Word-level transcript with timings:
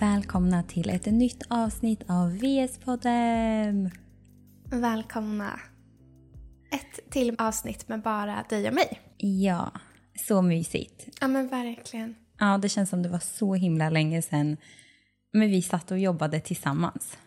Välkomna 0.00 0.62
till 0.62 0.90
ett 0.90 1.06
nytt 1.06 1.42
avsnitt 1.48 2.02
av 2.08 2.38
VS-podden! 2.38 3.90
Välkomna. 4.70 5.60
Ett 6.72 7.10
till 7.10 7.36
avsnitt 7.38 7.88
med 7.88 8.02
bara 8.02 8.44
dig 8.48 8.68
och 8.68 8.74
mig. 8.74 9.00
Ja, 9.16 9.70
så 10.26 10.42
mysigt. 10.42 11.08
Ja 11.20 11.28
men 11.28 11.48
verkligen. 11.48 12.16
Ja, 12.38 12.58
det 12.58 12.68
känns 12.68 12.90
som 12.90 13.02
det 13.02 13.08
var 13.08 13.18
så 13.18 13.54
himla 13.54 13.90
länge 13.90 14.22
sedan 14.22 14.56
men 15.32 15.50
vi 15.50 15.62
satt 15.62 15.90
och 15.90 15.98
jobbade 15.98 16.40
tillsammans. 16.40 17.18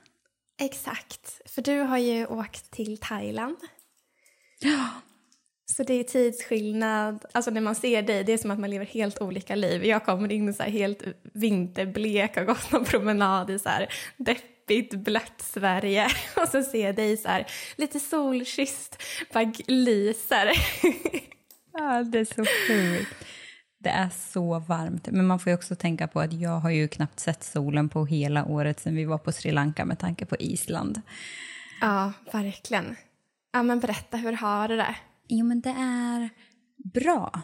Exakt. 0.61 1.41
För 1.45 1.61
du 1.61 1.79
har 1.79 1.97
ju 1.97 2.25
åkt 2.25 2.71
till 2.71 2.97
Thailand. 2.97 3.57
Ja. 4.59 4.89
Så 5.75 5.83
det 5.83 5.93
är 5.93 6.03
tidsskillnad. 6.03 7.25
Alltså 7.31 7.51
när 7.51 7.61
man 7.61 7.75
ser 7.75 8.01
dig, 8.01 8.23
det 8.23 8.33
är 8.33 8.37
som 8.37 8.51
att 8.51 8.59
man 8.59 8.69
lever 8.69 8.85
helt 8.85 9.21
olika 9.21 9.55
liv. 9.55 9.85
Jag 9.85 10.05
kommer 10.05 10.31
in 10.31 10.53
så 10.53 10.63
helt 10.63 11.03
vinterblek, 11.33 12.35
har 12.35 12.43
gått 12.43 12.71
någon 12.71 12.85
promenad 12.85 13.49
i 13.49 13.59
så 13.59 13.69
här 13.69 13.93
deppigt 14.17 14.93
blött 14.93 15.41
Sverige. 15.41 16.07
Och 16.35 16.47
så 16.47 16.63
ser 16.63 16.85
jag 16.85 16.95
dig 16.95 17.17
så 17.17 17.27
här 17.27 17.45
lite 17.75 17.99
solkysst, 17.99 19.03
bara 19.33 19.53
lyser. 19.67 20.51
Ja, 21.73 22.03
det 22.03 22.19
är 22.19 22.25
så 22.25 22.45
sjukt. 22.67 23.25
Det 23.79 23.89
är 23.89 24.09
så 24.09 24.59
varmt. 24.59 25.07
Men 25.11 25.27
man 25.27 25.39
får 25.39 25.49
ju 25.49 25.55
också 25.55 25.75
tänka 25.75 26.07
på 26.07 26.19
att 26.19 26.33
jag 26.33 26.59
har 26.59 26.69
ju 26.69 26.87
knappt 26.87 27.19
sett 27.19 27.43
solen 27.43 27.89
på 27.89 28.05
hela 28.05 28.45
året 28.45 28.79
sedan 28.79 28.95
vi 28.95 29.05
var 29.05 29.17
på 29.17 29.31
Sri 29.31 29.51
Lanka 29.51 29.85
med 29.85 29.99
tanke 29.99 30.25
på 30.25 30.35
Island. 30.39 31.01
Ja, 31.81 32.13
verkligen. 32.31 32.95
Ja, 33.51 33.63
men 33.63 33.79
berätta, 33.79 34.17
hur 34.17 34.33
har 34.33 34.67
du 34.67 34.77
det? 34.77 34.95
Jo, 35.29 35.45
men 35.45 35.61
det 35.61 35.69
är 35.69 36.29
bra. 36.93 37.41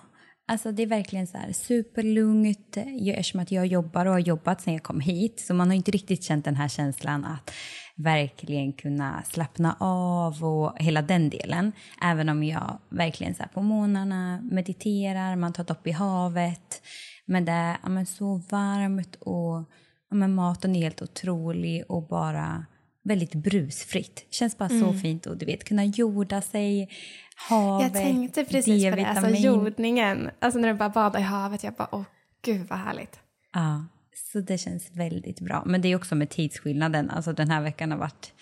Alltså 0.48 0.72
det 0.72 0.84
är 0.84 0.88
verkligen 0.88 1.28
så 1.28 1.38
här 1.38 1.52
superlugnt 1.52 2.78
eftersom 2.78 3.40
att 3.40 3.52
jag 3.52 3.66
jobbar 3.66 4.06
och 4.06 4.12
har 4.12 4.20
jobbat 4.20 4.62
sen 4.62 4.74
jag 4.74 4.84
kom 4.84 5.00
hit. 5.00 5.40
Så 5.40 5.54
man 5.54 5.68
har 5.68 5.76
inte 5.76 5.92
riktigt 5.92 6.24
känt 6.24 6.46
den 6.46 6.56
här 6.56 6.68
känslan 6.68 7.26
att 7.26 7.52
verkligen 7.96 8.74
kunna 8.74 9.24
slappna 9.24 9.76
av 9.80 10.44
och 10.44 10.80
hela 10.80 11.02
den 11.02 11.30
delen. 11.30 11.72
Även 12.02 12.30
om 12.30 12.44
jag 12.44 12.80
verkligen 12.90 13.36
så 13.36 13.44
på 13.54 13.62
månaderna 13.62 14.42
mediterar, 14.52 15.36
man 15.36 15.54
tar 15.54 15.64
dopp 15.64 15.88
i 15.88 15.92
havet. 15.92 16.82
Men 17.26 17.46
det 17.46 17.52
är 17.52 17.78
ja, 17.84 17.90
men 17.90 18.06
så 18.06 18.38
varmt 18.38 19.16
och 19.16 19.64
ja, 20.10 20.16
men 20.16 20.36
maten 20.36 20.76
är 20.76 20.82
helt 20.82 21.02
otrolig 21.02 21.84
och 21.90 22.08
bara 22.08 22.66
väldigt 23.04 23.36
brusfritt. 23.36 24.28
Känns 24.30 24.58
bara 24.58 24.70
mm. 24.70 24.82
så 24.82 25.00
fint 25.00 25.26
och 25.26 25.38
du 25.38 25.46
vet 25.46 25.64
kunna 25.64 25.86
jorda 25.86 26.42
sig, 26.42 26.90
havet, 27.36 27.94
Jag 27.94 28.04
tänkte 28.04 28.46
precis 28.46 28.90
på 28.90 28.96
det, 28.96 29.06
alltså 29.06 29.30
jordningen. 29.30 30.30
Alltså 30.40 30.60
när 30.60 30.68
du 30.68 30.74
bara 30.74 30.90
badar 30.90 31.20
i 31.20 31.24
havet, 31.24 31.64
jag 31.64 31.74
bara 31.74 31.90
åh 31.92 32.04
gud 32.46 32.68
vad 32.70 32.80
härligt. 32.80 33.20
Ja, 33.54 33.86
så 34.32 34.40
det 34.40 34.58
känns 34.58 34.92
väldigt 34.92 35.40
bra. 35.40 35.64
Men 35.66 35.82
det 35.82 35.88
är 35.88 35.96
också 35.96 36.16
med 36.16 36.30
tidsskillnaden, 36.30 37.10
alltså 37.10 37.34
den 37.34 37.50
här 37.50 37.62
veckan 37.62 37.92
har 37.92 37.98
varit 37.98 38.34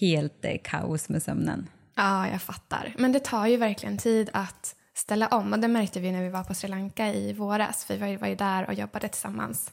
helt 0.00 0.44
eh, 0.44 0.56
kaos 0.64 1.08
med 1.08 1.22
sömnen. 1.22 1.70
Ja, 1.96 2.28
jag 2.28 2.42
fattar. 2.42 2.94
Men 2.98 3.12
det 3.12 3.24
tar 3.24 3.46
ju 3.46 3.56
verkligen 3.56 3.98
tid 3.98 4.30
att 4.32 4.74
ställa 4.94 5.28
om 5.28 5.52
och 5.52 5.58
det 5.58 5.68
märkte 5.68 6.00
vi 6.00 6.12
när 6.12 6.22
vi 6.22 6.28
var 6.28 6.44
på 6.44 6.54
Sri 6.54 6.68
Lanka 6.68 7.12
i 7.12 7.32
våras, 7.32 7.86
vi 7.90 8.16
var 8.16 8.28
ju 8.28 8.34
där 8.34 8.66
och 8.66 8.74
jobbade 8.74 9.08
tillsammans. 9.08 9.72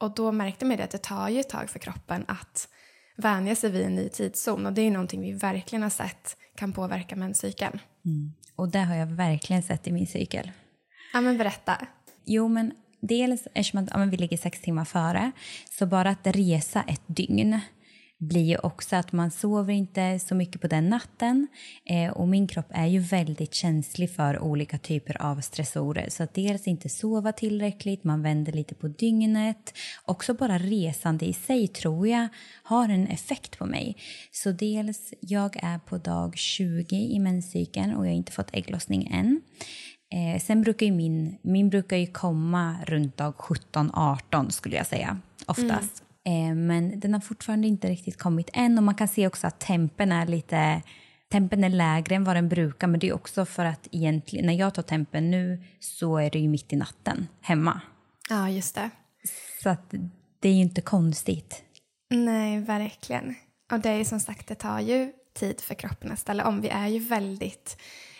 Och 0.00 0.14
då 0.14 0.32
märkte 0.32 0.64
man 0.64 0.76
det 0.76 0.84
att 0.84 0.90
det 0.90 1.02
tar 1.02 1.28
ju 1.28 1.40
ett 1.40 1.48
tag 1.48 1.70
för 1.70 1.78
kroppen 1.78 2.24
att 2.28 2.68
vänja 3.16 3.54
sig 3.54 3.70
vid 3.70 3.86
en 3.86 3.94
ny 3.94 4.08
tidszon 4.08 4.66
och 4.66 4.72
det 4.72 4.82
är 4.82 4.90
någonting 4.90 5.20
vi 5.20 5.32
verkligen 5.32 5.82
har 5.82 5.90
sett 5.90 6.36
kan 6.56 6.72
påverka 6.72 7.16
menscykeln. 7.16 7.78
Mm. 8.04 8.32
Och 8.56 8.68
det 8.68 8.78
har 8.78 8.94
jag 8.94 9.06
verkligen 9.06 9.62
sett 9.62 9.86
i 9.86 9.92
min 9.92 10.06
cykel. 10.06 10.50
Ja, 11.12 11.20
men 11.20 11.38
berätta. 11.38 11.86
Jo, 12.24 12.48
men 12.48 12.72
dels 13.00 13.46
eftersom 13.54 13.84
att, 13.84 13.90
ja, 13.90 14.04
vi 14.04 14.16
ligger 14.16 14.36
sex 14.36 14.60
timmar 14.60 14.84
före, 14.84 15.32
så 15.70 15.86
bara 15.86 16.10
att 16.10 16.26
resa 16.26 16.82
ett 16.82 17.02
dygn 17.06 17.60
blir 18.18 18.42
ju 18.42 18.58
också 18.58 18.96
att 18.96 19.12
man 19.12 19.30
sover 19.30 19.72
inte 19.72 20.18
så 20.18 20.34
mycket 20.34 20.60
på 20.60 20.66
den 20.66 20.88
natten 20.88 21.48
eh, 21.90 22.12
och 22.12 22.28
min 22.28 22.46
kropp 22.46 22.66
är 22.70 22.86
ju 22.86 22.98
väldigt 22.98 23.54
känslig 23.54 24.10
för 24.10 24.38
olika 24.38 24.78
typer 24.78 25.22
av 25.22 25.40
stressorer 25.40 26.08
så 26.08 26.22
att 26.22 26.34
dels 26.34 26.66
inte 26.66 26.88
sova 26.88 27.32
tillräckligt, 27.32 28.04
man 28.04 28.22
vänder 28.22 28.52
lite 28.52 28.74
på 28.74 28.88
dygnet. 28.88 29.74
Också 30.04 30.34
bara 30.34 30.58
resande 30.58 31.26
i 31.26 31.32
sig 31.32 31.68
tror 31.68 32.08
jag 32.08 32.28
har 32.62 32.88
en 32.88 33.06
effekt 33.06 33.58
på 33.58 33.66
mig. 33.66 33.96
Så 34.32 34.52
dels, 34.52 35.14
jag 35.20 35.56
är 35.62 35.78
på 35.78 35.98
dag 35.98 36.36
20 36.36 36.96
i 36.96 37.18
menscykeln 37.18 37.94
och 37.94 38.06
jag 38.06 38.10
har 38.10 38.16
inte 38.16 38.32
fått 38.32 38.54
ägglossning 38.54 39.08
än. 39.12 39.40
Eh, 40.14 40.40
sen 40.40 40.62
brukar 40.62 40.86
ju 40.86 40.92
min, 40.92 41.38
min 41.42 41.70
brukar 41.70 41.96
ju 41.96 42.06
komma 42.06 42.76
runt 42.86 43.16
dag 43.16 43.34
17-18 43.34 44.50
skulle 44.50 44.76
jag 44.76 44.86
säga, 44.86 45.18
oftast. 45.46 45.68
Mm. 45.70 46.03
Eh, 46.24 46.54
men 46.54 47.00
den 47.00 47.14
har 47.14 47.20
fortfarande 47.20 47.66
inte 47.68 47.88
riktigt 47.88 48.18
kommit 48.18 48.50
än 48.52 48.78
och 48.78 48.84
man 48.84 48.94
kan 48.94 49.08
se 49.08 49.26
också 49.26 49.46
att 49.46 49.60
tempen 49.60 50.12
är 50.12 50.26
lite 50.26 50.82
Tempen 51.34 51.64
är 51.64 51.68
lägre 51.68 52.14
än 52.14 52.24
vad 52.24 52.36
den 52.36 52.48
brukar, 52.48 52.86
men 52.86 53.00
det 53.00 53.08
är 53.08 53.14
också 53.14 53.44
för 53.44 53.64
att 53.64 53.88
egentligen, 53.90 54.46
när 54.46 54.54
jag 54.54 54.74
tar 54.74 54.82
tempen 54.82 55.30
nu 55.30 55.62
så 55.80 56.16
är 56.16 56.30
det 56.30 56.38
ju 56.38 56.48
mitt 56.48 56.72
i 56.72 56.76
natten 56.76 57.28
hemma. 57.40 57.80
Ja, 58.30 58.50
just 58.50 58.74
det. 58.74 58.90
Så 59.62 59.68
att 59.68 59.94
det 60.40 60.48
är 60.48 60.52
ju 60.52 60.60
inte 60.60 60.80
konstigt. 60.80 61.62
Nej, 62.10 62.60
verkligen. 62.60 63.34
Och 63.72 63.80
det 63.80 63.90
är 63.90 64.04
som 64.04 64.20
sagt, 64.20 64.48
det 64.48 64.54
tar 64.54 64.80
ju 64.80 65.12
tid 65.32 65.60
för 65.60 65.74
kroppen 65.74 66.12
att 66.12 66.18
ställa 66.18 66.46
om. 66.46 66.60
Vi 66.60 66.68
är 66.68 66.86
ju 66.86 66.98
väldigt 66.98 67.76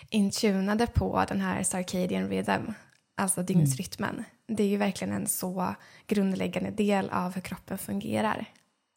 intunade 0.09 0.87
på 0.87 1.25
den 1.27 1.41
här 1.41 1.63
circadian 1.63 2.29
rhythm, 2.29 2.71
alltså 3.15 3.43
dygnsrytmen. 3.43 4.13
Mm. 4.13 4.25
Det 4.47 4.63
är 4.63 4.67
ju 4.67 4.77
verkligen 4.77 5.13
en 5.13 5.27
så 5.27 5.75
grundläggande 6.07 6.71
del 6.71 7.09
av 7.09 7.33
hur 7.33 7.41
kroppen 7.41 7.77
fungerar. 7.77 8.45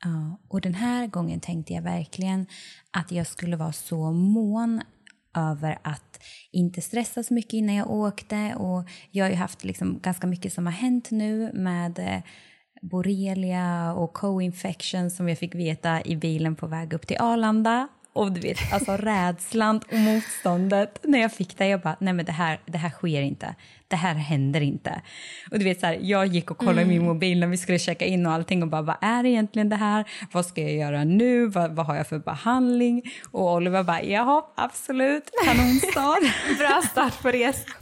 Ja, 0.04 0.38
och 0.48 0.60
den 0.60 0.74
här 0.74 1.06
gången 1.06 1.40
tänkte 1.40 1.72
jag 1.72 1.82
verkligen 1.82 2.46
att 2.90 3.12
jag 3.12 3.26
skulle 3.26 3.56
vara 3.56 3.72
så 3.72 4.12
mån 4.12 4.80
över 5.36 5.78
att 5.82 6.20
inte 6.52 6.80
stressa 6.80 7.22
så 7.22 7.34
mycket 7.34 7.52
innan 7.52 7.74
jag 7.74 7.90
åkte. 7.90 8.54
Och 8.54 8.88
jag 9.10 9.24
har 9.24 9.30
ju 9.30 9.36
haft 9.36 9.64
liksom 9.64 9.98
ganska 10.02 10.26
mycket 10.26 10.52
som 10.52 10.66
har 10.66 10.72
hänt 10.72 11.10
nu 11.10 11.52
med 11.54 11.98
eh, 11.98 12.20
borrelia 12.82 13.92
och 13.92 14.12
co-infection 14.12 15.10
som 15.10 15.28
jag 15.28 15.38
fick 15.38 15.54
veta 15.54 16.02
i 16.04 16.16
bilen 16.16 16.56
på 16.56 16.66
väg 16.66 16.92
upp 16.92 17.06
till 17.06 17.16
Arlanda. 17.20 17.88
Och 18.18 18.32
du 18.32 18.40
vet, 18.40 18.72
alltså 18.72 18.96
rädslan 18.96 19.80
och 19.92 19.98
motståndet. 19.98 21.00
När 21.02 21.18
jag 21.18 21.32
fick 21.32 21.58
det, 21.58 21.68
jag 21.68 21.80
bara, 21.80 21.96
nej 22.00 22.12
men 22.12 22.24
det 22.24 22.32
här, 22.32 22.60
det 22.66 22.78
här 22.78 22.90
sker 22.90 23.22
inte. 23.22 23.54
Det 23.88 23.96
här 23.96 24.14
händer 24.14 24.60
inte. 24.60 25.02
Och 25.50 25.58
du 25.58 25.64
vet 25.64 25.80
så 25.80 25.86
här, 25.86 25.98
jag 26.02 26.26
gick 26.26 26.50
och 26.50 26.58
kollade 26.58 26.82
mm. 26.82 26.88
min 26.88 27.04
mobil 27.04 27.40
när 27.40 27.46
vi 27.46 27.56
skulle 27.56 27.78
checka 27.78 28.04
in 28.04 28.26
och 28.26 28.32
allting 28.32 28.62
och 28.62 28.68
bara, 28.68 28.82
vad 28.82 28.96
är 29.00 29.26
egentligen 29.26 29.68
det 29.68 29.76
här? 29.76 30.04
Vad 30.32 30.46
ska 30.46 30.60
jag 30.60 30.72
göra 30.72 31.04
nu? 31.04 31.46
Vad, 31.46 31.70
vad 31.70 31.86
har 31.86 31.96
jag 31.96 32.06
för 32.06 32.18
behandling? 32.18 33.02
Och 33.30 33.54
Oliver 33.54 33.82
bara, 33.82 34.02
jaha, 34.02 34.42
absolut, 34.56 35.30
kanonstart. 35.44 36.22
Bra 36.58 36.82
start 36.90 37.22
på 37.22 37.28
resan. 37.28 37.74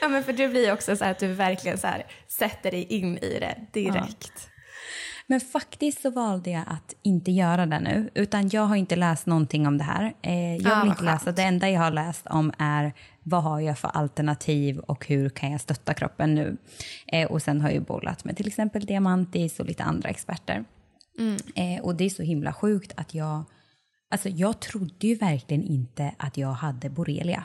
Ja, 0.00 0.08
men 0.08 0.24
för 0.24 0.32
det 0.32 0.48
blir 0.48 0.72
också 0.72 0.96
så 0.96 1.04
att 1.04 1.18
du 1.18 1.26
verkligen 1.26 1.78
så 1.78 1.86
här, 1.86 2.06
sätter 2.28 2.70
dig 2.70 2.82
in 2.82 3.18
i 3.18 3.38
det 3.40 3.56
direkt. 3.72 4.32
Ja. 4.34 4.51
Men 5.32 5.40
faktiskt 5.40 6.02
så 6.02 6.10
valde 6.10 6.50
jag 6.50 6.64
att 6.66 6.94
inte 7.02 7.30
göra 7.30 7.66
det 7.66 7.80
nu. 7.80 8.10
Utan 8.14 8.48
jag 8.48 8.62
har 8.62 8.76
inte 8.76 8.96
läst 8.96 9.26
någonting 9.26 9.66
om 9.66 9.78
det 9.78 9.84
här. 9.84 10.14
Eh, 10.22 10.56
jag 10.56 10.80
vill 10.80 10.90
inte 10.90 11.04
läsa. 11.04 11.32
Det 11.32 11.42
enda 11.42 11.70
jag 11.70 11.80
har 11.80 11.90
läst 11.90 12.26
om 12.26 12.52
är 12.58 12.92
vad 13.22 13.42
har 13.42 13.60
jag 13.60 13.78
för 13.78 13.88
alternativ 13.88 14.78
och 14.78 15.06
hur 15.06 15.28
kan 15.28 15.52
jag 15.52 15.60
stötta 15.60 15.94
kroppen 15.94 16.34
nu? 16.34 16.56
Eh, 17.06 17.30
och 17.30 17.42
sen 17.42 17.60
har 17.60 17.70
jag 17.70 17.82
bollat 17.82 18.24
med 18.24 18.36
till 18.36 18.46
exempel 18.46 18.86
Diamantis 18.86 19.60
och 19.60 19.66
lite 19.66 19.84
andra 19.84 20.08
experter. 20.08 20.64
Mm. 21.18 21.36
Eh, 21.54 21.84
och 21.84 21.96
det 21.96 22.04
är 22.04 22.10
så 22.10 22.22
himla 22.22 22.52
sjukt 22.52 22.92
att 22.96 23.14
jag... 23.14 23.44
Alltså 24.10 24.28
jag 24.28 24.60
trodde 24.60 25.06
ju 25.06 25.14
verkligen 25.14 25.62
inte 25.62 26.14
att 26.16 26.36
jag 26.36 26.52
hade 26.52 26.90
borrelia. 26.90 27.44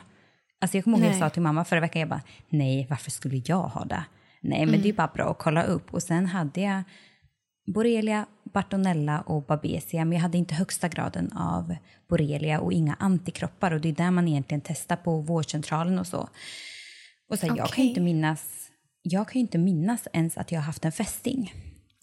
Alltså 0.60 0.76
jag 0.76 0.84
kommer 0.84 0.98
ihåg 0.98 1.06
att 1.06 1.12
jag 1.12 1.20
sa 1.20 1.30
till 1.30 1.42
mamma 1.42 1.64
förra 1.64 1.80
veckan, 1.80 2.00
jag 2.00 2.08
bara, 2.08 2.22
nej 2.48 2.86
varför 2.90 3.10
skulle 3.10 3.42
jag 3.44 3.62
ha 3.62 3.84
det? 3.84 4.04
Nej 4.40 4.60
men 4.60 4.68
mm. 4.68 4.82
det 4.82 4.88
är 4.88 4.92
bara 4.92 5.10
bra 5.14 5.30
att 5.30 5.38
kolla 5.38 5.62
upp. 5.62 5.94
Och 5.94 6.02
sen 6.02 6.26
hade 6.26 6.60
jag 6.60 6.82
borrelia, 7.74 8.26
bartonella 8.52 9.20
och 9.20 9.42
babesia, 9.42 10.04
men 10.04 10.12
jag 10.12 10.22
hade 10.22 10.38
inte 10.38 10.54
högsta 10.54 10.88
graden 10.88 11.32
av 11.32 11.76
borrelia 12.08 12.60
och 12.60 12.72
inga 12.72 12.94
antikroppar 12.94 13.70
och 13.70 13.80
det 13.80 13.88
är 13.88 13.92
där 13.92 14.10
man 14.10 14.28
egentligen 14.28 14.60
testar 14.64 14.96
på 14.96 15.20
vårdcentralen 15.20 15.98
och 15.98 16.06
så. 16.06 16.28
Och 17.30 17.38
så 17.38 17.46
okay. 17.46 17.58
jag 17.58 17.70
kan 17.70 17.84
inte 17.84 18.00
minnas, 18.00 18.70
jag 19.02 19.28
kan 19.28 19.40
inte 19.40 19.58
minnas 19.58 20.08
ens 20.12 20.38
att 20.38 20.52
jag 20.52 20.60
har 20.60 20.64
haft 20.64 20.84
en 20.84 20.92
fästing. 20.92 21.52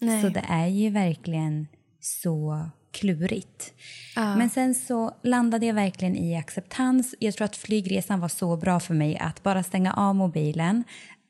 Nej. 0.00 0.22
Så 0.22 0.28
det 0.28 0.44
är 0.48 0.66
ju 0.66 0.90
verkligen 0.90 1.66
så 2.00 2.70
klurigt. 2.92 3.72
Ah. 4.16 4.36
Men 4.36 4.50
sen 4.50 4.74
så 4.74 5.16
landade 5.22 5.66
jag 5.66 5.74
verkligen 5.74 6.16
i 6.16 6.36
acceptans. 6.36 7.14
Jag 7.18 7.34
tror 7.34 7.44
att 7.44 7.56
flygresan 7.56 8.20
var 8.20 8.28
så 8.28 8.56
bra 8.56 8.80
för 8.80 8.94
mig 8.94 9.18
att 9.18 9.42
bara 9.42 9.62
stänga 9.62 9.92
av 9.92 10.14
mobilen, 10.14 10.84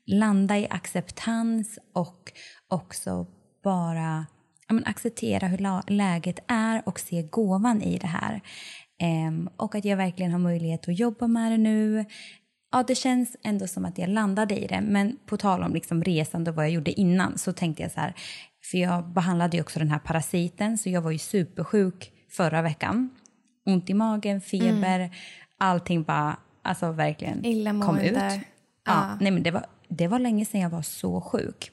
landa 0.05 0.57
i 0.57 0.67
acceptans 0.69 1.79
och 1.93 2.31
också 2.67 3.27
bara 3.67 4.25
ja, 4.67 4.73
men 4.73 4.85
acceptera 4.85 5.47
hur 5.47 5.91
läget 5.91 6.39
är 6.47 6.81
och 6.85 6.99
se 6.99 7.21
gåvan 7.21 7.81
i 7.81 7.97
det 7.97 8.07
här. 8.07 8.41
Um, 9.27 9.49
och 9.57 9.75
att 9.75 9.85
jag 9.85 9.97
verkligen 9.97 10.31
har 10.31 10.39
möjlighet 10.39 10.87
att 10.87 10.99
jobba 10.99 11.27
med 11.27 11.51
det 11.51 11.57
nu. 11.57 12.05
Ja, 12.71 12.83
det 12.87 12.95
känns 12.95 13.35
ändå 13.43 13.67
som 13.67 13.85
att 13.85 13.97
jag 13.97 14.09
landade 14.09 14.59
i 14.59 14.67
det. 14.67 14.81
Men 14.81 15.17
på 15.25 15.37
tal 15.37 15.63
om 15.63 15.73
liksom 15.73 16.03
resan 16.03 16.47
och 16.47 16.55
vad 16.55 16.65
jag 16.65 16.71
gjorde 16.71 16.91
innan 16.91 17.37
så 17.37 17.53
tänkte 17.53 17.83
jag 17.83 17.91
så 17.91 17.99
här, 17.99 18.13
För 18.71 18.77
jag 18.77 19.07
behandlade 19.13 19.57
ju 19.57 19.63
också 19.63 19.79
den 19.79 19.91
här 19.91 19.99
parasiten 19.99 20.77
så 20.77 20.89
jag 20.89 21.01
var 21.01 21.11
ju 21.11 21.17
supersjuk 21.17 22.11
förra 22.29 22.61
veckan. 22.61 23.09
Ont 23.65 23.89
i 23.89 23.93
magen, 23.93 24.41
feber, 24.41 24.99
mm. 24.99 25.11
allting 25.57 26.03
bara 26.03 26.37
alltså 26.61 26.91
verkligen 26.91 27.81
kom 27.81 27.99
ut. 27.99 28.15
Ja, 28.15 28.39
ja. 28.85 29.17
Nej, 29.21 29.31
men 29.31 29.43
det, 29.43 29.51
var, 29.51 29.65
det 29.87 30.07
var 30.07 30.19
länge 30.19 30.45
sedan 30.45 30.61
jag 30.61 30.69
var 30.69 30.81
så 30.81 31.21
sjuk. 31.21 31.71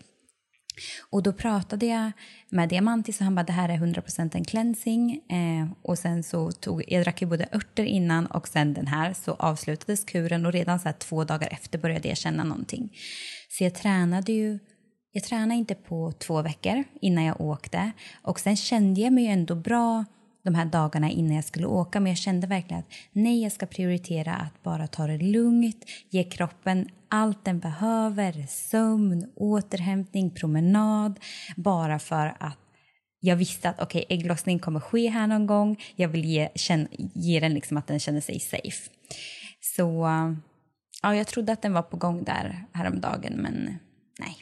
Och 1.11 1.23
då 1.23 1.32
pratade 1.32 1.87
jag 1.87 2.12
med 2.49 2.69
Diamantis 2.69 3.19
och 3.19 3.25
han 3.25 3.35
bara 3.35 3.43
det 3.43 3.53
här 3.53 3.69
är 3.69 3.76
100% 3.76 4.37
en 4.37 4.44
cleansing. 4.44 5.21
Eh, 5.29 5.67
och 5.82 5.99
sen 5.99 6.23
så 6.23 6.53
tog, 6.53 6.85
jag 6.88 7.05
drack 7.05 7.23
ju 7.23 7.29
både 7.29 7.49
örter 7.53 7.85
innan 7.85 8.26
och 8.26 8.49
sen 8.49 8.75
den 8.75 8.87
här 8.87 9.12
så 9.12 9.32
avslutades 9.32 10.05
kuren 10.05 10.47
och 10.47 10.53
redan 10.53 10.81
så 10.81 10.93
två 10.99 11.25
dagar 11.25 11.49
efter 11.53 11.79
började 11.79 12.09
jag 12.09 12.17
känna 12.17 12.44
någonting. 12.44 12.97
Så 13.49 13.65
jag 13.65 13.75
tränade 13.75 14.32
ju, 14.32 14.59
jag 15.12 15.25
tränade 15.25 15.55
inte 15.55 15.75
på 15.75 16.12
två 16.12 16.43
veckor 16.43 16.85
innan 17.00 17.25
jag 17.25 17.41
åkte 17.41 17.91
och 18.23 18.41
sen 18.41 18.56
kände 18.56 19.00
jag 19.00 19.12
mig 19.12 19.25
ju 19.25 19.31
ändå 19.31 19.55
bra 19.55 20.05
de 20.44 20.55
här 20.55 20.65
dagarna 20.65 21.11
innan 21.11 21.35
jag 21.35 21.44
skulle 21.44 21.67
åka 21.67 22.00
men 22.00 22.11
jag 22.11 22.19
kände 22.19 22.47
verkligen 22.47 22.81
att 22.81 22.93
nej, 23.12 23.43
jag 23.43 23.53
ska 23.53 23.67
prioritera 23.67 24.35
att 24.35 24.62
bara 24.62 24.87
ta 24.87 25.06
det 25.06 25.19
lugnt, 25.19 25.85
ge 26.11 26.25
kroppen 26.25 26.88
allt 27.14 27.44
den 27.44 27.58
behöver, 27.58 28.46
sömn, 28.49 29.32
återhämtning, 29.37 30.31
promenad, 30.31 31.20
bara 31.56 31.99
för 31.99 32.37
att 32.40 32.58
jag 33.20 33.37
visste 33.37 33.69
att 33.70 33.82
okay, 33.82 34.05
ägglossning 34.08 34.58
kommer 34.58 34.81
ske 34.81 35.08
här 35.08 35.26
någon 35.26 35.46
gång. 35.46 35.82
Jag 35.96 36.08
vill 36.08 36.25
ge, 36.25 36.49
känna, 36.55 36.88
ge 37.14 37.40
den 37.40 37.55
liksom 37.55 37.76
att 37.76 37.87
den 37.87 38.00
känner 38.00 38.20
sig 38.20 38.40
safe. 38.40 38.90
Så 39.61 40.06
ja, 41.02 41.14
jag 41.14 41.26
trodde 41.26 41.52
att 41.52 41.62
den 41.62 41.72
var 41.72 41.82
på 41.82 41.96
gång 41.96 42.25
där 42.25 42.64
häromdagen, 42.72 43.32
men 43.32 43.78
nej. 44.19 44.37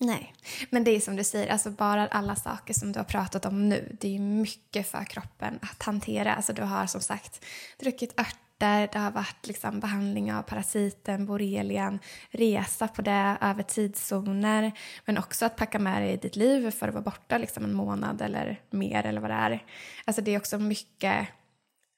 Nej, 0.00 0.34
men 0.70 0.84
det 0.84 0.90
är 0.90 1.00
som 1.00 1.16
du 1.16 1.24
säger, 1.24 1.52
alltså 1.52 1.70
bara 1.70 2.06
alla 2.06 2.36
saker 2.36 2.74
som 2.74 2.92
du 2.92 2.98
har 2.98 3.04
pratat 3.04 3.46
om 3.46 3.68
nu, 3.68 3.96
det 4.00 4.16
är 4.16 4.18
mycket 4.18 4.86
för 4.86 5.04
kroppen 5.04 5.58
att 5.62 5.82
hantera. 5.82 6.34
Alltså 6.34 6.52
du 6.52 6.62
har 6.62 6.86
som 6.86 7.00
sagt 7.00 7.44
druckit 7.80 8.20
örter, 8.20 8.49
det 8.60 8.98
har 8.98 9.10
varit 9.10 9.46
liksom 9.46 9.80
behandling 9.80 10.32
av 10.32 10.42
parasiten, 10.42 11.26
borrelian, 11.26 11.98
resa 12.30 12.88
på 12.88 13.02
det 13.02 13.36
över 13.40 13.62
tidszoner, 13.62 14.72
men 15.04 15.18
också 15.18 15.46
att 15.46 15.56
packa 15.56 15.78
med 15.78 16.02
dig 16.02 16.12
i 16.12 16.16
ditt 16.16 16.36
liv 16.36 16.70
för 16.70 16.88
att 16.88 16.94
vara 16.94 17.04
borta 17.04 17.38
liksom 17.38 17.64
en 17.64 17.74
månad 17.74 18.22
eller 18.22 18.60
mer 18.70 19.06
eller 19.06 19.20
vad 19.20 19.30
det 19.30 19.34
är. 19.34 19.64
Alltså 20.04 20.22
det 20.22 20.34
är 20.34 20.38
också 20.38 20.58
mycket, 20.58 21.28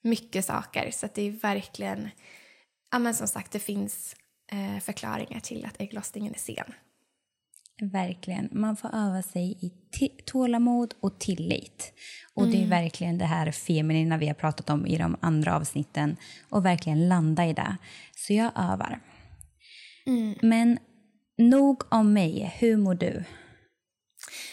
mycket 0.03 0.45
saker, 0.45 0.91
så 0.91 1.09
det 1.15 1.23
är 1.23 1.31
verkligen, 1.31 2.11
ja 2.91 2.99
men 2.99 3.15
som 3.15 3.29
sagt 3.29 3.53
det 3.53 3.59
finns 3.59 4.17
eh, 4.53 4.81
förklaringar 4.81 5.41
till 5.41 5.65
att 5.65 5.81
ägglossningen 5.81 6.35
är 6.35 6.39
sen. 6.39 6.75
Verkligen. 7.91 8.49
Man 8.53 8.77
får 8.77 8.95
öva 8.95 9.23
sig 9.23 9.59
i 9.61 9.73
tålamod 10.25 10.95
och 11.01 11.19
tillit. 11.19 11.93
Och 12.35 12.43
mm. 12.43 12.53
Det 12.53 12.59
är 12.59 12.67
mm. 12.67 12.71
verkligen 12.71 13.19
det 13.19 13.25
här 13.25 13.53
feminina 13.53 14.19
vi 14.19 14.27
har 14.27 14.35
pratat 14.35 14.71
om 14.71 14.87
i 14.87 14.99
de 14.99 15.17
andra 15.21 15.57
avsnitten 15.57 16.17
och 16.51 16.65
verkligen 16.65 17.09
landa 17.09 17.47
i 17.47 17.53
det. 17.53 17.77
Så 18.17 18.33
jag 18.33 18.53
övar. 18.57 19.01
Mm. 20.07 20.35
Men 20.43 20.79
nog 21.39 21.83
om 21.89 22.13
mig. 22.13 22.55
Hur 22.59 22.77
mår 22.77 22.95
du? 22.95 23.25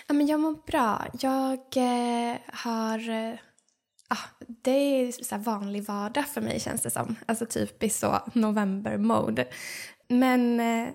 Ja, 0.08 0.14
men 0.14 0.28
jag 0.28 0.40
mår 0.40 0.56
bra. 0.68 1.06
Jag 1.20 1.60
eh, 1.78 2.38
har... 2.48 3.10
Eh, 3.10 3.34
ah, 4.08 4.46
det 4.64 4.72
är 4.72 5.12
så 5.24 5.38
vanlig 5.38 5.84
vardag 5.84 6.28
för 6.28 6.42
mig, 6.42 6.60
känns 6.60 6.82
det 6.82 6.90
som. 6.90 7.16
Alltså 7.26 7.46
typiskt 7.46 8.00
så 8.00 8.20
november-mode. 8.34 9.48
Men... 10.08 10.60
Eh, 10.60 10.90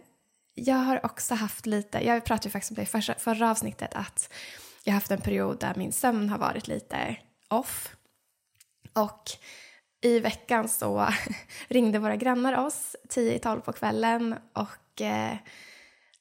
jag 0.55 0.77
har 0.77 1.07
också 1.07 1.35
haft 1.35 1.67
lite, 1.67 2.07
jag 2.07 2.25
pratade 2.25 2.51
faktiskt 2.51 2.71
om 2.71 2.75
det 2.75 2.83
i 2.83 2.87
förra, 2.87 3.15
förra 3.15 3.51
avsnittet, 3.51 3.95
att 3.95 4.33
jag 4.85 4.93
har 4.93 4.95
haft 4.95 5.11
en 5.11 5.21
period 5.21 5.59
där 5.61 5.75
min 5.77 5.93
sömn 5.93 6.29
har 6.29 6.39
varit 6.39 6.69
lite 6.69 7.17
off. 7.49 7.97
Och 8.93 9.31
i 10.01 10.21
veckan 10.21 10.69
så 10.69 11.09
ringde 11.69 11.99
våra 11.99 12.17
grannar 12.17 12.67
oss 12.67 12.97
10-12 13.09 13.61
på 13.61 13.73
kvällen 13.73 14.35
och 14.53 15.01
eh, 15.01 15.37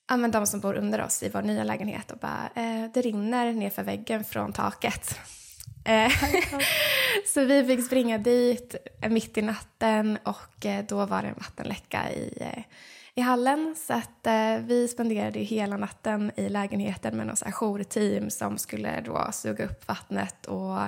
ja, 0.10 0.18
men 0.18 0.32
de 0.32 0.48
som 0.48 0.60
bor 0.60 0.76
under 0.76 1.02
oss 1.02 1.24
i 1.24 1.30
vår 1.30 1.42
nya 1.42 1.64
lägenhet 1.64 2.12
och 2.12 2.18
bara 2.18 2.50
eh, 2.56 2.92
det 2.94 3.02
rinner 3.02 3.54
nerför 3.54 3.84
väggen 3.84 4.24
från 4.24 4.54
taket. 4.54 5.20
Eh, 5.86 6.12
så 7.26 7.46
vi 7.46 7.66
fick 7.66 7.86
springa 7.86 8.18
dit 8.18 8.76
mitt 9.10 9.38
i 9.38 9.42
natten 9.42 10.18
och 10.24 10.66
eh, 10.66 10.86
då 10.86 11.06
var 11.06 11.22
det 11.22 11.28
en 11.28 11.34
vattenläcka 11.34 12.12
i 12.12 12.38
eh, 12.40 12.64
i 13.16 13.22
hallen. 13.22 13.76
Så 13.88 13.94
att 13.94 14.28
eh, 14.28 14.58
vi 14.58 14.88
spenderade 14.88 15.40
hela 15.40 15.78
natten 15.78 16.32
i 16.36 16.50
lägenheten 16.50 17.18
med 17.18 17.28
något 17.28 17.54
jourteam 17.54 18.30
som 18.30 18.58
skulle 18.58 19.02
då 19.02 19.30
suga 19.32 19.66
upp 19.66 19.88
vattnet 19.88 20.46
och 20.46 20.80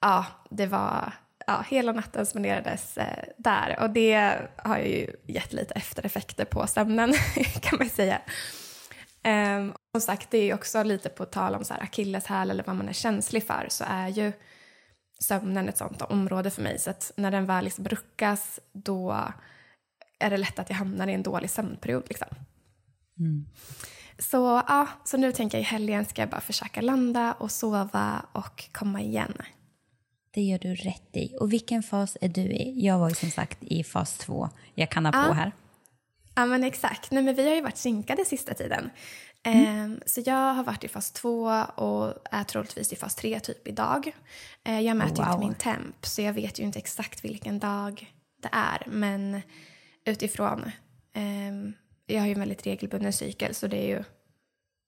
ja, 0.00 0.26
det 0.50 0.66
var 0.66 1.12
ja, 1.46 1.64
hela 1.68 1.92
natten 1.92 2.26
spenderades 2.26 2.96
eh, 2.96 3.24
där 3.38 3.78
och 3.80 3.90
det 3.90 4.38
har 4.56 4.78
ju 4.78 5.06
gett 5.26 5.52
lite 5.52 5.74
eftereffekter 5.74 6.44
på 6.44 6.66
sömnen 6.66 7.14
kan 7.60 7.78
man 7.78 7.88
säga. 7.88 8.20
Um, 9.24 9.74
som 9.92 10.00
sagt, 10.00 10.30
det 10.30 10.38
är 10.38 10.54
också 10.54 10.82
lite 10.82 11.08
på 11.08 11.24
tal 11.24 11.54
om 11.54 11.64
så 11.64 11.74
här 11.74 11.82
akilleshäl 11.82 12.50
eller 12.50 12.64
vad 12.64 12.76
man 12.76 12.88
är 12.88 12.92
känslig 12.92 13.46
för 13.46 13.66
så 13.68 13.84
är 13.88 14.08
ju 14.08 14.32
sömnen 15.20 15.68
ett 15.68 15.78
sånt 15.78 16.02
område 16.02 16.50
för 16.50 16.62
mig 16.62 16.78
så 16.78 16.90
att 16.90 17.12
när 17.16 17.30
den 17.30 17.46
väl 17.46 17.64
liksom 17.64 17.88
ruckas 17.88 18.60
då 18.72 19.32
är 20.18 20.30
det 20.30 20.36
lätt 20.36 20.58
att 20.58 20.70
jag 20.70 20.76
hamnar 20.76 21.06
i 21.06 21.14
en 21.14 21.22
dålig 21.22 21.50
sömnperiod. 21.50 22.04
Liksom. 22.08 22.28
Mm. 23.18 23.46
Så, 24.18 24.62
ja, 24.68 24.88
så 25.04 25.16
nu 25.16 25.32
tänker 25.32 25.58
jag 25.58 25.62
i 25.62 25.66
helgen 25.66 26.04
ska 26.04 26.22
jag 26.22 26.30
bara 26.30 26.40
försöka 26.40 26.80
landa 26.80 27.32
och 27.32 27.50
sova 27.50 28.26
och 28.32 28.64
komma 28.72 29.00
igen. 29.00 29.34
Det 30.30 30.42
gör 30.42 30.58
du 30.58 30.74
rätt 30.74 31.16
i. 31.16 31.36
Och 31.40 31.52
vilken 31.52 31.82
fas 31.82 32.16
är 32.20 32.28
du 32.28 32.40
i? 32.40 32.86
Jag 32.86 32.98
var 32.98 33.08
ju 33.08 33.14
som 33.14 33.30
sagt 33.30 33.58
i 33.62 33.84
fas 33.84 34.18
två. 34.18 34.48
Jag 34.74 34.90
kan 34.90 35.04
ha 35.04 35.12
på 35.12 35.18
ja. 35.18 35.32
här. 35.32 35.52
Ja 36.34 36.46
men 36.46 36.64
exakt. 36.64 37.10
Nej, 37.10 37.22
men 37.22 37.34
vi 37.34 37.48
har 37.48 37.54
ju 37.54 37.60
varit 37.60 37.76
synkade 37.76 38.24
sista 38.24 38.54
tiden. 38.54 38.90
Mm. 39.42 39.66
Ehm, 39.66 40.00
så 40.06 40.22
jag 40.24 40.54
har 40.54 40.64
varit 40.64 40.84
i 40.84 40.88
fas 40.88 41.10
två 41.10 41.44
och 41.74 42.14
är 42.30 42.44
troligtvis 42.44 42.92
i 42.92 42.96
fas 42.96 43.14
tre 43.14 43.40
typ 43.40 43.68
idag. 43.68 44.12
Ehm, 44.64 44.84
jag 44.84 44.96
mäter 44.96 45.22
oh, 45.22 45.26
wow. 45.26 45.34
inte 45.34 45.46
min 45.46 45.54
temp 45.54 46.06
så 46.06 46.22
jag 46.22 46.32
vet 46.32 46.58
ju 46.58 46.62
inte 46.62 46.78
exakt 46.78 47.24
vilken 47.24 47.58
dag 47.58 48.12
det 48.42 48.50
är. 48.52 48.82
Men 48.86 49.42
utifrån... 50.08 50.70
Eh, 51.14 51.72
jag 52.06 52.20
har 52.20 52.26
ju 52.26 52.32
en 52.32 52.38
väldigt 52.38 52.66
regelbunden 52.66 53.12
cykel 53.12 53.54
så 53.54 53.66
det 53.66 53.76
är 53.76 53.88
ju 53.88 54.04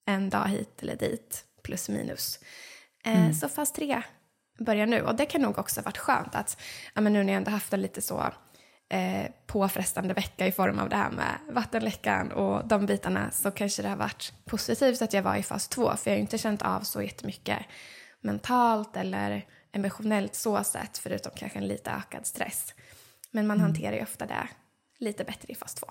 en 0.05 0.29
dag 0.29 0.47
hit 0.47 0.81
eller 0.81 0.95
dit 0.95 1.45
plus 1.63 1.89
minus. 1.89 2.39
Eh, 3.03 3.21
mm. 3.21 3.33
Så 3.33 3.49
fas 3.49 3.71
tre 3.71 4.01
börjar 4.59 4.85
nu 4.85 5.01
och 5.01 5.15
det 5.15 5.25
kan 5.25 5.41
nog 5.41 5.57
också 5.57 5.79
ha 5.79 5.85
varit 5.85 5.97
skönt 5.97 6.35
att 6.35 6.61
ja, 6.95 7.01
men 7.01 7.13
nu 7.13 7.23
när 7.23 7.33
jag 7.33 7.37
ändå 7.37 7.51
haft 7.51 7.73
en 7.73 7.81
lite 7.81 8.01
så 8.01 8.33
eh, 8.89 9.31
påfrestande 9.45 10.13
vecka 10.13 10.47
i 10.47 10.51
form 10.51 10.79
av 10.79 10.89
det 10.89 10.95
här 10.95 11.11
med 11.11 11.53
vattenläckan 11.53 12.31
och 12.31 12.67
de 12.67 12.85
bitarna 12.85 13.31
så 13.31 13.51
kanske 13.51 13.81
det 13.81 13.89
har 13.89 13.95
varit 13.95 14.33
positivt 14.45 15.01
att 15.01 15.13
jag 15.13 15.23
var 15.23 15.35
i 15.35 15.43
fas 15.43 15.67
två 15.67 15.95
för 15.95 16.11
jag 16.11 16.17
har 16.17 16.21
inte 16.21 16.37
känt 16.37 16.61
av 16.61 16.81
så 16.81 17.01
jättemycket 17.01 17.59
mentalt 18.21 18.97
eller 18.97 19.45
emotionellt 19.71 20.35
så 20.35 20.63
sett 20.63 20.97
förutom 20.97 21.31
kanske 21.35 21.59
en 21.59 21.67
lite 21.67 21.91
ökad 21.91 22.25
stress. 22.25 22.73
Men 23.31 23.47
man 23.47 23.57
mm. 23.57 23.65
hanterar 23.65 23.95
ju 23.95 24.03
ofta 24.03 24.25
det 24.25 24.47
lite 25.01 25.23
bättre 25.23 25.51
i 25.51 25.55
fas 25.55 25.73
2. 25.73 25.87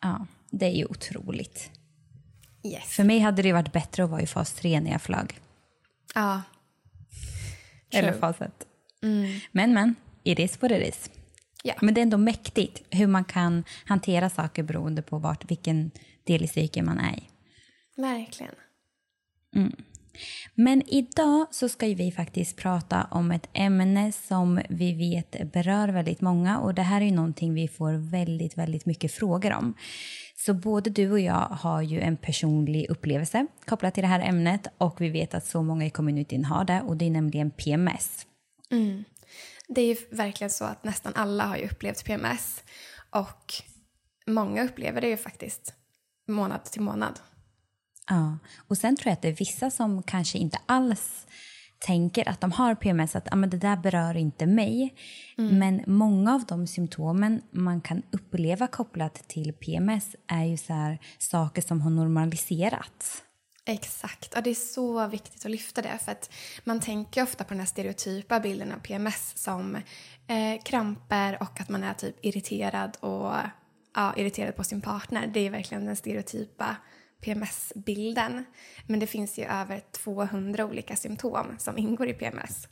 Ja, 0.00 0.26
det 0.50 0.66
är 0.66 0.74
ju 0.74 0.84
otroligt. 0.84 1.70
Yes. 2.64 2.84
För 2.84 3.04
mig 3.04 3.18
hade 3.18 3.42
det 3.42 3.52
varit 3.52 3.72
bättre 3.72 4.04
att 4.04 4.10
vara 4.10 4.20
i 4.20 4.26
fas 4.26 4.52
3 4.52 4.80
när 4.80 4.90
jag 4.90 5.02
flög. 5.02 5.40
Ja. 6.14 6.42
Eller 7.90 8.12
fas 8.12 8.40
1. 8.40 8.66
Mm. 9.02 9.40
Men, 9.52 9.74
men, 9.74 9.94
it 10.22 10.38
is 10.38 10.62
what 10.62 10.70
it 10.70 10.88
is. 10.88 11.10
Ja. 11.62 11.74
Men 11.82 11.94
det 11.94 12.00
är 12.00 12.02
ändå 12.02 12.18
mäktigt 12.18 12.82
hur 12.90 13.06
man 13.06 13.24
kan 13.24 13.64
hantera 13.84 14.30
saker 14.30 14.62
beroende 14.62 15.02
på 15.02 15.18
vart, 15.18 15.50
vilken 15.50 15.90
del 16.24 16.44
i 16.44 16.48
cykeln 16.48 16.86
man 16.86 16.98
är 16.98 17.16
i. 17.16 17.28
Verkligen. 17.96 18.54
Mm. 19.56 19.76
Men 20.54 20.82
idag 20.88 21.46
så 21.50 21.68
ska 21.68 21.86
vi 21.86 22.12
faktiskt 22.12 22.56
prata 22.56 23.08
om 23.10 23.30
ett 23.30 23.48
ämne 23.52 24.12
som 24.12 24.60
vi 24.68 24.92
vet 24.92 25.52
berör 25.52 25.88
väldigt 25.88 26.20
många 26.20 26.58
och 26.58 26.74
det 26.74 26.82
här 26.82 27.00
är 27.00 27.04
ju 27.04 27.10
någonting 27.10 27.54
vi 27.54 27.68
får 27.68 28.10
väldigt, 28.10 28.58
väldigt 28.58 28.86
mycket 28.86 29.12
frågor 29.12 29.52
om. 29.52 29.74
Så 30.36 30.54
både 30.54 30.90
du 30.90 31.12
och 31.12 31.20
jag 31.20 31.48
har 31.50 31.82
ju 31.82 32.00
en 32.00 32.16
personlig 32.16 32.90
upplevelse 32.90 33.46
kopplat 33.64 33.94
till 33.94 34.02
det 34.02 34.08
här 34.08 34.28
ämnet 34.28 34.66
och 34.78 35.00
vi 35.00 35.08
vet 35.08 35.34
att 35.34 35.46
så 35.46 35.62
många 35.62 35.86
i 35.86 35.90
communityn 35.90 36.44
har 36.44 36.64
det 36.64 36.80
och 36.80 36.96
det 36.96 37.04
är 37.04 37.10
nämligen 37.10 37.50
PMS. 37.50 38.26
Mm. 38.70 39.04
Det 39.68 39.80
är 39.80 39.86
ju 39.86 39.96
verkligen 40.10 40.50
så 40.50 40.64
att 40.64 40.84
nästan 40.84 41.12
alla 41.14 41.44
har 41.44 41.56
ju 41.56 41.64
upplevt 41.64 42.04
PMS 42.04 42.64
och 43.10 43.54
många 44.26 44.64
upplever 44.64 45.00
det 45.00 45.08
ju 45.08 45.16
faktiskt 45.16 45.74
månad 46.28 46.64
till 46.64 46.82
månad. 46.82 47.20
Ja, 48.08 48.38
och 48.68 48.78
sen 48.78 48.96
tror 48.96 49.10
jag 49.10 49.12
att 49.12 49.22
det 49.22 49.28
är 49.28 49.36
vissa 49.36 49.70
som 49.70 50.02
kanske 50.02 50.38
inte 50.38 50.58
alls 50.66 51.26
tänker 51.78 52.28
att 52.28 52.40
de 52.40 52.52
har 52.52 52.74
PMS, 52.74 53.16
att 53.16 53.32
ah, 53.32 53.36
men 53.36 53.50
det 53.50 53.56
där 53.56 53.76
berör 53.76 54.16
inte 54.16 54.46
mig. 54.46 54.94
Mm. 55.38 55.58
Men 55.58 55.82
många 55.86 56.34
av 56.34 56.44
de 56.44 56.66
symptomen 56.66 57.42
man 57.50 57.80
kan 57.80 58.02
uppleva 58.10 58.66
kopplat 58.66 59.28
till 59.28 59.52
PMS 59.52 60.16
är 60.26 60.44
ju 60.44 60.56
så 60.56 60.72
här, 60.72 60.98
saker 61.18 61.62
som 61.62 61.80
har 61.80 61.90
normaliserats. 61.90 63.22
Exakt, 63.68 64.34
och 64.34 64.42
det 64.42 64.50
är 64.50 64.54
så 64.54 65.06
viktigt 65.06 65.44
att 65.44 65.50
lyfta 65.50 65.82
det 65.82 65.98
för 66.04 66.12
att 66.12 66.30
man 66.64 66.80
tänker 66.80 67.22
ofta 67.22 67.44
på 67.44 67.50
den 67.50 67.58
här 67.60 67.66
stereotypa 67.66 68.40
bilden 68.40 68.72
av 68.72 68.78
PMS 68.78 69.32
som 69.36 69.76
eh, 70.26 70.62
kramper 70.64 71.38
och 71.40 71.60
att 71.60 71.68
man 71.68 71.84
är 71.84 71.94
typ 71.94 72.16
irriterad 72.24 72.96
och 73.00 73.32
ja, 73.94 74.14
irriterad 74.16 74.56
på 74.56 74.64
sin 74.64 74.80
partner. 74.80 75.26
Det 75.26 75.40
är 75.40 75.50
verkligen 75.50 75.86
den 75.86 75.96
stereotypa 75.96 76.76
PMS-bilden. 77.20 78.44
Men 78.86 79.00
det 79.00 79.06
finns 79.06 79.38
ju 79.38 79.44
över 79.44 79.82
200 80.04 80.66
olika 80.66 80.96
symptom 80.96 81.46
som 81.58 81.78
ingår 81.78 82.08
i 82.08 82.14
PMS. 82.14 82.68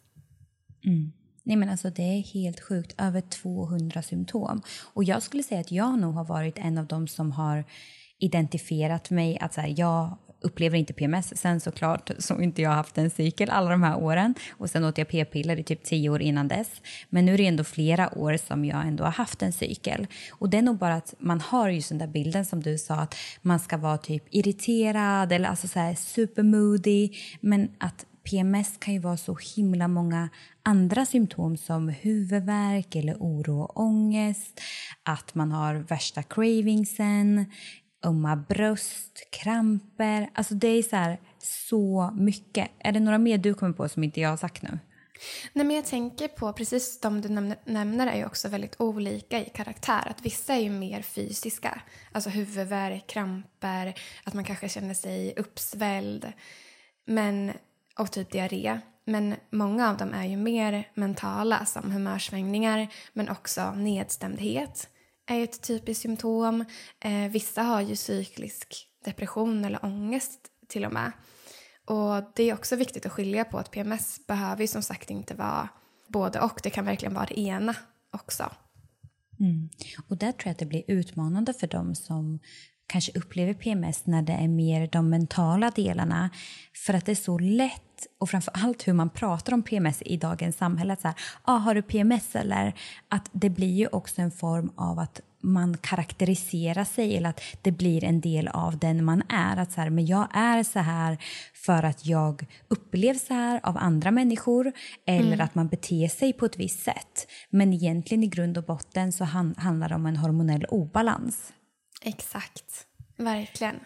Mm. 0.84 1.12
Nej 1.42 1.56
men 1.56 1.68
alltså 1.68 1.90
det 1.90 2.02
är 2.02 2.22
helt 2.22 2.60
sjukt, 2.60 2.94
över 2.98 3.20
200 3.20 4.02
symptom. 4.02 4.62
Och 4.94 5.04
jag 5.04 5.22
skulle 5.22 5.42
säga 5.42 5.60
att 5.60 5.72
jag 5.72 5.98
nog 5.98 6.14
har 6.14 6.24
varit 6.24 6.58
en 6.58 6.78
av 6.78 6.86
dem 6.86 7.08
som 7.08 7.32
har 7.32 7.64
identifierat 8.18 9.10
mig 9.10 9.38
att 9.38 9.54
så 9.54 9.60
här, 9.60 9.74
jag 9.76 10.18
upplever 10.44 10.78
inte 10.78 10.92
PMS. 10.92 11.32
Sen 11.36 11.60
såklart 11.60 12.10
så 12.18 12.40
inte 12.40 12.62
jag 12.62 12.70
haft 12.70 12.98
en 12.98 13.10
cykel 13.10 13.50
alla 13.50 13.70
de 13.70 13.82
här 13.82 13.96
åren 13.96 14.34
och 14.50 14.70
sen 14.70 14.84
åt 14.84 14.98
jag 14.98 15.08
p-piller 15.08 15.58
i 15.60 15.62
typ 15.62 15.84
tio 15.84 16.10
år 16.10 16.22
innan 16.22 16.48
dess. 16.48 16.70
Men 17.10 17.26
nu 17.26 17.34
är 17.34 17.38
det 17.38 17.46
ändå 17.46 17.64
flera 17.64 18.18
år 18.18 18.36
som 18.36 18.64
jag 18.64 18.86
ändå 18.86 19.04
har 19.04 19.10
haft 19.10 19.42
en 19.42 19.52
cykel. 19.52 20.06
Och 20.30 20.50
det 20.50 20.58
är 20.58 20.62
nog 20.62 20.78
bara 20.78 20.94
att 20.94 21.14
man 21.18 21.40
har 21.40 21.68
just 21.68 21.88
den 21.88 21.98
där 21.98 22.06
bilden 22.06 22.44
som 22.44 22.62
du 22.62 22.78
sa 22.78 22.94
att 22.94 23.14
man 23.42 23.60
ska 23.60 23.76
vara 23.76 23.98
typ 23.98 24.24
irriterad 24.30 25.32
eller 25.32 25.48
alltså 25.48 25.68
så 25.68 25.78
här 25.78 25.94
supermoody. 25.94 27.10
Men 27.40 27.68
att 27.78 28.06
PMS 28.24 28.76
kan 28.78 28.94
ju 28.94 29.00
vara 29.00 29.16
så 29.16 29.38
himla 29.56 29.88
många 29.88 30.28
andra 30.62 31.06
symptom 31.06 31.56
som 31.56 31.88
huvudvärk 31.88 32.96
eller 32.96 33.14
oro 33.14 33.60
och 33.60 33.80
ångest, 33.80 34.60
att 35.02 35.34
man 35.34 35.52
har 35.52 35.74
värsta 35.74 36.22
cravingsen, 36.22 37.46
ömma 38.04 38.36
bröst, 38.36 39.30
kramper. 39.30 40.30
Alltså 40.34 40.54
det 40.54 40.68
är 40.68 40.82
så 40.82 40.96
här, 40.96 41.20
så 41.38 42.12
mycket. 42.14 42.70
Är 42.78 42.92
det 42.92 43.00
några 43.00 43.18
mer 43.18 43.38
du 43.38 43.54
kommer 43.54 43.72
på 43.72 43.88
som 43.88 44.04
inte 44.04 44.20
jag 44.20 44.30
har 44.30 44.36
sagt 44.36 44.62
nu? 44.62 44.78
Nej, 45.52 45.66
men 45.66 45.76
jag 45.76 45.84
tänker 45.84 46.28
på, 46.28 46.52
precis 46.52 47.00
de 47.00 47.20
du 47.20 47.28
nämner 47.64 48.06
är 48.06 48.16
ju 48.16 48.26
också 48.26 48.48
väldigt 48.48 48.80
olika 48.80 49.40
i 49.40 49.44
karaktär. 49.44 50.06
Att 50.10 50.22
vissa 50.22 50.54
är 50.54 50.60
ju 50.60 50.70
mer 50.70 51.02
fysiska, 51.02 51.80
alltså 52.12 52.30
huvudvärk, 52.30 53.06
kramper, 53.06 53.94
att 54.24 54.34
man 54.34 54.44
kanske 54.44 54.68
känner 54.68 54.94
sig 54.94 55.34
uppsvälld 55.36 56.32
men, 57.06 57.52
och 57.98 58.12
typ 58.12 58.30
diarré. 58.30 58.80
Men 59.04 59.34
många 59.50 59.90
av 59.90 59.96
dem 59.96 60.12
är 60.14 60.24
ju 60.24 60.36
mer 60.36 60.88
mentala 60.94 61.64
som 61.64 61.90
humörsvängningar 61.90 62.88
men 63.12 63.28
också 63.28 63.72
nedstämdhet 63.72 64.88
är 65.26 65.44
ett 65.44 65.62
typiskt 65.62 66.02
symptom. 66.02 66.64
Eh, 67.00 67.30
vissa 67.30 67.62
har 67.62 67.80
ju 67.80 67.96
cyklisk 67.96 68.88
depression 69.04 69.64
eller 69.64 69.84
ångest 69.84 70.40
till 70.68 70.84
och 70.84 70.92
med. 70.92 71.12
Och 71.84 72.32
Det 72.34 72.50
är 72.50 72.54
också 72.54 72.76
viktigt 72.76 73.06
att 73.06 73.12
skilja 73.12 73.44
på 73.44 73.58
att 73.58 73.70
PMS 73.70 74.26
behöver 74.26 74.60
ju 74.60 74.66
som 74.66 74.82
sagt 74.82 75.10
inte 75.10 75.34
vara 75.34 75.68
både 76.08 76.40
och. 76.40 76.60
Det 76.62 76.70
kan 76.70 76.84
verkligen 76.84 77.14
vara 77.14 77.26
det 77.26 77.40
ena 77.40 77.76
också. 78.10 78.50
Mm. 79.40 79.68
Och 80.08 80.16
där 80.16 80.32
tror 80.32 80.46
jag 80.46 80.52
att 80.52 80.58
det 80.58 80.66
blir 80.66 80.84
utmanande 80.86 81.54
för 81.54 81.66
dem 81.66 81.94
som 81.94 82.40
kanske 82.86 83.18
upplever 83.18 83.54
PMS 83.54 84.06
när 84.06 84.22
det 84.22 84.32
är 84.32 84.48
mer 84.48 84.88
de 84.92 85.10
mentala 85.10 85.70
delarna. 85.70 86.30
För 86.86 86.94
att 86.94 87.06
det 87.06 87.12
är 87.12 87.16
så 87.16 87.38
lätt, 87.38 88.06
och 88.18 88.30
framför 88.30 88.52
allt 88.54 88.88
hur 88.88 88.92
man 88.92 89.10
pratar 89.10 89.52
om 89.52 89.62
PMS 89.62 90.02
i 90.06 90.16
dagens 90.16 90.56
samhälle. 90.56 90.96
så 90.96 91.08
här, 91.08 91.16
ah, 91.42 91.56
har 91.56 91.74
du 91.74 91.82
PMS 91.82 92.36
eller? 92.36 92.74
Att 93.08 93.30
det 93.32 93.50
blir 93.50 93.74
ju 93.74 93.86
också 93.86 94.22
en 94.22 94.30
form 94.30 94.72
av 94.76 94.98
att 94.98 95.20
man 95.44 95.76
karaktäriserar 95.76 96.84
sig 96.84 97.16
eller 97.16 97.28
att 97.28 97.40
det 97.62 97.72
blir 97.72 98.04
en 98.04 98.20
del 98.20 98.48
av 98.48 98.78
den 98.78 99.04
man 99.04 99.22
är. 99.28 99.56
Att 99.56 99.72
så 99.72 99.80
här, 99.80 99.90
men 99.90 100.06
jag 100.06 100.28
är 100.32 100.62
så 100.62 100.78
här 100.78 101.18
för 101.54 101.82
att 101.82 102.06
jag 102.06 102.46
upplevs 102.68 103.26
så 103.26 103.34
här 103.34 103.60
av 103.62 103.76
andra 103.76 104.10
människor 104.10 104.72
eller 105.06 105.32
mm. 105.32 105.40
att 105.40 105.54
man 105.54 105.68
beter 105.68 106.08
sig 106.08 106.32
på 106.32 106.46
ett 106.46 106.58
visst 106.58 106.84
sätt. 106.84 107.30
Men 107.50 107.72
egentligen 107.72 108.24
i 108.24 108.26
grund 108.26 108.58
och 108.58 108.64
botten 108.64 109.12
så 109.12 109.24
han, 109.24 109.54
handlar 109.58 109.88
det 109.88 109.94
om 109.94 110.06
en 110.06 110.16
hormonell 110.16 110.64
obalans. 110.68 111.52
Exakt, 112.04 112.86
verkligen. 113.16 113.80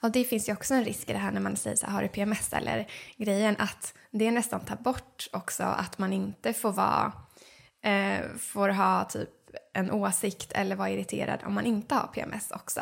Och 0.00 0.10
det 0.10 0.24
finns 0.24 0.48
ju 0.48 0.52
också 0.52 0.74
en 0.74 0.84
risk 0.84 1.10
i 1.10 1.12
det 1.12 1.18
här 1.18 1.32
när 1.32 1.40
man 1.40 1.56
säger 1.56 1.76
så 1.76 1.86
här, 1.86 1.92
har 1.92 2.02
du 2.02 2.08
PMS 2.08 2.52
eller 2.52 2.86
grejen 3.16 3.56
att 3.58 3.94
det 4.10 4.30
nästan 4.30 4.60
tar 4.60 4.76
bort 4.76 5.28
också 5.32 5.62
att 5.62 5.98
man 5.98 6.12
inte 6.12 6.52
får 6.52 6.72
vara, 6.72 7.12
eh, 7.82 8.20
får 8.38 8.68
ha 8.68 9.04
typ 9.04 9.28
en 9.74 9.90
åsikt 9.90 10.52
eller 10.52 10.76
vara 10.76 10.90
irriterad 10.90 11.40
om 11.46 11.54
man 11.54 11.66
inte 11.66 11.94
har 11.94 12.06
PMS 12.06 12.50
också. 12.50 12.80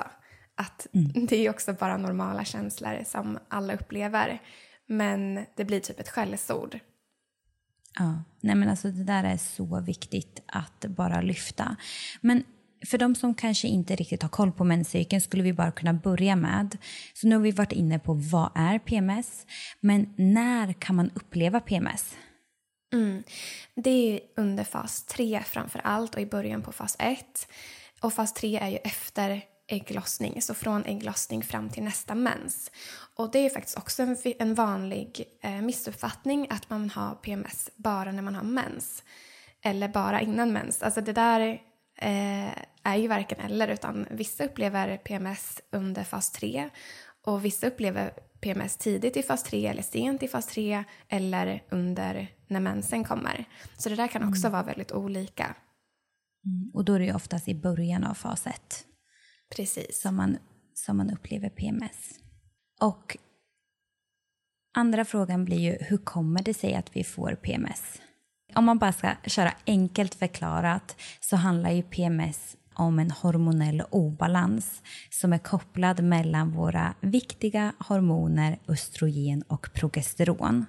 Att 0.55 0.87
mm. 0.95 1.27
det 1.27 1.37
är 1.47 1.51
också 1.51 1.73
bara 1.73 1.97
normala 1.97 2.45
känslor 2.45 3.05
som 3.07 3.39
alla 3.49 3.75
upplever. 3.75 4.43
Men 4.87 5.47
det 5.57 5.65
blir 5.65 5.81
typ 5.81 6.01
ett 6.01 6.09
skällsord. 6.09 6.79
Ja, 7.99 8.23
nej 8.41 8.55
men 8.55 8.69
alltså 8.69 8.89
det 8.89 9.05
där 9.05 9.25
är 9.25 9.37
så 9.37 9.81
viktigt 9.81 10.43
att 10.47 10.85
bara 10.85 11.21
lyfta. 11.21 11.77
Men 12.21 12.45
för 12.87 12.99
de 12.99 13.15
som 13.15 13.35
kanske 13.35 13.69
inte 13.69 13.97
riktigt 13.97 14.23
har 14.23 14.29
koll 14.29 14.53
på 14.53 14.65
menscykeln 14.65 15.21
skulle 15.21 15.43
vi 15.43 15.53
bara 15.53 15.71
kunna 15.71 15.93
börja 15.93 16.37
med. 16.37 16.79
Så 17.15 17.27
nu 17.27 17.37
har 17.37 17.43
vi 17.43 17.51
varit 17.51 17.73
inne 17.73 17.99
på 17.99 18.15
vad 18.15 18.51
är 18.55 18.79
PMS, 18.79 19.47
men 19.81 20.15
när 20.17 20.73
kan 20.73 20.97
man 20.97 21.11
uppleva 21.15 21.61
PMS? 21.61 22.17
Mm. 22.93 23.23
Det 23.75 23.91
är 23.91 24.21
under 24.37 24.65
fas 24.65 25.05
3 25.05 25.43
framför 25.47 25.81
allt 25.85 26.15
och 26.15 26.21
i 26.21 26.27
början 26.27 26.63
på 26.63 26.73
fas 26.73 26.97
1. 26.99 27.49
Och 28.01 28.13
fas 28.13 28.35
3 28.35 28.59
är 28.59 28.69
ju 28.69 28.77
efter 28.77 29.43
ägglossning, 29.69 30.43
så 30.43 30.55
från 30.55 30.85
ägglossning 30.85 31.43
fram 31.43 31.71
till 31.71 31.83
nästa 31.83 32.15
mens. 32.15 32.71
Och 33.17 33.31
det 33.31 33.39
är 33.39 33.51
faktiskt 33.51 33.79
också 33.79 34.03
en, 34.03 34.17
en 34.39 34.55
vanlig 34.55 35.25
eh, 35.43 35.61
missuppfattning 35.61 36.47
att 36.51 36.71
man 36.71 36.91
har 36.91 37.15
PMS 37.15 37.71
bara 37.77 38.13
när 38.13 38.23
man 38.23 38.35
har 38.35 38.43
mens. 38.43 39.03
Eller 39.63 39.89
bara 39.89 40.21
innan 40.21 40.53
mens. 40.53 40.83
Alltså 40.83 41.01
det 41.01 41.13
där 41.13 41.61
eh, 42.01 42.53
är 42.83 42.97
ju 42.97 43.09
varken 43.09 43.41
eller 43.41 43.69
utan 43.69 44.07
vissa 44.11 44.45
upplever 44.45 44.97
PMS 44.97 45.61
under 45.73 46.05
fas 46.05 46.31
3 46.31 46.71
och 47.27 47.45
vissa 47.45 47.67
upplever 47.67 48.13
PMS 48.41 48.77
tidigt 48.77 49.17
i 49.17 49.23
fas 49.23 49.43
3 49.43 49.67
eller 49.67 49.83
sent 49.83 50.23
i 50.23 50.29
fas 50.29 50.47
3 50.47 50.85
eller 51.09 51.63
under 51.71 52.29
när 52.47 52.61
mensen 52.61 53.05
kommer. 53.05 53.45
Så 53.79 53.89
det 53.89 53.97
där 53.97 54.09
kan 54.09 54.29
också 54.29 54.47
mm. 54.47 54.53
vara 54.53 54.63
väldigt 54.63 54.93
olika. 54.93 55.57
Mm. 56.47 56.71
Och 56.75 56.85
då 56.85 56.93
är 56.95 56.99
det 56.99 57.05
ju 57.05 57.15
oftast 57.15 57.49
i 57.49 57.55
början 57.55 58.05
av 58.05 58.15
fas 58.15 58.47
1 58.47 58.87
Precis. 59.57 60.01
Som 60.01 60.17
man, 60.17 60.39
som 60.75 60.97
man 60.97 61.11
upplever 61.11 61.49
PMS. 61.49 62.21
Och 62.81 63.17
andra 64.75 65.05
frågan 65.05 65.45
blir 65.45 65.59
ju 65.59 65.77
hur 65.81 65.99
kommer 65.99 66.43
det 66.43 66.55
sig 66.55 66.75
att 66.75 66.97
vi 66.97 67.05
får 67.05 67.35
PMS? 67.35 68.01
Om 68.55 68.65
man 68.65 68.79
bara 68.79 68.93
ska 68.93 69.15
köra 69.27 69.53
enkelt 69.67 70.15
förklarat 70.15 70.97
så 71.21 71.37
handlar 71.37 71.71
ju 71.71 71.83
PMS 71.83 72.57
om 72.75 72.99
en 72.99 73.11
hormonell 73.11 73.83
obalans 73.91 74.83
som 75.11 75.33
är 75.33 75.39
kopplad 75.39 76.03
mellan 76.03 76.53
våra 76.53 76.95
viktiga 77.01 77.73
hormoner 77.79 78.59
östrogen 78.69 79.43
och 79.43 79.73
progesteron. 79.75 80.67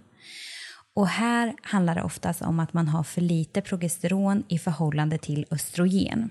Och 0.96 1.08
här 1.08 1.54
handlar 1.62 1.96
det 1.96 2.04
oftast 2.04 2.42
om 2.42 2.60
att 2.60 2.74
man 2.74 2.88
har 2.88 3.04
för 3.04 3.22
lite 3.22 3.62
progesteron 3.62 4.44
i 4.48 4.60
förhållande 4.60 5.18
till 5.18 5.46
östrogen. 5.52 6.30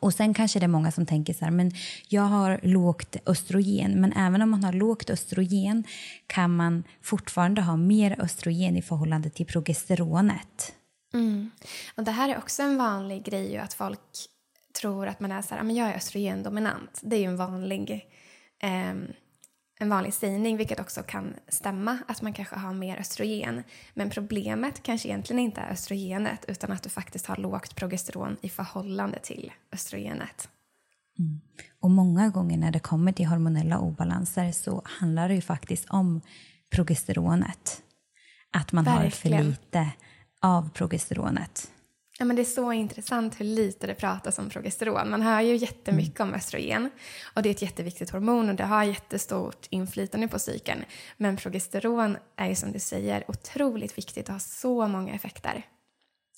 Och 0.00 0.14
sen 0.14 0.34
kanske 0.34 0.58
det 0.58 0.66
är 0.66 0.68
många 0.68 0.92
som 0.92 1.06
tänker 1.06 1.32
så 1.32 1.44
här, 1.44 1.52
men 1.52 1.72
jag 2.08 2.22
har 2.22 2.60
lågt 2.62 3.16
östrogen, 3.26 4.00
men 4.00 4.12
även 4.12 4.42
om 4.42 4.50
man 4.50 4.64
har 4.64 4.72
lågt 4.72 5.10
östrogen 5.10 5.84
kan 6.26 6.56
man 6.56 6.84
fortfarande 7.02 7.62
ha 7.62 7.76
mer 7.76 8.20
östrogen 8.20 8.76
i 8.76 8.82
förhållande 8.82 9.30
till 9.30 9.46
progesteronet. 9.46 10.74
Mm. 11.14 11.50
Och 11.94 12.04
det 12.04 12.10
här 12.10 12.28
är 12.28 12.38
också 12.38 12.62
en 12.62 12.78
vanlig 12.78 13.24
grej 13.24 13.58
att 13.58 13.74
folk 13.74 14.00
tror 14.80 15.06
att 15.06 15.20
man 15.20 15.32
är 15.32 15.42
så 15.42 15.54
här, 15.54 15.62
men 15.62 15.76
jag 15.76 15.88
är 15.88 15.94
östrogendominant. 15.96 17.00
Det 17.02 17.16
är 17.16 17.20
ju 17.20 17.26
en 17.26 17.36
vanlig, 17.36 18.06
eh, 18.62 18.94
en 19.78 19.88
vanlig 19.88 20.14
sägning, 20.14 20.56
vilket 20.56 20.80
också 20.80 21.02
kan 21.02 21.34
stämma, 21.48 21.98
att 22.08 22.22
man 22.22 22.32
kanske 22.32 22.56
har 22.56 22.72
mer 22.72 22.96
östrogen. 22.96 23.62
Men 23.94 24.10
problemet 24.10 24.82
kanske 24.82 25.08
egentligen 25.08 25.40
inte 25.40 25.60
är 25.60 25.72
östrogenet, 25.72 26.44
utan 26.48 26.72
att 26.72 26.82
du 26.82 26.90
faktiskt 26.90 27.26
har 27.26 27.36
lågt 27.36 27.76
progesteron 27.76 28.36
i 28.40 28.48
förhållande 28.48 29.18
till 29.18 29.52
östrogenet. 29.72 30.48
Mm. 31.18 31.40
Och 31.80 31.90
många 31.90 32.28
gånger 32.28 32.58
när 32.58 32.70
det 32.70 32.78
kommer 32.78 33.12
till 33.12 33.26
hormonella 33.26 33.78
obalanser 33.78 34.52
så 34.52 34.82
handlar 34.84 35.28
det 35.28 35.34
ju 35.34 35.40
faktiskt 35.40 35.90
om 35.90 36.20
progesteronet. 36.70 37.82
Att 38.52 38.72
man 38.72 38.84
Verkligen. 38.84 39.38
har 39.38 39.42
för 39.42 39.50
lite 39.50 39.92
av 40.40 40.70
progesteronet. 40.70 41.70
Ja, 42.20 42.24
men 42.24 42.36
det 42.36 42.42
är 42.42 42.44
så 42.44 42.72
intressant 42.72 43.40
hur 43.40 43.44
lite 43.44 43.86
det 43.86 43.94
pratas 43.94 44.38
om 44.38 44.50
progesteron. 44.50 45.10
Man 45.10 45.22
hör 45.22 45.40
ju 45.40 45.56
jättemycket 45.56 46.20
mm. 46.20 46.28
om 46.28 46.34
östrogen 46.34 46.90
och 47.34 47.42
det 47.42 47.48
är 47.48 47.50
ett 47.50 47.62
jätteviktigt 47.62 48.10
hormon 48.10 48.48
och 48.48 48.54
det 48.54 48.64
har 48.64 48.84
jättestort 48.84 49.66
inflytande 49.70 50.28
på 50.28 50.38
cykeln. 50.38 50.84
Men 51.16 51.36
progesteron 51.36 52.16
är 52.36 52.48
ju 52.48 52.54
som 52.54 52.72
du 52.72 52.78
säger 52.78 53.30
otroligt 53.30 53.98
viktigt 53.98 54.28
och 54.28 54.32
har 54.32 54.40
så 54.40 54.88
många 54.88 55.14
effekter. 55.14 55.64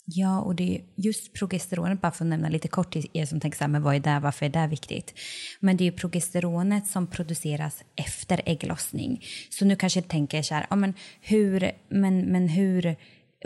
Ja, 0.04 0.40
och 0.40 0.54
det 0.54 0.76
är 0.76 0.82
just 0.96 1.32
progesteronet, 1.32 2.00
bara 2.00 2.12
för 2.12 2.24
att 2.24 2.28
nämna 2.28 2.48
lite 2.48 2.68
kort 2.68 2.92
till 2.92 3.10
er 3.12 3.26
som 3.26 3.40
tänker 3.40 3.58
så 3.58 3.64
här, 3.64 3.68
men 3.68 3.82
vad 3.82 3.94
är 3.94 4.00
det, 4.00 4.20
varför 4.22 4.46
är 4.46 4.50
det 4.50 4.66
viktigt? 4.66 5.14
Men 5.60 5.76
det 5.76 5.86
är 5.86 5.92
progesteronet 5.92 6.86
som 6.86 7.06
produceras 7.06 7.84
efter 7.96 8.40
ägglossning. 8.46 9.24
Så 9.50 9.64
nu 9.64 9.76
kanske 9.76 10.00
jag 10.00 10.08
tänker 10.08 10.42
så 10.42 10.54
här, 10.54 10.66
ja, 10.70 10.76
men 10.76 10.94
hur, 11.20 11.70
men, 11.88 12.20
men 12.32 12.48
hur 12.48 12.96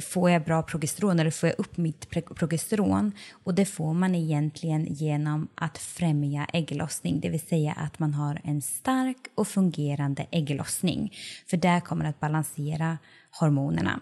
får 0.03 0.31
jag 0.31 0.45
bra 0.45 0.63
progesteron 0.63 1.21
eller 1.21 1.31
får 1.31 1.49
jag 1.49 1.59
upp 1.59 1.77
mitt 1.77 2.11
progesteron? 2.11 3.13
Och 3.45 3.55
det 3.55 3.67
får 3.67 3.95
man 3.95 4.15
egentligen 4.15 4.87
genom 4.95 5.49
att 5.55 5.79
främja 5.79 6.47
ägglossning, 6.53 7.21
det 7.21 7.29
vill 7.29 7.41
säga 7.41 7.73
att 7.73 7.99
man 7.99 8.15
har 8.15 8.41
en 8.45 8.63
stark 8.63 9.17
och 9.35 9.49
fungerande 9.49 10.27
ägglossning. 10.31 11.13
För 11.47 11.57
det 11.57 11.81
kommer 11.85 12.05
att 12.05 12.21
balansera 12.21 12.99
hormonerna. 13.41 14.01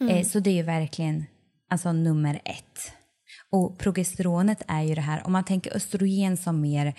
Mm. 0.00 0.16
Eh, 0.16 0.24
så 0.26 0.40
det 0.40 0.50
är 0.50 0.54
ju 0.54 0.62
verkligen 0.62 1.24
alltså, 1.70 1.92
nummer 1.92 2.40
ett. 2.44 2.92
Och 3.50 3.78
progesteronet 3.78 4.62
är 4.68 4.82
ju 4.82 4.94
det 4.94 5.00
här, 5.00 5.26
om 5.26 5.32
man 5.32 5.44
tänker 5.44 5.76
östrogen 5.76 6.36
som 6.36 6.60
mer 6.60 6.94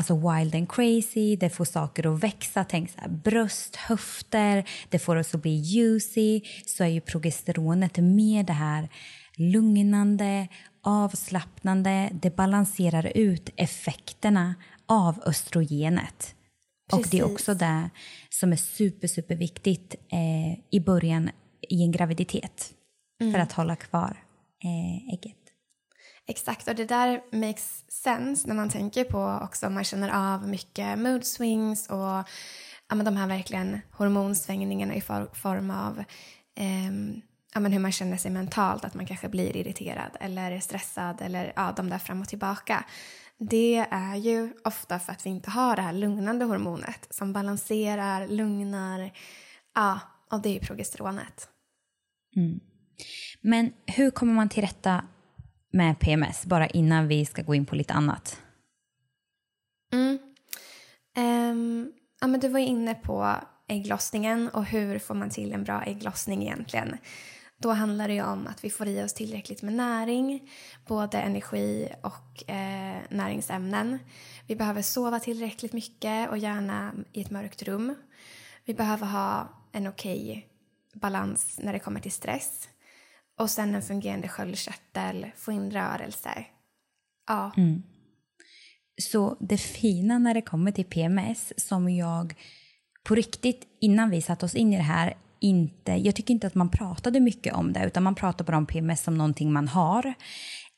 alltså 0.00 0.14
wild 0.14 0.54
and 0.54 0.68
crazy, 0.68 1.36
det 1.36 1.50
får 1.50 1.64
saker 1.64 2.14
att 2.14 2.22
växa, 2.22 2.64
tänk 2.64 2.90
så 2.90 3.00
här, 3.00 3.08
bröst, 3.08 3.76
höfter, 3.76 4.68
det 4.88 4.98
får 4.98 5.16
oss 5.16 5.34
att 5.34 5.42
bli 5.42 5.56
juicy, 5.56 6.40
så 6.66 6.84
är 6.84 6.88
ju 6.88 7.00
progesteronet 7.00 7.96
mer 7.96 8.42
det 8.44 8.52
här 8.52 8.88
lugnande, 9.36 10.48
avslappnande, 10.82 12.10
det 12.12 12.36
balanserar 12.36 13.12
ut 13.14 13.50
effekterna 13.56 14.54
av 14.86 15.22
östrogenet. 15.26 16.34
Precis. 16.90 17.06
Och 17.06 17.10
det 17.10 17.18
är 17.18 17.32
också 17.32 17.54
det 17.54 17.90
som 18.30 18.52
är 18.52 18.56
super, 18.56 19.08
super 19.08 19.34
viktigt 19.34 19.94
eh, 20.12 20.58
i 20.70 20.80
början 20.80 21.30
i 21.68 21.82
en 21.82 21.92
graviditet 21.92 22.72
mm. 23.20 23.32
för 23.32 23.40
att 23.40 23.52
hålla 23.52 23.76
kvar 23.76 24.16
eh, 24.64 25.14
ägget. 25.14 25.49
Exakt, 26.30 26.68
och 26.68 26.74
det 26.74 26.84
där 26.84 27.22
makes 27.32 27.84
sense 27.88 28.48
när 28.48 28.54
man 28.54 28.68
tänker 28.68 29.04
på 29.04 29.40
också 29.44 29.66
om 29.66 29.74
man 29.74 29.84
känner 29.84 30.34
av 30.34 30.48
mycket 30.48 30.98
mood 30.98 31.24
swings 31.24 31.90
och 31.90 32.28
ja, 32.88 32.94
men 32.94 33.04
de 33.04 33.16
här 33.16 33.26
verkligen 33.26 33.80
hormonsvängningarna 33.92 34.94
i 34.94 35.00
for, 35.00 35.30
form 35.34 35.70
av 35.70 35.98
eh, 36.56 36.90
ja, 37.54 37.60
men 37.60 37.72
hur 37.72 37.78
man 37.78 37.92
känner 37.92 38.16
sig 38.16 38.30
mentalt, 38.30 38.84
att 38.84 38.94
man 38.94 39.06
kanske 39.06 39.28
blir 39.28 39.56
irriterad 39.56 40.16
eller 40.20 40.60
stressad 40.60 41.22
eller 41.22 41.52
ja, 41.56 41.72
de 41.76 41.90
där 41.90 41.98
fram 41.98 42.20
och 42.20 42.28
tillbaka. 42.28 42.84
Det 43.38 43.86
är 43.90 44.16
ju 44.16 44.52
ofta 44.64 44.98
för 44.98 45.12
att 45.12 45.26
vi 45.26 45.30
inte 45.30 45.50
har 45.50 45.76
det 45.76 45.82
här 45.82 45.92
lugnande 45.92 46.44
hormonet 46.44 47.06
som 47.10 47.32
balanserar, 47.32 48.28
lugnar, 48.28 49.10
ja, 49.74 50.00
och 50.30 50.42
det 50.42 50.56
är 50.56 50.60
progesteronet. 50.60 51.48
Mm. 52.36 52.60
Men 53.40 53.72
hur 53.86 54.10
kommer 54.10 54.32
man 54.32 54.48
till 54.48 54.62
rätta 54.62 55.04
med 55.70 55.98
PMS, 55.98 56.46
bara 56.46 56.66
innan 56.66 57.08
vi 57.08 57.26
ska 57.26 57.42
gå 57.42 57.54
in 57.54 57.66
på 57.66 57.76
lite 57.76 57.92
annat? 57.92 58.40
Mm. 59.92 60.18
Um, 61.16 61.92
ja, 62.20 62.26
men 62.26 62.40
du 62.40 62.48
var 62.48 62.60
inne 62.60 62.94
på 62.94 63.36
ägglossningen 63.68 64.48
och 64.48 64.64
hur 64.64 64.98
får 64.98 65.14
man 65.14 65.30
till 65.30 65.52
en 65.52 65.64
bra 65.64 65.82
ägglossning 65.82 66.42
egentligen. 66.42 66.96
Då 67.58 67.70
handlar 67.70 68.08
det 68.08 68.22
om 68.22 68.46
att 68.46 68.64
vi 68.64 68.70
får 68.70 68.86
i 68.86 69.02
oss 69.02 69.14
tillräckligt 69.14 69.62
med 69.62 69.72
näring, 69.72 70.50
både 70.86 71.18
energi 71.18 71.88
och 72.02 72.50
eh, 72.50 72.98
näringsämnen. 73.10 73.98
Vi 74.46 74.56
behöver 74.56 74.82
sova 74.82 75.20
tillräckligt 75.20 75.72
mycket 75.72 76.30
och 76.30 76.38
gärna 76.38 76.92
i 77.12 77.20
ett 77.20 77.30
mörkt 77.30 77.62
rum. 77.62 77.94
Vi 78.64 78.74
behöver 78.74 79.06
ha 79.06 79.48
en 79.72 79.86
okej 79.86 80.30
okay 80.30 80.42
balans 81.00 81.58
när 81.62 81.72
det 81.72 81.78
kommer 81.78 82.00
till 82.00 82.12
stress. 82.12 82.68
Och 83.40 83.50
sen 83.50 83.74
en 83.74 83.82
fungerande 83.82 84.28
sköldkörtel, 84.28 85.26
få 85.36 85.52
in 85.52 85.70
rörelser. 85.70 86.46
Ja. 87.26 87.52
Mm. 87.56 87.82
Så 89.02 89.36
det 89.40 89.58
fina 89.58 90.18
när 90.18 90.34
det 90.34 90.42
kommer 90.42 90.72
till 90.72 90.84
PMS 90.84 91.52
som 91.56 91.88
jag 91.88 92.34
på 93.04 93.14
riktigt 93.14 93.66
innan 93.80 94.10
vi 94.10 94.22
satte 94.22 94.44
oss 94.44 94.54
in 94.54 94.72
i 94.72 94.76
det 94.76 94.82
här 94.82 95.16
inte, 95.40 95.92
jag 95.92 96.14
tycker 96.14 96.34
inte 96.34 96.46
att 96.46 96.54
man 96.54 96.70
pratade 96.70 97.20
mycket 97.20 97.54
om 97.54 97.72
det 97.72 97.86
utan 97.86 98.02
man 98.02 98.14
pratar 98.14 98.44
bara 98.44 98.56
om 98.56 98.66
PMS 98.66 99.02
som 99.02 99.18
någonting 99.18 99.52
man 99.52 99.68
har. 99.68 100.14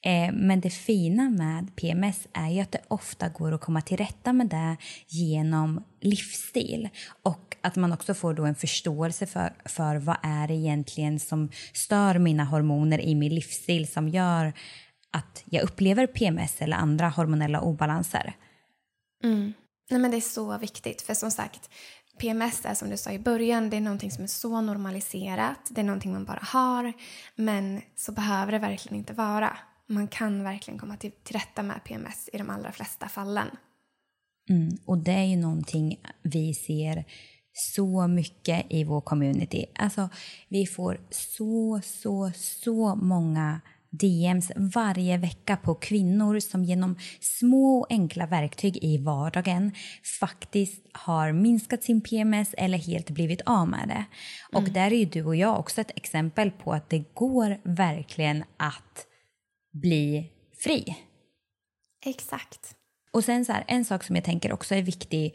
Eh, 0.04 0.32
men 0.32 0.60
det 0.60 0.70
fina 0.70 1.30
med 1.30 1.76
PMS 1.76 2.28
är 2.32 2.50
ju 2.50 2.60
att 2.60 2.72
det 2.72 2.82
ofta 2.88 3.28
går 3.28 3.52
att 3.52 3.60
komma 3.60 3.80
till 3.80 3.96
rätta 3.96 4.32
med 4.32 4.46
det 4.46 4.76
genom 5.08 5.84
livsstil 6.00 6.88
och 7.22 7.51
att 7.62 7.77
man 7.77 7.92
också 7.92 8.14
får 8.14 8.35
då 8.35 8.44
en 8.44 8.55
förståelse 8.55 9.27
för, 9.27 9.53
för 9.64 9.96
vad 9.96 10.16
är 10.22 10.48
det 10.48 10.55
egentligen 10.55 11.20
som 11.20 11.51
stör 11.72 12.18
mina 12.18 12.44
hormoner 12.44 13.01
i 13.01 13.14
min 13.14 13.35
livsstil 13.35 13.92
som 13.92 14.09
gör 14.09 14.53
att 15.11 15.42
jag 15.44 15.62
upplever 15.62 16.07
PMS 16.07 16.62
eller 16.62 16.77
andra 16.77 17.09
hormonella 17.09 17.61
obalanser. 17.61 18.37
Mm. 19.25 19.53
Nej, 19.90 20.01
men 20.01 20.11
det 20.11 20.16
är 20.16 20.20
så 20.20 20.59
viktigt, 20.59 21.03
för 21.03 21.14
som 21.14 21.31
sagt 21.31 21.70
PMS 22.18 22.64
är 22.64 22.75
som 22.75 22.90
du 22.90 22.96
sa 22.96 23.11
i 23.11 23.18
början, 23.18 23.70
det 23.70 23.77
är 23.77 23.81
någonting 23.81 24.11
som 24.11 24.25
är 24.25 24.29
så 24.29 24.61
normaliserat, 24.61 25.59
det 25.70 25.81
är 25.81 25.85
någonting 25.85 26.12
man 26.12 26.25
bara 26.25 26.42
har, 26.42 26.92
men 27.35 27.83
så 27.96 28.12
behöver 28.12 28.53
det 28.53 28.59
verkligen 28.59 28.98
inte 28.98 29.12
vara 29.12 29.57
man 29.92 30.09
kan 30.09 30.44
verkligen 30.44 30.79
komma 30.79 30.96
till, 30.96 31.12
till 31.22 31.37
rätta 31.37 31.62
med 31.62 31.85
PMS 31.85 32.31
i 32.33 32.38
de 32.38 32.51
allra 32.51 32.72
flesta 32.72 33.09
fallen. 33.09 33.48
Mm, 34.51 34.79
och 34.85 34.98
det 34.98 35.12
är 35.12 35.25
ju 35.25 35.37
någonting 35.37 36.01
vi 36.22 36.55
ser 36.55 37.05
så 37.52 38.06
mycket 38.06 38.66
i 38.68 38.84
vår 38.84 39.00
community. 39.00 39.66
Alltså, 39.74 40.08
vi 40.48 40.66
får 40.66 41.00
så, 41.10 41.80
så, 41.84 42.30
så 42.34 42.94
många 42.94 43.60
DMs 43.92 44.52
varje 44.56 45.18
vecka 45.18 45.56
på 45.56 45.74
kvinnor 45.74 46.40
som 46.40 46.64
genom 46.64 46.96
små 47.20 47.78
och 47.78 47.86
enkla 47.90 48.26
verktyg 48.26 48.84
i 48.84 48.98
vardagen 48.98 49.72
faktiskt 50.20 50.86
har 50.92 51.32
minskat 51.32 51.82
sin 51.82 52.00
PMS 52.00 52.54
eller 52.58 52.78
helt 52.78 53.10
blivit 53.10 53.40
av 53.46 53.68
med 53.68 53.88
det. 53.88 54.04
Och 54.52 54.60
mm. 54.60 54.72
där 54.72 54.92
är 54.92 55.06
du 55.06 55.24
och 55.24 55.36
jag 55.36 55.58
också 55.58 55.80
ett 55.80 55.90
exempel 55.96 56.50
på 56.50 56.72
att 56.72 56.90
det 56.90 57.14
går 57.14 57.60
verkligen 57.64 58.44
att 58.56 59.06
bli 59.72 60.30
fri. 60.64 60.96
Exakt. 62.04 62.76
Och 63.12 63.24
sen 63.24 63.44
så 63.44 63.52
här, 63.52 63.64
en 63.68 63.84
sak 63.84 64.04
som 64.04 64.16
jag 64.16 64.24
tänker 64.24 64.52
också 64.52 64.74
är 64.74 64.82
viktig 64.82 65.34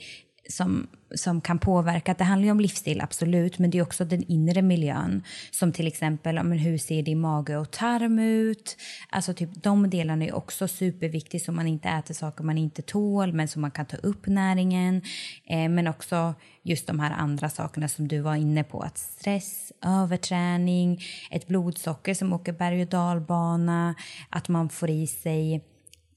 som, 0.50 0.88
som 1.16 1.42
kan 1.42 1.60
påverka, 1.60 2.16
det 2.18 2.24
handlar 2.24 2.46
ju 2.46 2.52
om 2.52 2.60
livsstil 2.60 3.02
absolut, 3.02 3.60
men 3.60 3.70
det 3.70 3.78
är 3.78 3.82
också 3.82 4.06
den 4.06 4.24
inre 4.24 4.62
miljön. 4.62 5.24
Som 5.52 5.72
till 5.72 5.88
exempel, 5.88 6.44
men 6.44 6.58
hur 6.58 6.78
ser 6.78 7.04
din 7.04 7.20
mage 7.20 7.58
och 7.58 7.72
tarm 7.72 8.20
ut? 8.20 8.78
Alltså 9.10 9.34
typ 9.34 9.50
de 9.64 9.90
delarna 9.90 10.26
är 10.26 10.36
också 10.36 10.68
superviktiga 10.68 11.40
så 11.42 11.52
man 11.52 11.68
inte 11.68 11.90
äter 11.90 12.14
saker 12.14 12.44
man 12.44 12.58
inte 12.58 12.82
tål, 12.82 13.34
men 13.34 13.48
så 13.48 13.60
man 13.60 13.72
kan 13.72 13.86
ta 13.86 13.98
upp 13.98 14.28
näringen. 14.28 15.02
Eh, 15.46 15.70
men 15.70 15.88
också 15.88 16.34
just 16.64 16.88
de 16.88 17.00
här 17.00 17.12
andra 17.12 17.50
sakerna 17.50 17.88
som 17.88 18.08
du 18.08 18.20
var 18.20 18.36
inne 18.36 18.64
på, 18.64 18.80
att 18.80 18.98
stress, 18.98 19.72
överträning, 19.86 21.02
ett 21.32 21.48
blodsocker 21.48 22.14
som 22.14 22.34
åker 22.34 22.54
berg 22.54 22.82
och 22.82 22.90
dalbana, 22.90 23.96
att 24.30 24.50
man 24.50 24.70
får 24.70 24.90
i 24.90 25.08
sig 25.08 25.64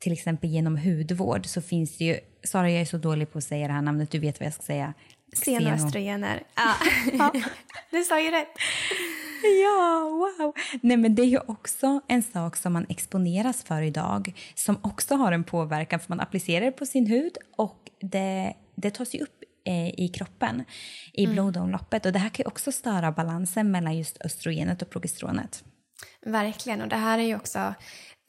till 0.01 0.13
exempel 0.13 0.51
genom 0.51 0.77
hudvård 0.77 1.47
så 1.47 1.63
finns 1.63 1.99
det 1.99 2.05
ju, 2.05 2.21
Sara 2.45 2.71
jag 2.71 2.81
är 2.81 2.85
så 2.85 2.97
dålig 2.97 3.33
på 3.33 3.39
att 3.39 3.45
säga 3.45 3.67
det 3.67 3.73
här 3.73 3.83
namnet, 3.83 4.11
du 4.11 4.19
vet 4.19 4.41
vad 4.41 4.47
jag 4.47 4.55
ska 4.55 4.63
säga. 4.63 4.95
Xenoöstrogener. 5.33 6.43
Ja. 7.13 7.33
du 7.91 8.05
sa 8.05 8.21
ju 8.21 8.31
rätt. 8.31 8.49
Ja, 9.63 10.11
wow. 10.11 10.55
Nej, 10.83 10.97
men 10.97 11.15
det 11.15 11.23
är 11.23 11.27
ju 11.27 11.39
också 11.39 12.01
en 12.09 12.23
sak 12.23 12.57
som 12.57 12.73
man 12.73 12.87
exponeras 12.89 13.65
för 13.65 13.83
idag 13.83 14.33
som 14.55 14.79
också 14.83 15.15
har 15.15 15.33
en 15.33 15.45
påverkan 15.45 16.01
för 16.01 16.09
man 16.09 16.21
applicerar 16.21 16.65
det 16.65 16.73
på 16.73 16.87
sin 16.87 17.07
hud 17.07 17.37
och 17.57 17.91
det, 18.01 18.55
det 18.75 18.91
tas 18.91 19.15
ju 19.15 19.19
upp 19.19 19.43
eh, 19.67 19.89
i 20.01 20.09
kroppen, 20.15 20.65
i 21.13 21.25
mm. 21.25 21.35
blodomloppet. 21.35 22.07
Och 22.07 22.13
det 22.13 22.19
här 22.19 22.29
kan 22.29 22.45
ju 22.45 22.49
också 22.49 22.73
störa 22.73 23.13
balansen 23.13 23.71
mellan 23.71 23.99
just 23.99 24.19
östrogenet 24.25 24.83
och 24.83 24.91
progesteronet. 24.91 25.65
Verkligen, 26.27 26.83
och 26.83 26.89
det 26.89 26.97
här 26.97 27.19
är 27.19 27.23
ju 27.23 27.37
också 27.37 27.75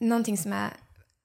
någonting 0.00 0.38
som 0.38 0.52
är 0.52 0.70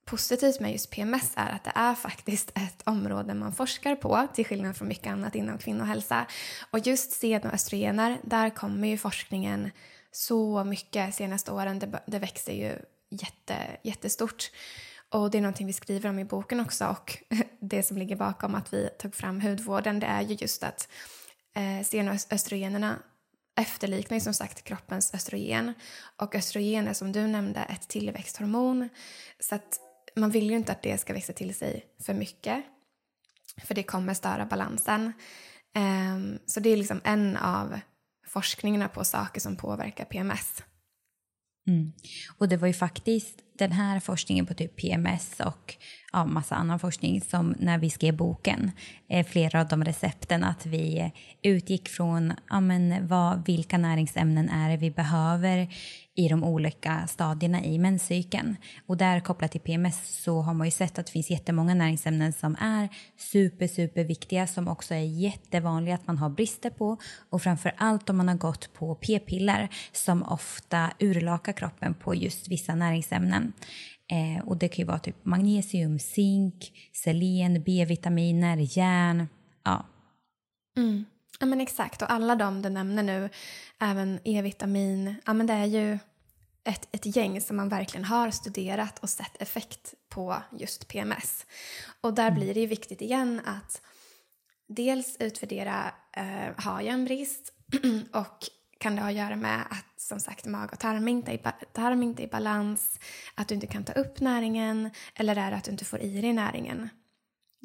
positivt 0.08 0.60
med 0.60 0.72
just 0.72 0.89
PMS 0.89 1.32
är 1.36 1.50
att 1.50 1.63
det 1.63 1.72
är 1.76 1.96
faktiskt 1.96 2.52
ett 2.56 2.82
område 2.84 3.34
man 3.34 3.54
forskar 3.54 3.96
på 3.96 4.28
till 4.34 4.46
skillnad 4.46 4.78
från 4.78 4.88
mycket 4.88 5.08
annat 5.08 5.36
inom 5.36 5.58
kvinnohälsa. 5.58 6.26
Och 6.72 6.80
just 6.80 7.12
senoöstrogener, 7.12 8.17
där 8.24 8.50
kommer 8.50 8.88
ju 8.88 8.98
forskningen 8.98 9.72
så 10.12 10.63
mycket 10.63 11.15
senaste 11.15 11.52
åren. 11.52 11.80
Det, 11.80 12.00
det 12.08 12.20
växer 12.20 12.54
ju 12.54 12.76
jätte, 13.10 13.56
jättestort. 13.84 14.52
Och 15.10 15.32
det 15.32 15.38
är 15.38 15.41
någonting 15.41 15.67
vi 15.67 15.74
skriver 15.74 16.10
om 16.10 16.20
i 16.20 16.26
boken 16.26 16.60
också 16.60 16.86
och 16.86 17.17
det 17.60 17.84
som 17.84 17.98
ligger 17.98 18.15
bakom 18.15 18.56
att 18.56 18.74
vi 18.74 18.89
tog 19.00 19.15
fram 19.15 19.41
hudvården 19.41 20.00
det 20.00 20.08
är 20.08 20.22
ju 20.22 20.38
just 20.39 20.63
att 20.63 20.89
eh, 21.56 21.86
senoöstrogenerna 21.86 22.96
efterliknar 23.58 24.17
ju 24.17 24.22
som 24.22 24.34
sagt 24.34 24.63
kroppens 24.63 25.13
östrogen 25.13 25.74
och 26.15 26.36
östrogen 26.36 26.88
är 26.88 26.93
som 26.93 27.12
du 27.12 27.28
nämnde 27.28 27.60
ett 27.60 27.88
tillväxthormon 27.88 28.89
så 29.39 29.56
att 29.56 29.80
man 30.17 30.30
vill 30.30 30.49
ju 30.49 30.56
inte 30.56 30.71
att 30.71 30.82
det 30.82 30.97
ska 30.97 31.13
växa 31.13 31.34
till 31.34 31.56
sig 31.56 31.86
för 31.99 32.13
mycket 32.13 32.63
för 33.63 33.75
det 33.75 33.84
kommer 33.84 34.13
störa 34.13 34.45
balansen. 34.45 35.13
Um, 35.77 36.39
så 36.45 36.60
det 36.60 36.69
är 36.69 36.77
liksom 36.77 37.01
en 37.03 37.38
av 37.38 37.80
forskningarna 38.27 38.88
på 38.88 39.03
saker 39.03 39.41
som 39.41 39.56
påverkar 39.56 40.06
PMS. 40.06 40.63
Mm. 41.67 41.93
Och 42.38 42.49
det 42.49 42.58
var 42.58 42.67
ju 42.67 42.73
faktiskt 42.73 43.39
den 43.58 43.72
här 43.72 44.00
forskningen 44.00 44.46
på 44.46 44.54
typ 44.54 44.76
PMS 44.76 45.39
och 45.39 45.76
ja, 46.13 46.26
massa 46.26 46.56
annan 46.56 46.80
forskning 46.80 47.22
som 47.22 47.56
när 47.60 47.78
vi 47.78 47.89
skrev 47.89 48.17
boken, 48.17 48.72
eh, 49.10 49.26
flera 49.26 49.62
av 49.62 49.67
de 49.67 49.84
recepten, 49.84 50.43
att 50.43 50.65
vi 50.65 51.12
utgick 51.41 51.89
från 51.89 52.34
ja, 52.50 52.60
men 52.60 53.08
vad, 53.08 53.46
vilka 53.46 53.78
näringsämnen 53.78 54.50
är 54.50 54.70
det 54.70 54.78
vi 54.78 54.91
behöver 54.91 55.67
i 56.15 56.28
de 56.28 56.43
olika 56.43 57.08
stadierna 57.08 57.63
i 57.63 57.80
menscykeln. 57.80 58.56
Och 58.86 58.98
där 58.98 59.20
kopplat 59.20 59.52
till 59.52 59.62
PMS 59.62 60.24
så 60.24 60.41
har 60.41 60.54
man 60.54 60.67
ju 60.67 60.72
sett 60.72 61.00
att 61.00 61.06
det 61.06 61.12
finns 61.12 61.30
jättemånga 61.30 61.74
näringsämnen 61.74 62.34
som 62.34 62.56
är 62.60 62.89
super, 63.17 63.67
super 63.67 64.04
viktiga 64.04 64.48
som 64.48 64.67
också 64.67 64.93
är 64.93 65.06
jättevanliga 65.06 65.96
att 65.96 66.08
man 66.08 66.17
har 66.17 66.30
brister 66.30 66.70
på 66.70 66.98
och 67.30 67.41
framför 67.41 67.74
allt 67.78 68.10
om 68.10 68.17
man 68.17 68.28
har 68.28 68.36
gått 68.36 68.74
på 68.74 68.96
p-piller 68.96 69.70
som 69.91 70.24
ofta 70.24 70.91
urlakar 71.00 71.54
kroppen 71.54 71.93
på 71.93 72.15
just 72.15 72.48
vissa 72.48 72.76
näringsämnen. 72.76 73.46
Eh, 74.12 74.47
och 74.47 74.57
det 74.57 74.67
kan 74.67 74.77
ju 74.77 74.88
vara 74.88 74.99
typ 74.99 75.25
magnesium, 75.25 75.99
zink, 75.99 76.71
selen, 76.93 77.63
B-vitaminer, 77.63 78.57
järn. 78.77 79.27
Ja. 79.63 79.86
Mm. 80.77 81.05
Ja 81.39 81.45
men 81.45 81.62
exakt 81.62 82.01
och 82.01 82.12
alla 82.12 82.36
de 82.36 82.62
du 82.62 82.69
nämner 82.69 83.03
nu, 83.03 83.29
även 83.79 84.19
E-vitamin, 84.23 85.15
ja 85.25 85.33
men 85.33 85.47
det 85.47 85.53
är 85.53 85.65
ju 85.65 85.97
ett, 86.63 86.88
ett 86.91 87.15
gäng 87.15 87.41
som 87.41 87.57
man 87.57 87.69
verkligen 87.69 88.05
har 88.05 88.31
studerat 88.31 88.99
och 88.99 89.10
sett 89.10 89.41
effekt 89.41 89.93
på 90.10 90.36
just 90.60 90.88
PMS. 90.88 91.45
Och 92.01 92.13
där 92.13 92.27
mm. 92.27 92.39
blir 92.39 92.53
det 92.53 92.60
ju 92.60 92.67
viktigt 92.67 93.01
igen 93.01 93.41
att 93.45 93.81
dels 94.67 95.17
utvärdera, 95.19 95.91
eh, 96.13 96.53
har 96.57 96.81
jag 96.81 96.93
en 96.93 97.05
brist? 97.05 97.53
och 98.13 98.49
kan 98.79 98.95
det 98.95 99.01
ha 99.01 99.09
att 99.09 99.15
göra 99.15 99.35
med 99.35 99.61
att 99.61 100.01
som 100.01 100.19
sagt 100.19 100.45
mag 100.45 100.69
och 100.73 100.79
tarm 100.79 101.07
inte, 101.07 101.31
är, 101.31 101.37
tarm 101.73 102.03
inte 102.03 102.23
är 102.23 102.27
i 102.27 102.29
balans, 102.29 102.99
att 103.35 103.47
du 103.47 103.55
inte 103.55 103.67
kan 103.67 103.83
ta 103.83 103.93
upp 103.93 104.19
näringen 104.19 104.89
eller 105.15 105.35
är 105.35 105.51
det 105.51 105.57
att 105.57 105.63
du 105.63 105.71
inte 105.71 105.85
får 105.85 106.01
i 106.01 106.21
dig 106.21 106.33
näringen? 106.33 106.89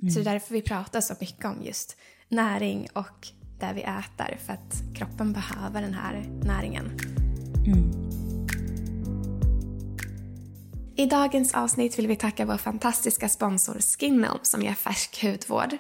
Mm. 0.03 0.11
Så 0.11 0.21
det 0.21 0.31
är 0.31 0.33
därför 0.33 0.55
vi 0.55 0.63
pratar 0.63 1.01
så 1.01 1.15
mycket 1.21 1.45
om 1.45 1.63
just 1.63 1.97
näring 2.29 2.89
och 2.93 3.29
det 3.61 3.73
vi 3.75 3.83
äter 3.83 4.39
för 4.47 4.53
att 4.53 4.83
kroppen 4.95 5.33
behöver 5.33 5.83
den 5.83 5.95
här 5.95 6.25
näringen. 6.43 6.99
Mm. 7.67 8.12
I 10.97 11.07
dagens 11.07 11.55
avsnitt 11.55 11.99
vill 11.99 12.07
vi 12.07 12.17
tacka 12.17 12.45
vår 12.45 12.57
fantastiska 12.57 13.29
sponsor 13.29 13.79
Skinom 13.81 14.39
som 14.43 14.63
ger 14.63 14.75
färsk 14.75 15.25
hudvård. 15.25 15.77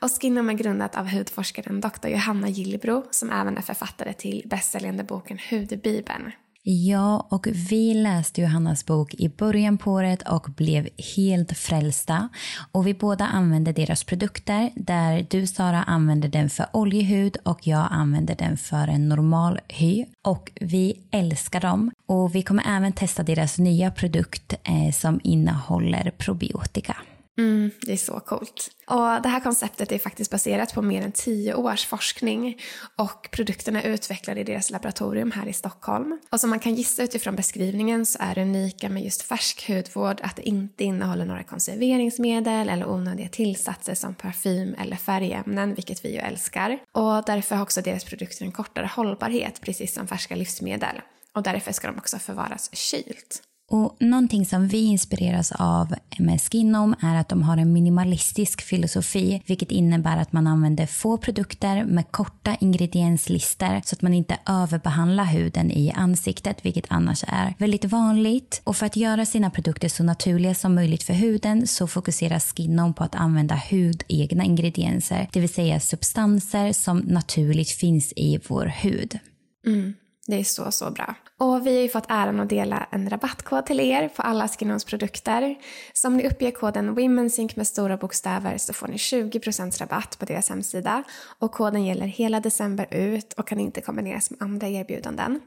Och 0.00 0.10
Skinom 0.20 0.50
är 0.50 0.54
grundat 0.54 0.96
av 0.96 1.08
hudforskaren 1.08 1.80
Dr. 1.80 2.08
Johanna 2.08 2.48
Gillbro 2.48 3.04
som 3.10 3.30
även 3.30 3.56
är 3.56 3.62
författare 3.62 4.12
till 4.12 4.42
bästsäljande 4.46 5.04
boken 5.04 5.38
Hudbibeln. 5.50 6.32
Ja, 6.66 7.26
och 7.30 7.46
vi 7.70 7.94
läste 7.94 8.40
Johannas 8.40 8.86
bok 8.86 9.14
i 9.14 9.28
början 9.28 9.78
på 9.78 9.92
året 9.92 10.22
och 10.28 10.46
blev 10.56 10.88
helt 11.16 11.58
frälsta. 11.58 12.28
Och 12.72 12.86
vi 12.86 12.94
båda 12.94 13.24
använde 13.24 13.72
deras 13.72 14.04
produkter 14.04 14.70
där 14.74 15.26
du 15.30 15.46
Sara 15.46 15.82
använder 15.82 16.28
den 16.28 16.50
för 16.50 16.66
oljehud 16.72 17.36
och 17.42 17.66
jag 17.66 17.88
använder 17.90 18.34
den 18.34 18.56
för 18.56 18.88
en 18.88 19.08
normal 19.08 19.60
hy. 19.68 20.04
Och 20.22 20.52
vi 20.60 20.98
älskar 21.10 21.60
dem. 21.60 21.90
Och 22.06 22.34
vi 22.34 22.42
kommer 22.42 22.76
även 22.76 22.92
testa 22.92 23.22
deras 23.22 23.58
nya 23.58 23.90
produkt 23.90 24.54
eh, 24.62 24.92
som 24.92 25.20
innehåller 25.22 26.12
probiotika. 26.18 26.96
Mm, 27.38 27.70
det 27.82 27.92
är 27.92 27.96
så 27.96 28.20
coolt. 28.20 28.70
Och 28.86 29.22
det 29.22 29.28
här 29.28 29.40
konceptet 29.40 29.92
är 29.92 29.98
faktiskt 29.98 30.30
baserat 30.30 30.74
på 30.74 30.82
mer 30.82 31.02
än 31.02 31.12
tio 31.12 31.54
års 31.54 31.86
forskning 31.86 32.60
och 32.96 33.28
produkterna 33.30 33.82
är 33.82 33.90
utvecklade 33.90 34.40
i 34.40 34.44
deras 34.44 34.70
laboratorium 34.70 35.30
här 35.30 35.46
i 35.46 35.52
Stockholm. 35.52 36.18
Och 36.30 36.40
som 36.40 36.50
man 36.50 36.58
kan 36.58 36.74
gissa 36.74 37.02
utifrån 37.02 37.36
beskrivningen 37.36 38.06
så 38.06 38.18
är 38.20 38.34
det 38.34 38.42
unika 38.42 38.88
med 38.88 39.04
just 39.04 39.22
färsk 39.22 39.68
hudvård 39.68 40.20
att 40.22 40.36
det 40.36 40.48
inte 40.48 40.84
innehåller 40.84 41.24
några 41.24 41.42
konserveringsmedel 41.42 42.68
eller 42.68 42.88
onödiga 42.88 43.28
tillsatser 43.28 43.94
som 43.94 44.14
parfym 44.14 44.74
eller 44.74 44.96
färgämnen, 44.96 45.74
vilket 45.74 46.04
vi 46.04 46.12
ju 46.12 46.18
älskar. 46.18 46.78
Och 46.92 47.24
därför 47.26 47.56
har 47.56 47.62
också 47.62 47.80
deras 47.80 48.04
produkter 48.04 48.44
en 48.44 48.52
kortare 48.52 48.90
hållbarhet, 48.94 49.60
precis 49.60 49.94
som 49.94 50.06
färska 50.06 50.36
livsmedel. 50.36 51.00
Och 51.34 51.42
därför 51.42 51.72
ska 51.72 51.86
de 51.86 51.98
också 51.98 52.18
förvaras 52.18 52.70
kylt. 52.72 53.42
Och 53.70 53.96
någonting 54.00 54.46
som 54.46 54.68
vi 54.68 54.84
inspireras 54.84 55.52
av 55.52 55.94
med 56.18 56.40
Skinom 56.40 56.94
är 57.00 57.16
att 57.16 57.28
de 57.28 57.42
har 57.42 57.56
en 57.56 57.72
minimalistisk 57.72 58.62
filosofi, 58.62 59.42
vilket 59.46 59.70
innebär 59.70 60.16
att 60.16 60.32
man 60.32 60.46
använder 60.46 60.86
få 60.86 61.16
produkter 61.16 61.84
med 61.84 62.10
korta 62.10 62.56
ingredienslistor 62.60 63.80
så 63.84 63.94
att 63.94 64.02
man 64.02 64.14
inte 64.14 64.38
överbehandlar 64.46 65.24
huden 65.24 65.70
i 65.70 65.92
ansiktet, 65.92 66.56
vilket 66.62 66.86
annars 66.88 67.24
är 67.28 67.54
väldigt 67.58 67.84
vanligt. 67.84 68.60
Och 68.64 68.76
för 68.76 68.86
att 68.86 68.96
göra 68.96 69.26
sina 69.26 69.50
produkter 69.50 69.88
så 69.88 70.02
naturliga 70.02 70.54
som 70.54 70.74
möjligt 70.74 71.02
för 71.02 71.14
huden 71.14 71.66
så 71.66 71.86
fokuserar 71.86 72.38
Skinom 72.38 72.94
på 72.94 73.04
att 73.04 73.14
använda 73.14 73.60
hudegna 73.70 74.44
ingredienser, 74.44 75.28
det 75.32 75.40
vill 75.40 75.54
säga 75.54 75.80
substanser 75.80 76.72
som 76.72 76.98
naturligt 76.98 77.70
finns 77.70 78.12
i 78.16 78.38
vår 78.48 78.66
hud. 78.66 79.18
Mm. 79.66 79.94
Det 80.26 80.36
är 80.36 80.44
så, 80.44 80.70
så 80.70 80.90
bra. 80.90 81.14
Och 81.38 81.66
vi 81.66 81.74
har 81.74 81.82
ju 81.82 81.88
fått 81.88 82.06
äran 82.08 82.40
att 82.40 82.48
dela 82.48 82.86
en 82.90 83.10
rabattkod 83.10 83.66
till 83.66 83.80
er 83.80 84.08
på 84.08 84.22
alla 84.22 84.48
Skinons 84.48 84.84
produkter. 84.84 85.56
Så 85.92 86.08
om 86.08 86.16
ni 86.16 86.28
uppger 86.28 86.50
koden 86.50 86.94
WomenSync 86.94 87.56
med 87.56 87.66
stora 87.66 87.96
bokstäver 87.96 88.58
så 88.58 88.72
får 88.72 88.88
ni 88.88 88.96
20% 88.96 89.80
rabatt 89.80 90.18
på 90.18 90.24
deras 90.24 90.48
hemsida. 90.48 91.02
Och 91.38 91.52
koden 91.52 91.84
gäller 91.84 92.06
hela 92.06 92.40
december 92.40 92.86
ut 92.94 93.32
och 93.32 93.48
kan 93.48 93.60
inte 93.60 93.80
kombineras 93.80 94.30
med 94.30 94.42
andra 94.42 94.68
erbjudanden. 94.68 95.40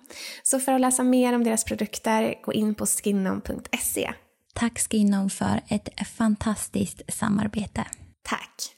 Så 0.44 0.60
för 0.60 0.74
att 0.74 0.82
läsa 0.82 1.04
mer 1.04 1.34
om 1.34 1.44
deras 1.44 1.64
produkter, 1.64 2.36
gå 2.44 2.54
in 2.54 2.76
på 2.76 2.86
skinnon.se. 2.86 4.14
Tack 4.54 4.80
Skinnon 4.80 5.30
för 5.30 5.62
ett 5.68 6.08
fantastiskt 6.08 7.02
samarbete. 7.08 7.86
Tack. 8.24 8.78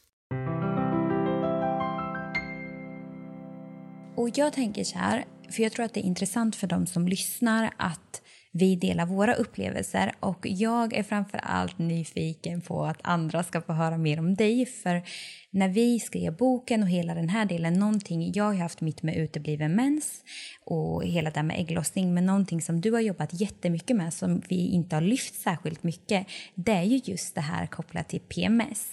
Och 4.18 4.30
jag 4.38 4.54
tänker 4.54 4.84
så 4.84 4.98
här, 4.98 5.26
för 5.52 5.64
jag 5.64 5.72
tror 5.72 5.86
att 5.86 5.94
det 5.94 6.00
är 6.00 6.04
intressant 6.04 6.56
för 6.56 6.68
de 6.68 6.88
som 6.88 7.08
lyssnar 7.08 7.74
att 7.78 8.22
vi 8.52 8.76
delar 8.76 9.06
våra 9.06 9.34
upplevelser 9.34 10.12
och 10.20 10.46
jag 10.50 10.94
är 10.94 11.04
framför 11.04 11.38
allt 11.38 11.78
nyfiken 11.78 12.62
på 12.62 12.86
att 12.86 13.00
andra 13.02 13.44
ska 13.44 13.62
få 13.62 13.74
höra 13.74 13.98
mer 13.98 14.20
om 14.20 14.36
dig 14.36 14.66
för 14.66 15.02
när 15.52 15.70
vi 15.70 16.00
skrev 16.00 16.38
boken 16.38 16.84
och 16.84 16.90
hela 16.90 17.14
den 17.14 17.30
här 17.30 17.46
delen, 17.46 17.74
någonting, 17.74 18.32
jag 18.34 18.44
har 18.44 18.54
haft 18.54 18.82
mitt 18.82 19.04
med 19.04 19.18
utebliven 19.18 19.76
mens 19.76 20.24
och 20.66 21.04
hela 21.04 21.32
det 21.32 21.44
med 21.44 21.60
ägglossning, 21.60 22.14
men 22.14 22.26
någonting 22.26 22.62
som 22.62 22.82
du 22.82 22.92
har 22.92 23.00
jobbat 23.00 23.42
jättemycket 23.42 23.96
med 23.96 24.14
som 24.14 24.42
vi 24.50 24.68
inte 24.68 24.96
har 24.96 25.02
lyft 25.02 25.36
särskilt 25.36 25.84
mycket, 25.84 26.28
det 26.56 26.72
är 26.72 26.84
ju 26.84 27.02
just 27.04 27.36
det 27.36 27.42
här 27.42 27.68
kopplat 27.68 28.10
till 28.10 28.20
PMS. 28.20 28.88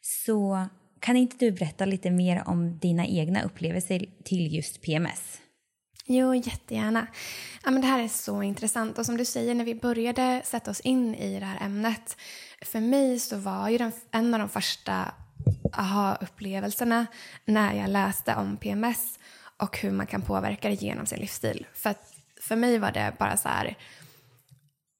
Så 0.00 0.68
kan 1.00 1.16
inte 1.16 1.36
du 1.38 1.52
berätta 1.52 1.84
lite 1.84 2.10
mer 2.10 2.42
om 2.46 2.78
dina 2.78 3.06
egna 3.06 3.42
upplevelser 3.42 4.06
till 4.24 4.54
just 4.54 4.82
PMS? 4.82 5.40
Jo, 6.06 6.34
jättegärna. 6.34 7.06
Ja, 7.64 7.70
men 7.70 7.80
det 7.80 7.86
här 7.86 8.02
är 8.02 8.08
så 8.08 8.42
intressant. 8.42 8.98
Och 8.98 9.06
som 9.06 9.16
du 9.16 9.24
säger, 9.24 9.54
när 9.54 9.64
vi 9.64 9.74
började 9.74 10.42
sätta 10.44 10.70
oss 10.70 10.80
in 10.80 11.14
i 11.14 11.40
det 11.40 11.46
här 11.46 11.66
ämnet. 11.66 12.16
För 12.62 12.80
mig 12.80 13.18
så 13.18 13.36
var 13.36 13.68
ju 13.68 13.78
den, 13.78 13.92
en 14.10 14.34
av 14.34 14.40
de 14.40 14.48
första 14.48 15.12
aha-upplevelserna 15.72 17.06
när 17.44 17.74
jag 17.74 17.90
läste 17.90 18.34
om 18.34 18.56
PMS 18.56 19.18
och 19.56 19.78
hur 19.78 19.90
man 19.90 20.06
kan 20.06 20.22
påverka 20.22 20.68
det 20.68 20.74
genom 20.74 21.06
sin 21.06 21.18
livsstil. 21.18 21.66
För, 21.74 21.94
för 22.40 22.56
mig 22.56 22.78
var 22.78 22.92
det 22.92 23.12
bara 23.18 23.36
så 23.36 23.48
här, 23.48 23.78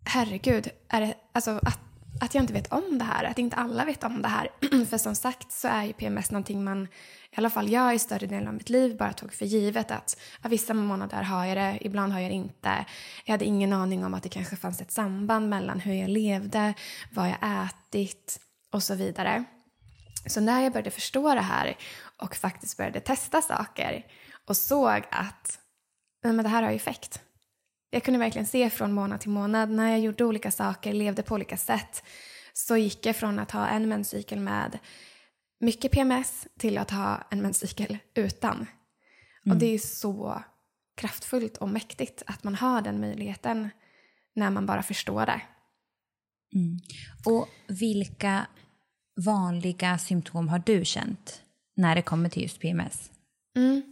herregud, 0.04 0.68
är 0.88 1.00
det, 1.00 1.14
alltså 1.32 1.50
att 1.62 1.80
att 2.20 2.34
jag 2.34 2.42
inte 2.42 2.52
vet 2.52 2.72
om 2.72 2.98
det 2.98 3.04
här, 3.04 3.24
att 3.24 3.38
inte 3.38 3.56
alla 3.56 3.84
vet 3.84 4.04
om 4.04 4.22
det 4.22 4.28
här. 4.28 4.48
för 4.90 4.98
som 4.98 5.14
sagt 5.14 5.52
så 5.52 5.68
är 5.68 5.84
ju 5.84 5.92
PMS 5.92 6.30
någonting 6.30 6.64
man, 6.64 6.88
i 7.34 7.36
alla 7.36 7.50
fall 7.50 7.70
jag 7.70 7.94
i 7.94 7.98
större 7.98 8.26
delen 8.26 8.48
av 8.48 8.54
mitt 8.54 8.68
liv 8.68 8.96
bara 8.96 9.12
tog 9.12 9.32
för 9.32 9.46
givet 9.46 9.90
att 9.90 10.20
ja, 10.42 10.48
vissa 10.48 10.74
månader 10.74 11.22
har 11.22 11.44
jag 11.44 11.56
det, 11.56 11.78
ibland 11.80 12.12
har 12.12 12.20
jag 12.20 12.30
det 12.30 12.34
inte. 12.34 12.84
Jag 13.24 13.32
hade 13.32 13.44
ingen 13.44 13.72
aning 13.72 14.04
om 14.04 14.14
att 14.14 14.22
det 14.22 14.28
kanske 14.28 14.56
fanns 14.56 14.80
ett 14.80 14.90
samband 14.90 15.48
mellan 15.48 15.80
hur 15.80 15.94
jag 15.94 16.10
levde, 16.10 16.74
vad 17.12 17.28
jag 17.28 17.66
ätit 17.66 18.40
och 18.72 18.82
så 18.82 18.94
vidare. 18.94 19.44
Så 20.26 20.40
när 20.40 20.62
jag 20.62 20.72
började 20.72 20.90
förstå 20.90 21.34
det 21.34 21.40
här 21.40 21.76
och 22.22 22.36
faktiskt 22.36 22.76
började 22.76 23.00
testa 23.00 23.42
saker 23.42 24.06
och 24.46 24.56
såg 24.56 25.02
att 25.10 25.58
men 26.22 26.36
det 26.36 26.48
här 26.48 26.62
har 26.62 26.70
effekt 26.70 27.20
jag 27.94 28.02
kunde 28.02 28.20
verkligen 28.20 28.46
se 28.46 28.70
från 28.70 28.92
månad 28.92 29.20
till 29.20 29.30
månad 29.30 29.70
när 29.70 29.90
jag 29.90 30.00
gjorde 30.00 30.24
olika 30.24 30.50
saker, 30.50 30.92
levde 30.92 31.22
på 31.22 31.34
olika 31.34 31.56
sätt, 31.56 32.02
så 32.52 32.76
gick 32.76 33.06
jag 33.06 33.16
från 33.16 33.38
att 33.38 33.50
ha 33.50 33.68
en 33.68 33.88
menscykel 33.88 34.40
med 34.40 34.78
mycket 35.60 35.92
PMS 35.92 36.46
till 36.58 36.78
att 36.78 36.90
ha 36.90 37.26
en 37.30 37.42
menscykel 37.42 37.98
utan. 38.14 38.56
Mm. 38.56 38.66
Och 39.50 39.56
det 39.56 39.74
är 39.74 39.78
så 39.78 40.42
kraftfullt 40.96 41.56
och 41.56 41.68
mäktigt 41.68 42.22
att 42.26 42.44
man 42.44 42.54
har 42.54 42.82
den 42.82 43.00
möjligheten 43.00 43.68
när 44.34 44.50
man 44.50 44.66
bara 44.66 44.82
förstår 44.82 45.26
det. 45.26 45.40
Mm. 46.54 46.78
Och 47.24 47.48
vilka 47.66 48.46
vanliga 49.16 49.98
symptom 49.98 50.48
har 50.48 50.62
du 50.66 50.84
känt 50.84 51.42
när 51.76 51.94
det 51.94 52.02
kommer 52.02 52.28
till 52.28 52.42
just 52.42 52.60
PMS? 52.60 53.10
Mm. 53.56 53.82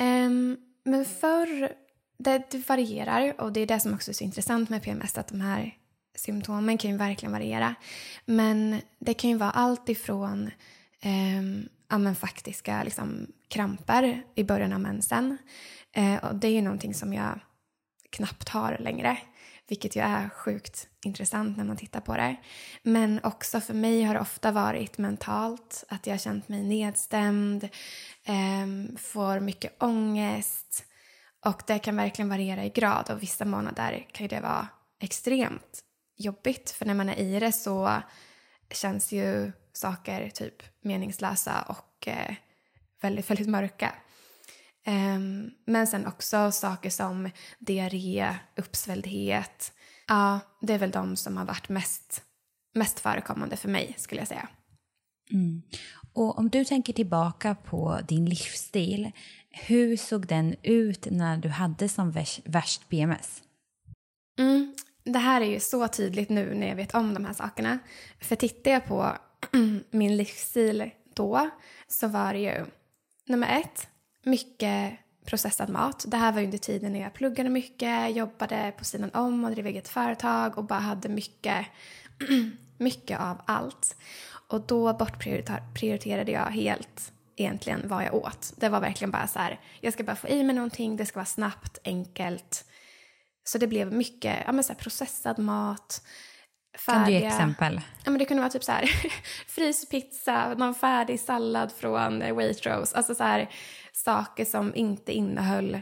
Um, 0.00 0.56
men 0.84 1.04
förr 1.04 1.72
det, 2.18 2.50
det, 2.50 2.68
varierar 2.68 3.40
och 3.40 3.52
det 3.52 3.60
är 3.60 3.66
det 3.66 3.80
som 3.80 3.94
också 3.94 4.10
är 4.10 4.14
så 4.14 4.24
intressant 4.24 4.70
med 4.70 4.82
PMS, 4.82 5.18
att 5.18 5.28
de 5.28 5.40
här 5.40 5.74
symptomen 6.14 6.78
kan 6.78 6.90
ju 6.90 6.96
verkligen 6.96 7.32
variera. 7.32 7.74
Men 8.24 8.80
det 8.98 9.14
kan 9.14 9.30
ju 9.30 9.36
vara 9.36 9.50
allt 9.50 9.88
ifrån 9.88 10.50
eh, 11.06 11.42
ja, 11.88 11.98
men 11.98 12.16
faktiska 12.16 12.82
liksom, 12.82 13.26
kramper 13.48 14.22
i 14.34 14.44
början 14.44 14.72
av 14.72 14.80
mensen. 14.80 15.38
Eh, 15.92 16.24
och 16.24 16.34
det 16.34 16.48
är 16.48 16.52
ju 16.52 16.62
någonting 16.62 16.94
som 16.94 17.12
jag 17.12 17.40
knappt 18.10 18.48
har 18.48 18.78
längre. 18.80 19.18
Vilket 19.68 19.96
ju 19.96 20.00
är 20.00 20.28
sjukt 20.28 20.88
intressant 21.04 21.56
när 21.56 21.64
man 21.64 21.76
tittar 21.76 22.00
på 22.00 22.16
det. 22.16 22.36
Men 22.82 23.20
också 23.22 23.60
för 23.60 23.74
mig 23.74 24.02
har 24.02 24.14
det 24.14 24.20
ofta 24.20 24.52
varit 24.52 24.98
mentalt. 24.98 25.84
Att 25.88 26.06
jag 26.06 26.14
har 26.14 26.18
känt 26.18 26.48
mig 26.48 26.62
nedstämd, 26.64 27.64
eh, 28.24 28.96
får 28.98 29.40
mycket 29.40 29.82
ångest. 29.82 30.84
Och 31.44 31.62
det 31.66 31.78
kan 31.78 31.96
verkligen 31.96 32.28
variera 32.28 32.64
i 32.64 32.70
grad 32.70 33.10
och 33.10 33.22
vissa 33.22 33.44
månader 33.44 34.06
kan 34.12 34.28
det 34.28 34.40
vara 34.40 34.68
extremt 35.00 35.80
jobbigt. 36.16 36.70
För 36.70 36.86
när 36.86 36.94
man 36.94 37.08
är 37.08 37.16
i 37.16 37.40
det 37.40 37.52
så 37.52 38.02
känns 38.70 39.12
ju 39.12 39.52
saker 39.76 40.30
typ 40.30 40.62
meningslösa 40.80 41.62
och 41.62 42.08
eh, 42.08 42.34
väldigt, 43.02 43.30
väldigt 43.30 43.48
mörka. 43.48 43.94
Um, 44.86 45.50
men 45.64 45.86
sen 45.86 46.06
också 46.06 46.52
saker 46.52 46.90
som 46.90 47.30
diarré, 47.58 48.36
uppsvälldhet. 48.56 49.72
Ja, 50.08 50.40
det 50.60 50.72
är 50.72 50.78
väl 50.78 50.90
de 50.90 51.16
som 51.16 51.36
har 51.36 51.44
varit 51.44 51.68
mest, 51.68 52.22
mest 52.74 53.00
förekommande 53.00 53.56
för 53.56 53.68
mig 53.68 53.94
skulle 53.98 54.20
jag 54.20 54.28
säga. 54.28 54.48
Mm. 55.30 55.62
Och 56.12 56.38
om 56.38 56.48
du 56.50 56.64
tänker 56.64 56.92
tillbaka 56.92 57.54
på 57.54 58.00
din 58.08 58.24
livsstil, 58.24 59.12
hur 59.50 59.96
såg 59.96 60.26
den 60.26 60.56
ut 60.62 61.06
när 61.10 61.36
du 61.36 61.48
hade 61.48 61.88
som 61.88 62.10
värst, 62.10 62.40
värst 62.44 62.88
PMS? 62.88 63.42
Mm. 64.38 64.74
Det 65.04 65.18
här 65.18 65.40
är 65.40 65.50
ju 65.50 65.60
så 65.60 65.88
tydligt 65.88 66.28
nu 66.28 66.54
när 66.54 66.68
jag 66.68 66.76
vet 66.76 66.94
om 66.94 67.14
de 67.14 67.24
här 67.24 67.32
sakerna. 67.32 67.78
För 68.20 68.36
tittar 68.36 68.70
jag 68.70 68.86
på 68.86 69.16
min 69.90 70.16
livsstil 70.16 70.90
då 71.14 71.50
så 71.88 72.08
var 72.08 72.32
det 72.32 72.38
ju 72.38 72.64
nummer 73.26 73.60
ett, 73.60 73.88
mycket 74.22 74.98
processad 75.26 75.70
mat. 75.70 76.04
Det 76.08 76.16
här 76.16 76.32
var 76.32 76.42
under 76.42 76.58
tiden 76.58 76.92
när 76.92 77.00
jag 77.00 77.14
pluggade 77.14 77.50
mycket, 77.50 78.16
jobbade 78.16 78.72
på 78.78 78.84
sidan 78.84 79.10
om 79.14 79.44
och 79.44 79.50
drev 79.50 79.66
eget 79.66 79.88
företag 79.88 80.58
och 80.58 80.64
bara 80.64 80.78
hade 80.78 81.08
mycket, 81.08 81.66
mycket 82.78 83.20
av 83.20 83.42
allt. 83.46 83.96
Och 84.48 84.60
då 84.60 84.92
bortprioriterade 84.92 86.32
jag 86.32 86.46
helt 86.46 87.12
egentligen 87.36 87.88
vad 87.88 88.04
jag 88.04 88.14
åt. 88.14 88.52
Det 88.56 88.68
var 88.68 88.80
verkligen 88.80 89.10
bara 89.10 89.26
så 89.26 89.38
här, 89.38 89.60
jag 89.80 89.92
ska 89.92 90.04
bara 90.04 90.16
få 90.16 90.28
i 90.28 90.42
mig 90.42 90.54
någonting, 90.54 90.96
det 90.96 91.06
ska 91.06 91.18
vara 91.18 91.26
snabbt, 91.26 91.78
enkelt. 91.84 92.64
Så 93.44 93.58
det 93.58 93.66
blev 93.66 93.92
mycket 93.92 94.42
ja, 94.46 94.52
men 94.52 94.64
så 94.64 94.72
här, 94.72 94.80
processad 94.80 95.38
mat, 95.38 96.02
färdiga... 96.78 97.04
Kan 97.04 97.12
du 97.12 97.12
ge 97.12 97.26
exempel? 97.26 97.80
Ja, 98.04 98.10
men 98.10 98.18
det 98.18 98.24
kunde 98.24 98.40
vara 98.40 98.50
typ 98.50 98.64
så 98.64 98.72
här 98.72 98.90
fryspizza, 99.46 100.54
någon 100.54 100.74
färdig 100.74 101.20
sallad 101.20 101.72
från 101.72 102.34
Waitrose. 102.34 102.96
Alltså 102.96 103.14
så 103.14 103.24
här, 103.24 103.50
saker 103.92 104.44
som 104.44 104.74
inte 104.74 105.12
innehöll 105.12 105.80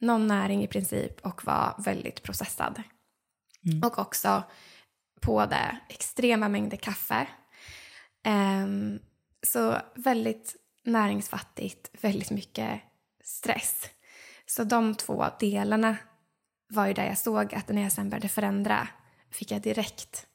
någon 0.00 0.26
näring 0.26 0.64
i 0.64 0.66
princip 0.66 1.26
och 1.26 1.44
var 1.44 1.74
väldigt 1.78 2.22
processad. 2.22 2.82
Mm. 3.66 3.82
Och 3.82 3.98
också 3.98 4.42
på 5.20 5.46
det 5.46 5.78
extrema 5.88 6.48
mängder 6.48 6.76
kaffe. 6.76 7.26
Um, 8.26 8.98
så 9.46 9.76
väldigt 9.94 10.56
näringsfattigt, 10.84 11.90
väldigt 12.00 12.30
mycket 12.30 12.80
stress. 13.24 13.90
Så 14.46 14.64
de 14.64 14.94
två 14.94 15.26
delarna 15.40 15.96
var 16.68 16.86
ju 16.86 16.92
där 16.92 17.06
jag 17.06 17.18
såg 17.18 17.54
att 17.54 17.68
när 17.68 17.82
jag 17.82 17.92
sen 17.92 18.10
började 18.10 18.28
förändra 18.28 18.88
fick 19.30 19.50
jag 19.50 19.62
direkt 19.62 20.26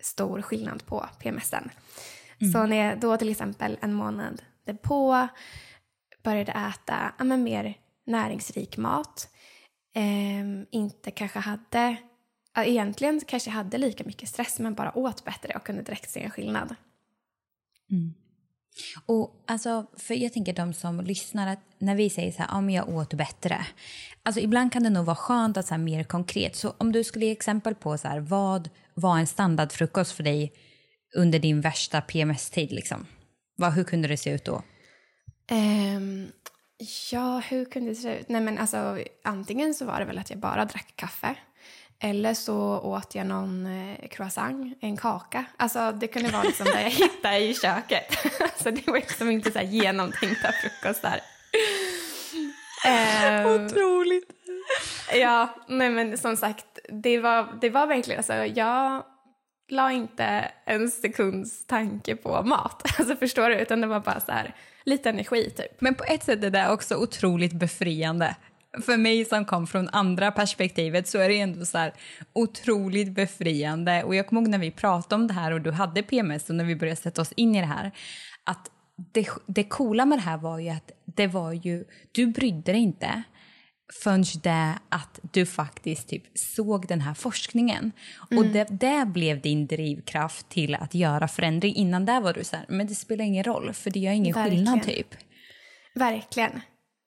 stor 0.00 0.42
skillnad 0.42 0.86
på 0.86 1.06
PMSen. 1.18 1.70
Mm. 2.38 2.52
Så 2.52 2.66
när 2.66 2.76
jag 2.76 3.00
då 3.00 3.16
till 3.16 3.28
exempel 3.28 3.78
en 3.80 3.94
månad 3.94 4.42
på 4.82 5.28
började 6.22 6.52
äta 6.52 7.12
ja, 7.18 7.24
men 7.24 7.42
mer 7.42 7.74
näringsrik 8.06 8.76
mat, 8.76 9.28
eh, 9.94 10.66
inte 10.70 11.10
kanske 11.10 11.38
hade, 11.38 11.96
ja, 12.54 12.64
egentligen 12.64 13.20
kanske 13.26 13.50
hade 13.50 13.78
lika 13.78 14.04
mycket 14.04 14.28
stress 14.28 14.58
men 14.58 14.74
bara 14.74 14.98
åt 14.98 15.24
bättre 15.24 15.52
och 15.56 15.66
kunde 15.66 15.82
direkt 15.82 16.10
se 16.10 16.22
en 16.22 16.30
skillnad. 16.30 16.74
Mm. 17.90 18.14
Och 19.06 19.42
alltså, 19.46 19.86
för 19.96 20.14
jag 20.14 20.32
tänker 20.32 20.52
de 20.52 20.72
som 20.72 21.00
lyssnar, 21.00 21.52
att 21.52 21.60
när 21.78 21.94
vi 21.94 22.10
säger 22.10 22.32
så 22.32 22.42
här, 22.42 22.58
om 22.58 22.70
jag 22.70 22.88
åt 22.88 23.14
bättre. 23.14 23.66
Alltså 24.22 24.40
ibland 24.40 24.72
kan 24.72 24.82
det 24.82 24.90
nog 24.90 25.04
vara 25.04 25.16
skönt 25.16 25.56
att 25.56 25.66
så 25.66 25.74
här, 25.74 25.78
mer 25.78 26.04
konkret. 26.04 26.56
Så 26.56 26.74
om 26.78 26.92
du 26.92 27.04
skulle 27.04 27.26
ge 27.26 27.32
exempel 27.32 27.74
på 27.74 27.98
så 27.98 28.08
här, 28.08 28.20
vad 28.20 28.70
var 28.94 29.18
en 29.18 29.26
standardfrukost 29.26 30.12
för 30.12 30.22
dig 30.22 30.52
under 31.16 31.38
din 31.38 31.60
värsta 31.60 32.00
PMS-tid 32.00 32.72
liksom? 32.72 33.06
Vad, 33.56 33.72
hur 33.72 33.84
kunde 33.84 34.08
det 34.08 34.16
se 34.16 34.30
ut 34.30 34.44
då? 34.44 34.62
Um, 35.50 36.32
ja, 37.12 37.38
hur 37.38 37.64
kunde 37.64 37.90
det 37.90 37.94
se 37.94 38.18
ut? 38.18 38.28
Nej 38.28 38.40
men 38.40 38.58
alltså 38.58 38.98
antingen 39.24 39.74
så 39.74 39.84
var 39.84 40.00
det 40.00 40.04
väl 40.04 40.18
att 40.18 40.30
jag 40.30 40.38
bara 40.38 40.64
drack 40.64 40.92
kaffe. 40.96 41.36
Eller 42.00 42.34
så 42.34 42.80
åt 42.80 43.14
jag 43.14 43.26
någon 43.26 43.66
eh, 43.66 44.08
croissant, 44.08 44.78
en 44.80 44.96
kaka. 44.96 45.44
Alltså 45.56 45.92
det 45.92 46.06
kunde 46.06 46.30
vara 46.30 46.42
liksom 46.42 46.66
det 46.66 46.82
jag 46.82 46.90
hittade 47.08 47.38
i 47.38 47.54
köket. 47.54 48.04
så 48.62 48.70
det 48.70 48.86
var 48.86 48.94
liksom 48.94 49.30
inte 49.30 49.52
så 49.52 49.58
här 49.58 49.66
genomtänkta 49.66 50.52
frukostar. 50.52 51.20
um, 53.44 53.64
Otroligt. 53.64 54.30
Ja, 55.14 55.54
nej 55.68 55.90
men 55.90 56.18
som 56.18 56.36
sagt, 56.36 56.78
det 56.88 57.18
var, 57.18 57.58
det 57.60 57.70
var 57.70 57.86
verkligen, 57.86 58.18
alltså 58.18 58.34
jag 58.34 59.04
la 59.68 59.92
inte 59.92 60.50
en 60.64 60.90
sekunds 60.90 61.66
tanke 61.66 62.16
på 62.16 62.42
mat. 62.42 62.82
Alltså 62.98 63.16
förstår 63.16 63.48
du? 63.48 63.56
Utan 63.56 63.80
det 63.80 63.86
var 63.86 64.00
bara 64.00 64.20
så 64.20 64.32
här, 64.32 64.54
lite 64.84 65.08
energi 65.08 65.50
typ. 65.50 65.80
Men 65.80 65.94
på 65.94 66.04
ett 66.04 66.24
sätt 66.24 66.44
är 66.44 66.50
det 66.50 66.70
också 66.70 66.96
otroligt 66.96 67.52
befriande 67.52 68.36
för 68.82 68.96
mig 68.96 69.24
som 69.24 69.44
kom 69.44 69.66
från 69.66 69.88
andra 69.88 70.30
perspektivet 70.30 71.08
så 71.08 71.18
är 71.18 71.28
det 71.28 71.40
ändå 71.40 71.64
så 71.66 71.78
här 71.78 71.92
otroligt 72.32 73.12
befriande. 73.12 74.04
Och 74.04 74.14
jag 74.14 74.26
kommer 74.26 74.42
ihåg 74.42 74.50
när 74.50 74.58
vi 74.58 74.70
pratade 74.70 75.14
om 75.14 75.26
det 75.26 75.34
här 75.34 75.52
och 75.52 75.60
du 75.60 75.70
hade 75.70 76.02
PMS 76.02 76.48
och 76.48 76.54
när 76.54 76.64
vi 76.64 76.76
började 76.76 77.00
sätta 77.00 77.22
oss 77.22 77.32
in 77.36 77.54
i 77.54 77.60
det 77.60 77.66
här. 77.66 77.90
Att 78.44 78.70
det, 79.12 79.28
det 79.46 79.64
coola 79.64 80.06
med 80.06 80.18
det 80.18 80.22
här 80.22 80.38
var 80.38 80.58
ju 80.58 80.68
att 80.68 80.90
det 81.04 81.26
var 81.26 81.52
ju, 81.52 81.84
du 82.12 82.26
brydde 82.26 82.72
dig 82.72 82.80
inte 82.80 83.22
förrän 84.02 84.24
det 84.42 84.78
att 84.88 85.20
du 85.32 85.46
faktiskt 85.46 86.08
typ 86.08 86.22
såg 86.34 86.86
den 86.86 87.00
här 87.00 87.14
forskningen. 87.14 87.92
Mm. 88.30 88.38
Och 88.38 88.52
det, 88.52 88.66
det 88.70 89.06
blev 89.06 89.40
din 89.40 89.66
drivkraft 89.66 90.48
till 90.48 90.74
att 90.74 90.94
göra 90.94 91.28
förändring. 91.28 91.74
Innan 91.74 92.04
där 92.04 92.20
var 92.20 92.32
du 92.32 92.44
så 92.44 92.56
här, 92.56 92.66
men 92.68 92.86
det 92.86 92.94
spelar 92.94 93.24
ingen 93.24 93.44
roll 93.44 93.72
för 93.72 93.90
det 93.90 94.00
gör 94.00 94.12
ingen 94.12 94.34
Verkligen. 94.34 94.66
skillnad 94.66 94.82
typ. 94.82 95.14
Verkligen. 95.94 96.60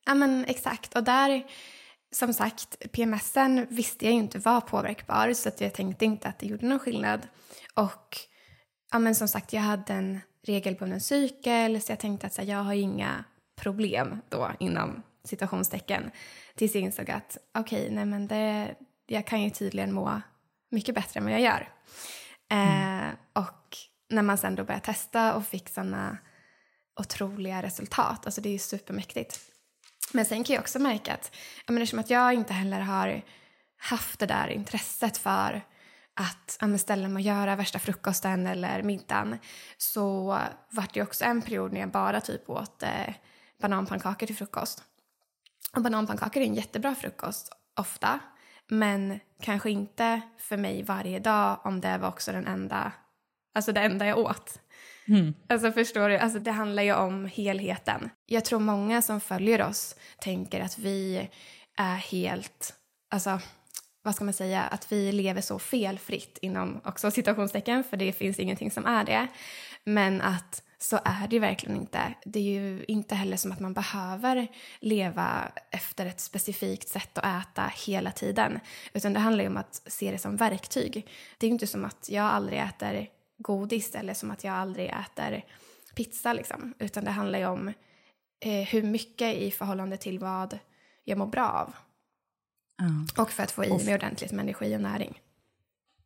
Ja 0.10 0.16
men 0.16 0.46
exakt. 0.46 0.96
Och 0.96 1.04
där, 1.04 1.44
som 2.12 2.34
sagt, 2.34 2.92
PMSen 2.92 3.68
visste 3.70 4.06
jag 4.06 4.14
ju 4.14 4.20
inte 4.20 4.40
var 4.40 4.62
påverkbar 4.62 5.34
så 5.34 5.50
att 5.50 5.62
jag 5.62 5.74
tänkte 5.74 6.06
inte 6.06 6.28
att 6.28 6.40
det 6.40 6.46
gjorde 6.46 6.66
någon 6.66 6.80
skillnad. 6.80 7.28
Och 7.74 8.18
ja 8.92 9.00
men 9.00 9.16
som 9.16 9.28
sagt, 9.28 9.54
jag 9.54 9.62
hade 9.62 9.94
en 9.94 10.20
regelbunden 10.44 11.02
cykel 11.02 11.82
så 11.82 11.92
jag 11.92 12.00
tänkte 12.00 12.28
att 12.28 12.34
så 12.34 12.42
här, 12.42 12.50
jag 12.50 12.64
har 12.64 12.74
inga 12.74 13.24
problem 13.62 14.22
då 14.30 14.52
inom 14.60 15.04
situationstecken. 15.24 16.12
Tills 16.56 16.76
jag 16.76 16.84
insåg 16.84 17.12
att 17.12 17.38
okej, 17.58 17.82
okay, 17.82 17.96
nej 17.96 18.06
men 18.06 18.28
det, 18.28 18.76
jag 19.06 19.28
kan 19.28 19.42
ju 19.42 19.50
tydligen 19.50 19.94
må 19.94 20.22
mycket 20.72 20.96
bättre 20.96 21.18
än 21.18 21.24
vad 21.24 21.34
jag 21.34 21.42
gör. 21.42 21.70
Mm. 22.50 23.00
Eh, 23.00 23.14
och 23.34 23.78
när 24.10 24.22
man 24.22 24.38
sen 24.38 24.56
då 24.56 24.64
började 24.64 24.86
testa 24.86 25.36
och 25.36 25.46
fick 25.46 25.70
sådana 25.70 26.18
otroliga 27.00 27.62
resultat, 27.62 28.26
alltså 28.26 28.42
det 28.42 28.50
är 28.50 28.54
ju 28.54 28.60
supermäktigt. 28.60 29.49
Men 30.14 30.26
sen 30.26 30.44
kan 30.44 30.54
jag 30.54 30.62
också 30.62 30.80
märka 30.80 31.14
att, 31.14 31.36
jag 31.66 31.74
menar, 31.74 31.86
som 31.86 32.00
att 32.00 32.10
jag 32.10 32.34
inte 32.34 32.54
heller 32.54 32.80
har 32.80 33.22
haft 33.78 34.20
det 34.20 34.26
där 34.26 34.48
intresset 34.48 35.18
för 35.18 35.62
att 36.14 36.58
ja, 36.62 36.78
ställa 36.78 37.08
mig 37.08 37.22
och 37.22 37.26
göra 37.38 37.56
värsta 37.56 37.80
frukosten 37.80 38.48
eller 38.48 38.84
middagen 38.84 39.38
så 39.78 40.38
vart 40.70 40.94
det 40.94 41.02
också 41.02 41.26
en 41.26 41.42
period 41.42 41.74
när 41.74 41.80
jag 41.80 41.92
bara 41.92 42.22
typ 42.22 42.50
åt 42.50 42.84
eh, 42.84 43.14
bananpannkakor 43.62 44.28
till 44.28 44.36
frukost. 44.36 44.84
Och 45.76 45.82
bananpannkakor 45.82 46.42
är 46.42 46.46
en 46.46 46.56
jättebra 46.56 46.96
frukost 46.96 47.52
ofta 47.76 48.20
men 48.68 49.20
kanske 49.42 49.70
inte 49.70 50.22
för 50.38 50.58
mig 50.58 50.84
varje 50.84 51.20
dag 51.20 51.60
om 51.64 51.82
det 51.82 51.98
var 51.98 52.08
också 52.08 52.32
den 52.32 52.48
enda, 52.48 52.92
alltså 53.56 53.72
det 53.72 53.82
enda 53.82 54.06
jag 54.06 54.18
åt. 54.18 54.60
Mm. 55.10 55.34
Alltså 55.50 55.72
förstår 55.72 56.10
du? 56.10 56.18
Alltså 56.18 56.40
det 56.40 56.52
handlar 56.52 56.84
ju 56.84 56.94
om 56.94 57.26
helheten. 57.26 58.10
Jag 58.26 58.46
tror 58.46 58.60
många 58.60 59.02
som 59.02 59.22
följer 59.22 59.62
oss 59.62 59.96
tänker 60.20 60.62
att 60.62 60.78
vi 60.78 61.30
är 61.78 61.96
helt, 61.96 62.74
alltså 63.12 63.40
vad 64.04 64.16
ska 64.16 64.26
man 64.26 64.34
säga, 64.34 64.62
att 64.62 64.92
vi 64.92 65.12
lever 65.12 65.42
så 65.42 65.60
felfritt 65.60 66.38
inom 66.42 66.82
också 66.86 67.12
citationstecken, 67.12 67.84
för 67.84 67.98
det 67.98 68.14
finns 68.14 68.40
ingenting 68.40 68.72
som 68.72 68.86
är 68.86 69.04
det. 69.04 69.28
Men 69.84 70.22
att 70.22 70.64
så 70.82 71.00
är 71.06 71.28
det 71.28 71.36
ju 71.36 71.40
verkligen 71.40 71.78
inte. 71.78 72.14
Det 72.26 72.40
är 72.40 72.44
ju 72.44 72.86
inte 72.88 73.16
heller 73.16 73.38
som 73.38 73.52
att 73.52 73.60
man 73.60 73.74
behöver 73.74 74.48
leva 74.80 75.52
efter 75.72 76.06
ett 76.06 76.20
specifikt 76.20 76.90
sätt 76.90 77.18
att 77.18 77.48
äta 77.48 77.72
hela 77.86 78.12
tiden. 78.12 78.60
Utan 78.94 79.14
det 79.14 79.20
handlar 79.20 79.44
ju 79.44 79.50
om 79.50 79.58
att 79.58 79.82
se 79.86 80.12
det 80.12 80.18
som 80.18 80.36
verktyg. 80.36 81.08
Det 81.38 81.46
är 81.46 81.50
ju 81.50 81.54
inte 81.54 81.68
som 81.68 81.86
att 81.86 82.10
jag 82.10 82.26
aldrig 82.26 82.60
äter 82.60 83.08
godis 83.40 83.96
eller 83.96 84.14
som 84.14 84.32
att 84.32 84.44
jag 84.44 84.54
aldrig 84.54 84.90
äter 84.90 85.46
pizza 85.96 86.34
liksom. 86.34 86.74
Utan 86.80 87.04
det 87.04 87.12
handlar 87.12 87.40
ju 87.40 87.46
om 87.46 87.68
eh, 88.40 88.68
hur 88.68 88.84
mycket 88.84 89.36
i 89.36 89.52
förhållande 89.52 89.98
till 89.98 90.20
vad 90.20 90.60
jag 91.04 91.18
mår 91.18 91.28
bra 91.28 91.50
av. 91.50 91.76
Mm. 92.82 93.08
Och 93.18 93.32
för 93.32 93.44
att 93.44 93.52
få 93.52 93.66
i 93.66 93.86
mig 93.86 93.96
ordentligt 93.96 94.32
med 94.32 94.44
energi 94.44 94.76
och 94.76 94.82
näring. 94.82 95.22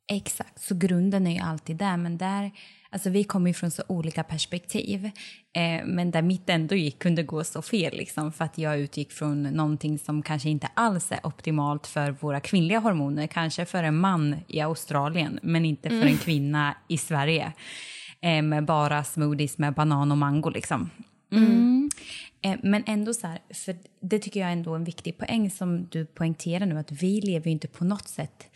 Exakt, 0.07 0.61
så 0.61 0.75
grunden 0.75 1.27
är 1.27 1.31
ju 1.31 1.39
alltid 1.39 1.75
där. 1.75 1.97
Men 1.97 2.17
där, 2.17 2.51
alltså 2.93 3.09
vi 3.09 3.23
kommer 3.23 3.49
ju 3.49 3.53
från 3.53 3.71
så 3.71 3.83
olika 3.87 4.23
perspektiv. 4.23 5.05
Eh, 5.53 5.85
men 5.85 6.11
där 6.11 6.21
mitt 6.21 6.49
ändå 6.49 6.75
gick 6.75 6.99
kunde 6.99 7.23
gå 7.23 7.43
så 7.43 7.61
fel. 7.61 7.97
Liksom, 7.97 8.31
för 8.31 8.45
att 8.45 8.57
jag 8.57 8.79
utgick 8.79 9.11
från 9.11 9.43
någonting 9.43 9.99
som 9.99 10.21
kanske 10.21 10.49
inte 10.49 10.67
alls 10.73 11.11
är 11.11 11.25
optimalt 11.25 11.87
för 11.87 12.11
våra 12.11 12.39
kvinnliga 12.39 12.79
hormoner. 12.79 13.27
Kanske 13.27 13.65
för 13.65 13.83
en 13.83 13.97
man 13.97 14.35
i 14.47 14.61
Australien, 14.61 15.39
men 15.43 15.65
inte 15.65 15.89
för 15.89 15.95
mm. 15.95 16.07
en 16.07 16.17
kvinna 16.17 16.75
i 16.87 16.97
Sverige. 16.97 17.53
Eh, 18.21 18.41
med 18.41 18.65
bara 18.65 19.03
smoothies 19.03 19.57
med 19.57 19.73
banan 19.73 20.11
och 20.11 20.17
mango. 20.17 20.49
Liksom. 20.49 20.89
Mm. 21.31 21.45
Mm. 21.45 21.89
Eh, 22.41 22.59
men 22.63 22.83
ändå 22.85 23.13
så 23.13 23.27
här, 23.27 23.39
för 23.53 23.75
det 24.01 24.19
tycker 24.19 24.39
jag 24.39 24.49
är 24.49 24.53
ändå 24.53 24.75
en 24.75 24.83
viktig 24.83 25.17
poäng 25.17 25.51
som 25.51 25.87
du 25.91 26.05
poängterar 26.05 26.65
nu, 26.65 26.77
att 26.77 26.91
vi 26.91 27.21
lever 27.21 27.45
ju 27.45 27.51
inte 27.51 27.67
på 27.67 27.85
något 27.85 28.07
sätt 28.07 28.49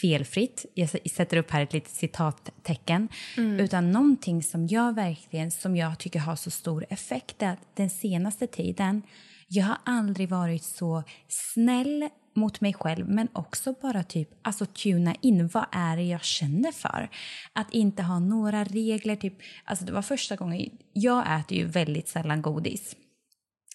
felfritt. 0.00 0.66
Jag 0.74 1.10
sätter 1.10 1.36
upp 1.36 1.50
här 1.50 1.62
ett 1.62 1.72
litet 1.72 1.92
citattecken. 1.92 3.08
Mm. 3.36 3.60
Utan 3.60 3.92
någonting 3.92 4.42
som 4.42 4.66
jag 4.66 4.94
verkligen, 4.94 5.50
som 5.50 5.76
jag 5.76 5.98
tycker 5.98 6.18
har 6.18 6.36
så 6.36 6.50
stor 6.50 6.86
effekt 6.88 7.42
är 7.42 7.52
att 7.52 7.76
den 7.76 7.90
senaste 7.90 8.46
tiden, 8.46 9.02
jag 9.48 9.64
har 9.64 9.78
aldrig 9.84 10.28
varit 10.28 10.64
så 10.64 11.02
snäll 11.28 12.08
mot 12.36 12.60
mig 12.60 12.74
själv 12.74 13.08
men 13.08 13.28
också 13.32 13.74
bara 13.82 14.02
typ 14.02 14.28
alltså 14.42 14.66
tuna 14.66 15.14
in 15.20 15.48
vad 15.48 15.66
är 15.72 15.96
det 15.96 16.02
jag 16.02 16.24
känner 16.24 16.72
för. 16.72 17.10
Att 17.52 17.72
inte 17.72 18.02
ha 18.02 18.18
några 18.18 18.64
regler. 18.64 19.16
Typ, 19.16 19.34
alltså 19.64 19.84
det 19.84 19.92
var 19.92 20.02
första 20.02 20.36
gången, 20.36 20.70
jag 20.92 21.40
äter 21.40 21.58
ju 21.58 21.64
väldigt 21.64 22.08
sällan 22.08 22.42
godis. 22.42 22.96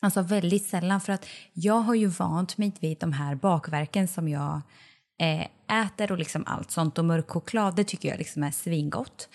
Alltså 0.02 0.22
väldigt 0.22 0.66
sällan 0.66 1.02
för 1.02 1.14
att 1.14 1.28
jag 1.54 1.80
har 1.80 1.96
ju 1.96 2.08
vant 2.08 2.58
mig 2.58 2.72
vid 2.80 2.98
de 2.98 3.14
här 3.14 3.36
bakverken 3.36 4.08
som 4.08 4.30
jag 4.30 4.62
Eh, 5.24 5.48
äter 5.86 6.12
och 6.12 6.18
liksom 6.18 6.44
allt 6.48 6.72
sånt. 6.72 6.98
Och 6.98 7.06
mörk 7.06 7.30
choklad, 7.30 7.76
det 7.76 7.84
tycker 7.84 8.10
jag 8.10 8.18
liksom 8.18 8.44
är 8.44 8.52
svingott. 8.52 9.30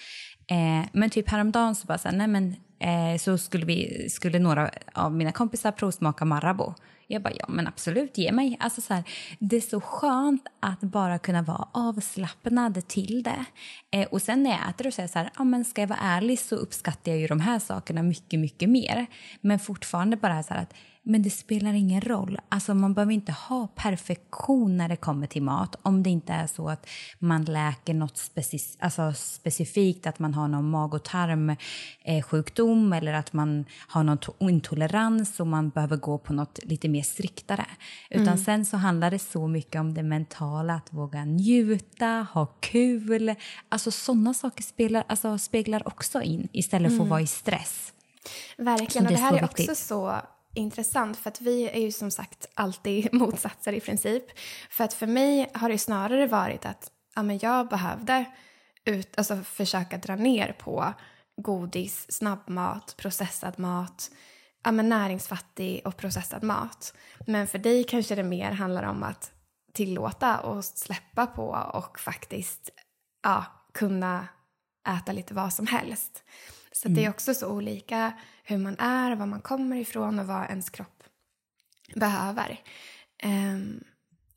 Eh, 0.50 0.88
men 0.92 1.10
typ 1.10 1.28
häromdagen 1.28 1.74
så 1.74 1.86
bara 1.86 1.98
så, 1.98 2.08
här, 2.08 2.16
nej 2.16 2.26
men, 2.26 2.56
eh, 2.80 3.18
så 3.18 3.38
skulle, 3.38 3.66
vi, 3.66 4.08
skulle 4.10 4.38
några 4.38 4.70
av 4.92 5.12
mina 5.12 5.32
kompisar 5.32 5.72
provsmaka 5.72 6.24
Marabou. 6.24 6.74
Jag 7.06 7.22
bara, 7.22 7.34
ja 7.38 7.46
men 7.48 7.66
absolut, 7.66 8.18
ge 8.18 8.32
mig. 8.32 8.56
Alltså 8.60 8.80
så 8.80 8.94
här, 8.94 9.04
det 9.38 9.56
är 9.56 9.60
så 9.60 9.80
skönt 9.80 10.46
att 10.60 10.80
bara 10.80 11.18
kunna 11.18 11.42
vara 11.42 11.68
avslappnad 11.72 12.88
till 12.88 13.22
det. 13.22 13.44
Eh, 13.90 14.08
och 14.08 14.22
sen 14.22 14.42
när 14.42 14.50
jag 14.50 14.68
äter 14.68 14.86
och 14.86 14.94
säger 14.94 15.08
så 15.08 15.18
här, 15.18 15.30
ja 15.38 15.44
men 15.44 15.64
ska 15.64 15.80
jag 15.80 15.88
vara 15.88 15.98
ärlig 16.02 16.38
så 16.38 16.56
uppskattar 16.56 17.12
jag 17.12 17.20
ju 17.20 17.26
de 17.26 17.40
här 17.40 17.58
sakerna 17.58 18.02
mycket, 18.02 18.40
mycket 18.40 18.68
mer. 18.68 19.06
Men 19.40 19.58
fortfarande 19.58 20.16
bara 20.16 20.42
så 20.42 20.54
här 20.54 20.62
att 20.62 20.74
men 21.08 21.22
det 21.22 21.30
spelar 21.30 21.72
ingen 21.72 22.00
roll. 22.00 22.38
Alltså 22.48 22.74
man 22.74 22.94
behöver 22.94 23.12
inte 23.12 23.32
ha 23.32 23.66
perfektion 23.66 24.76
när 24.76 24.88
det 24.88 24.96
kommer 24.96 25.26
till 25.26 25.42
mat 25.42 25.76
om 25.82 26.02
det 26.02 26.10
inte 26.10 26.32
är 26.32 26.46
så 26.46 26.68
att 26.68 26.86
man 27.18 27.44
läker 27.44 27.94
något 27.94 28.18
speci 28.18 28.58
alltså 28.78 29.12
specifikt, 29.12 30.06
att 30.06 30.18
man 30.18 30.34
har 30.34 30.48
någon 30.48 30.70
mag 30.70 30.94
och 30.94 31.04
tarmsjukdom 31.04 32.92
eller 32.92 33.12
att 33.12 33.32
man 33.32 33.64
har 33.88 34.02
någon 34.04 34.18
intolerans 34.50 35.40
och 35.40 35.46
man 35.46 35.70
behöver 35.70 35.96
gå 35.96 36.18
på 36.18 36.32
något 36.32 36.60
lite 36.62 36.88
mer 36.88 37.02
striktare. 37.02 37.66
Utan 38.10 38.26
mm. 38.26 38.38
sen 38.38 38.66
så 38.66 38.76
handlar 38.76 39.10
det 39.10 39.18
så 39.18 39.48
mycket 39.48 39.80
om 39.80 39.94
det 39.94 40.02
mentala, 40.02 40.74
att 40.74 40.92
våga 40.92 41.24
njuta, 41.24 42.26
ha 42.32 42.46
kul. 42.46 43.34
Alltså 43.68 43.90
sådana 43.90 44.34
saker 44.34 44.62
spelar, 44.62 45.04
alltså, 45.08 45.38
speglar 45.38 45.88
också 45.88 46.22
in 46.22 46.48
istället 46.52 46.90
för 46.90 46.96
att 46.96 47.00
mm. 47.00 47.10
vara 47.10 47.20
i 47.20 47.26
stress. 47.26 47.92
Verkligen, 48.56 49.06
och 49.06 49.12
det, 49.12 49.18
här 49.18 49.32
är, 49.32 49.38
är 49.38 49.44
också 49.44 49.74
så 49.74 50.20
intressant 50.54 51.16
för 51.16 51.30
att 51.30 51.40
vi 51.40 51.68
är 51.68 51.80
ju 51.80 51.92
som 51.92 52.10
sagt 52.10 52.46
alltid 52.54 53.12
motsatser 53.14 53.72
i 53.72 53.80
princip. 53.80 54.24
För 54.70 54.84
att 54.84 54.94
för 54.94 55.06
mig 55.06 55.50
har 55.54 55.68
det 55.68 55.78
snarare 55.78 56.26
varit 56.26 56.66
att 56.66 56.90
ja, 57.14 57.22
men 57.22 57.38
jag 57.42 57.68
behövde 57.68 58.24
ut, 58.84 59.18
alltså 59.18 59.36
försöka 59.36 59.98
dra 59.98 60.16
ner 60.16 60.52
på 60.52 60.94
godis, 61.36 62.12
snabbmat, 62.12 62.94
processad 62.96 63.58
mat, 63.58 64.10
ja, 64.64 64.72
men 64.72 64.88
näringsfattig 64.88 65.82
och 65.84 65.96
processad 65.96 66.42
mat. 66.42 66.94
Men 67.26 67.46
för 67.46 67.58
dig 67.58 67.84
kanske 67.84 68.14
det 68.14 68.22
mer 68.22 68.50
handlar 68.50 68.82
om 68.82 69.02
att 69.02 69.32
tillåta 69.72 70.40
och 70.40 70.64
släppa 70.64 71.26
på 71.26 71.70
och 71.74 72.00
faktiskt 72.00 72.70
ja, 73.22 73.44
kunna 73.74 74.28
äta 74.88 75.12
lite 75.12 75.34
vad 75.34 75.52
som 75.52 75.66
helst. 75.66 76.24
Så 76.72 76.88
mm. 76.88 76.94
det 76.94 77.00
är 77.00 77.06
mm. 77.06 77.14
också 77.14 77.34
så 77.34 77.48
olika 77.48 78.12
hur 78.48 78.58
man 78.58 78.78
är, 78.78 79.16
var 79.16 79.26
man 79.26 79.40
kommer 79.40 79.76
ifrån 79.76 80.18
och 80.18 80.26
vad 80.26 80.44
ens 80.44 80.70
kropp 80.70 81.04
behöver. 81.94 82.60
Um, 83.24 83.84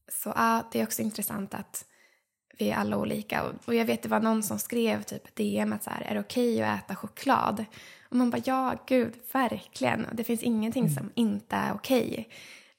så 0.08 0.34
ja, 0.36 0.70
det 0.72 0.80
är 0.80 0.84
också 0.84 1.02
intressant 1.02 1.54
att 1.54 1.86
vi 2.58 2.70
är 2.70 2.76
alla 2.76 2.98
olika. 2.98 3.44
Och, 3.44 3.54
och 3.66 3.76
jag 3.76 3.86
vet 3.86 4.04
det 4.04 4.10
var 4.10 4.20
någon 4.20 4.44
som 4.44 4.60
skrev 4.60 5.04
typ 5.04 5.36
DM 5.36 5.74
att 5.74 5.84
så 5.84 5.90
här, 5.90 6.02
är 6.02 6.14
det 6.14 6.20
okej 6.20 6.56
okay 6.56 6.66
att 6.66 6.84
äta 6.84 6.96
choklad? 6.96 7.66
Och 8.10 8.16
man 8.16 8.30
bara 8.30 8.42
ja, 8.46 8.76
gud, 8.88 9.14
verkligen. 9.34 10.08
Det 10.14 10.24
finns 10.24 10.44
ingenting 10.44 10.84
mm. 10.84 10.96
som 10.96 11.12
inte 11.16 11.56
är 11.56 11.74
okej. 11.74 12.12
Okay. 12.12 12.26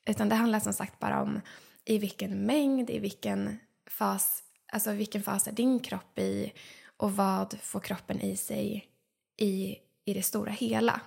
Utan 0.07 0.29
det 0.29 0.35
handlar 0.35 0.61
som 0.61 0.73
sagt 0.73 0.99
bara 0.99 1.23
om 1.23 1.41
i 1.85 1.99
vilken 1.99 2.47
mängd, 2.47 2.91
i 2.91 2.99
vilken 2.99 3.59
fas, 3.87 4.43
alltså 4.73 4.93
vilken 4.93 5.23
fas 5.23 5.49
är 5.49 5.53
din 5.53 5.81
kropp 5.81 6.19
i 6.19 6.53
och 6.97 7.17
vad 7.17 7.59
får 7.63 7.81
kroppen 7.81 8.21
i 8.21 8.37
sig 8.37 8.89
i, 9.37 9.77
i 10.05 10.15
det 10.15 10.23
stora 10.23 10.53
hela. 10.53 11.01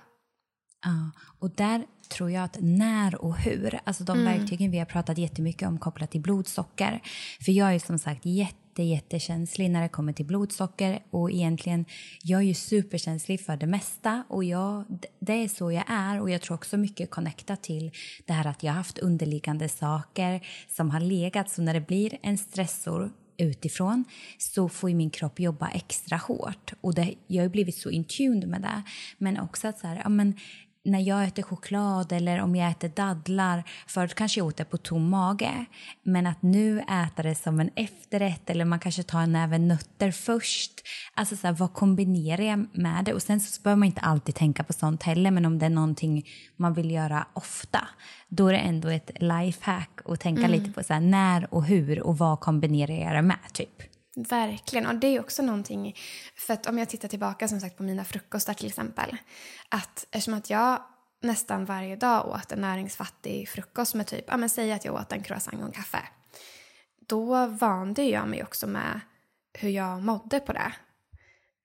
Ja, 0.84 1.10
och 1.38 1.50
där 1.50 1.86
tror 2.08 2.30
jag 2.30 2.44
att 2.44 2.56
när 2.60 3.24
och 3.24 3.36
hur, 3.36 3.80
alltså 3.84 4.04
de 4.04 4.18
mm. 4.18 4.38
verktygen 4.38 4.70
vi 4.70 4.78
har 4.78 4.86
pratat 4.86 5.18
jättemycket 5.18 5.68
om 5.68 5.78
kopplat 5.78 6.10
till 6.10 6.20
blodsocker. 6.20 7.02
För 7.40 7.52
jag 7.52 7.74
är 7.74 7.78
som 7.78 7.98
sagt 7.98 8.26
jätte, 8.26 8.82
jättekänslig 8.82 9.70
när 9.70 9.82
det 9.82 9.88
kommer 9.88 10.12
till 10.12 10.26
blodsocker 10.26 11.02
och 11.10 11.30
egentligen, 11.30 11.84
jag 12.22 12.40
är 12.40 12.44
ju 12.44 12.54
superkänslig 12.54 13.40
för 13.40 13.56
det 13.56 13.66
mesta 13.66 14.24
och 14.28 14.44
jag, 14.44 14.84
det 15.20 15.32
är 15.32 15.48
så 15.48 15.72
jag 15.72 15.84
är 15.86 16.20
och 16.20 16.30
jag 16.30 16.42
tror 16.42 16.54
också 16.54 16.76
mycket 16.76 17.10
connectat 17.10 17.62
till 17.62 17.90
det 18.26 18.32
här 18.32 18.46
att 18.46 18.62
jag 18.62 18.72
har 18.72 18.76
haft 18.76 18.98
underliggande 18.98 19.68
saker 19.68 20.46
som 20.68 20.90
har 20.90 21.00
legat 21.00 21.50
så 21.50 21.62
när 21.62 21.74
det 21.74 21.86
blir 21.86 22.18
en 22.22 22.38
stressor 22.38 23.12
utifrån 23.38 24.04
så 24.38 24.68
får 24.68 24.88
min 24.88 25.10
kropp 25.10 25.40
jobba 25.40 25.68
extra 25.68 26.16
hårt. 26.16 26.72
Och 26.80 26.94
det, 26.94 27.14
jag 27.26 27.44
har 27.44 27.48
blivit 27.48 27.76
så 27.76 27.90
in 27.90 28.04
med 28.46 28.62
det. 28.62 28.82
Men 29.18 29.40
också 29.40 29.68
att 29.68 29.78
så 29.78 29.86
här, 29.86 30.00
ja, 30.04 30.08
men 30.08 30.34
när 30.86 31.00
jag 31.00 31.24
äter 31.24 31.42
choklad 31.42 32.12
eller 32.12 32.40
om 32.40 32.56
jag 32.56 32.70
äter 32.70 32.88
dadlar, 32.88 33.64
förut 33.86 34.14
kanske 34.14 34.40
jag 34.40 34.46
åt 34.46 34.56
det 34.56 34.64
på 34.64 34.76
tom 34.76 35.08
mage, 35.08 35.66
men 36.02 36.26
att 36.26 36.42
nu 36.42 36.80
äta 36.80 37.22
det 37.22 37.34
som 37.34 37.60
en 37.60 37.70
efterrätt 37.76 38.50
eller 38.50 38.64
man 38.64 38.80
kanske 38.80 39.02
tar 39.02 39.20
en 39.20 39.32
näve 39.32 39.58
nötter 39.58 40.10
först. 40.10 40.72
Alltså 41.14 41.36
så 41.36 41.46
här, 41.46 41.54
vad 41.54 41.72
kombinerar 41.72 42.42
jag 42.42 42.66
med 42.72 43.04
det? 43.04 43.14
Och 43.14 43.22
sen 43.22 43.40
så 43.40 43.62
behöver 43.62 43.78
man 43.78 43.86
inte 43.86 44.00
alltid 44.00 44.34
tänka 44.34 44.64
på 44.64 44.72
sånt 44.72 45.02
heller, 45.02 45.30
men 45.30 45.46
om 45.46 45.58
det 45.58 45.66
är 45.66 45.70
någonting 45.70 46.26
man 46.56 46.74
vill 46.74 46.90
göra 46.90 47.26
ofta, 47.32 47.88
då 48.28 48.48
är 48.48 48.52
det 48.52 48.58
ändå 48.58 48.88
ett 48.88 49.10
lifehack 49.20 49.90
att 50.04 50.20
tänka 50.20 50.44
mm. 50.44 50.52
lite 50.52 50.72
på 50.72 50.82
så 50.82 50.92
här, 50.92 51.00
när 51.00 51.54
och 51.54 51.64
hur 51.64 52.00
och 52.00 52.18
vad 52.18 52.40
kombinerar 52.40 52.94
jag 52.94 53.14
det 53.14 53.22
med, 53.22 53.38
typ. 53.52 53.95
Verkligen, 54.18 54.86
och 54.86 54.94
det 54.94 55.06
är 55.06 55.20
också 55.20 55.42
någonting, 55.42 55.96
för 56.36 56.54
att 56.54 56.66
om 56.66 56.78
jag 56.78 56.88
tittar 56.88 57.08
tillbaka 57.08 57.48
som 57.48 57.60
sagt 57.60 57.76
på 57.76 57.82
mina 57.82 58.04
frukostar 58.04 58.54
till 58.54 58.66
exempel, 58.66 59.16
att 59.68 60.06
eftersom 60.10 60.34
att 60.34 60.50
jag 60.50 60.82
nästan 61.22 61.64
varje 61.64 61.96
dag 61.96 62.26
åt 62.26 62.52
en 62.52 62.60
näringsfattig 62.60 63.48
frukost 63.48 63.94
med 63.94 64.06
typ, 64.06 64.24
ja 64.28 64.36
men 64.36 64.48
säg 64.48 64.72
att 64.72 64.84
jag 64.84 64.94
åt 64.94 65.12
en 65.12 65.22
croissant 65.22 65.60
och 65.60 65.66
en 65.66 65.72
kaffe, 65.72 65.98
då 67.06 67.46
vande 67.46 68.02
jag 68.02 68.28
mig 68.28 68.42
också 68.42 68.66
med 68.66 69.00
hur 69.52 69.70
jag 69.70 70.02
mådde 70.02 70.40
på 70.40 70.52
det. 70.52 70.72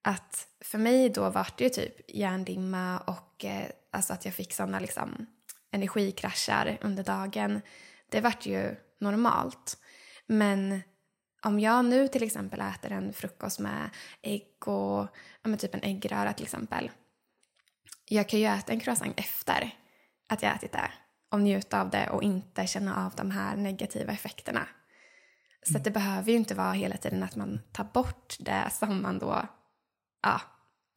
Att 0.02 0.48
för 0.64 0.78
mig 0.78 1.08
då 1.08 1.30
var 1.30 1.48
det 1.56 1.64
ju 1.64 1.70
typ 1.70 1.94
hjärndimma 2.08 2.98
och 2.98 3.44
eh, 3.44 3.66
alltså 3.90 4.12
att 4.12 4.24
jag 4.24 4.34
fick 4.34 4.52
sådana 4.52 4.80
liksom 4.80 5.26
energikraschar 5.70 6.78
under 6.80 7.04
dagen. 7.04 7.60
Det 8.08 8.20
vart 8.20 8.46
ju 8.46 8.76
normalt. 9.00 9.76
Men 10.26 10.82
om 11.44 11.60
jag 11.60 11.84
nu 11.84 12.08
till 12.08 12.22
exempel 12.22 12.60
äter 12.60 12.92
en 12.92 13.12
frukost 13.12 13.58
med 13.58 13.90
ägg 14.22 14.68
och 14.68 15.08
ja, 15.42 15.56
typ 15.58 15.74
en 15.74 15.82
äggröra 15.82 16.32
till 16.32 16.44
exempel. 16.44 16.90
Jag 18.08 18.28
kan 18.28 18.40
ju 18.40 18.46
äta 18.46 18.72
en 18.72 18.80
croissant 18.80 19.18
efter 19.18 19.74
att 20.28 20.42
jag 20.42 20.56
ätit 20.56 20.72
det 20.72 20.90
och 21.30 21.40
njuta 21.40 21.80
av 21.80 21.90
det 21.90 22.10
och 22.10 22.22
inte 22.22 22.66
känna 22.66 23.06
av 23.06 23.12
de 23.16 23.30
här 23.30 23.56
negativa 23.56 24.12
effekterna. 24.12 24.68
Så 25.72 25.78
det 25.78 25.90
behöver 25.90 26.30
ju 26.30 26.36
inte 26.36 26.54
vara 26.54 26.72
hela 26.72 26.96
tiden 26.96 27.22
att 27.22 27.36
man 27.36 27.60
tar 27.72 27.84
bort 27.84 28.36
det 28.40 28.70
som 28.72 29.02
man 29.02 29.18
då 29.18 29.46
ja, 30.22 30.40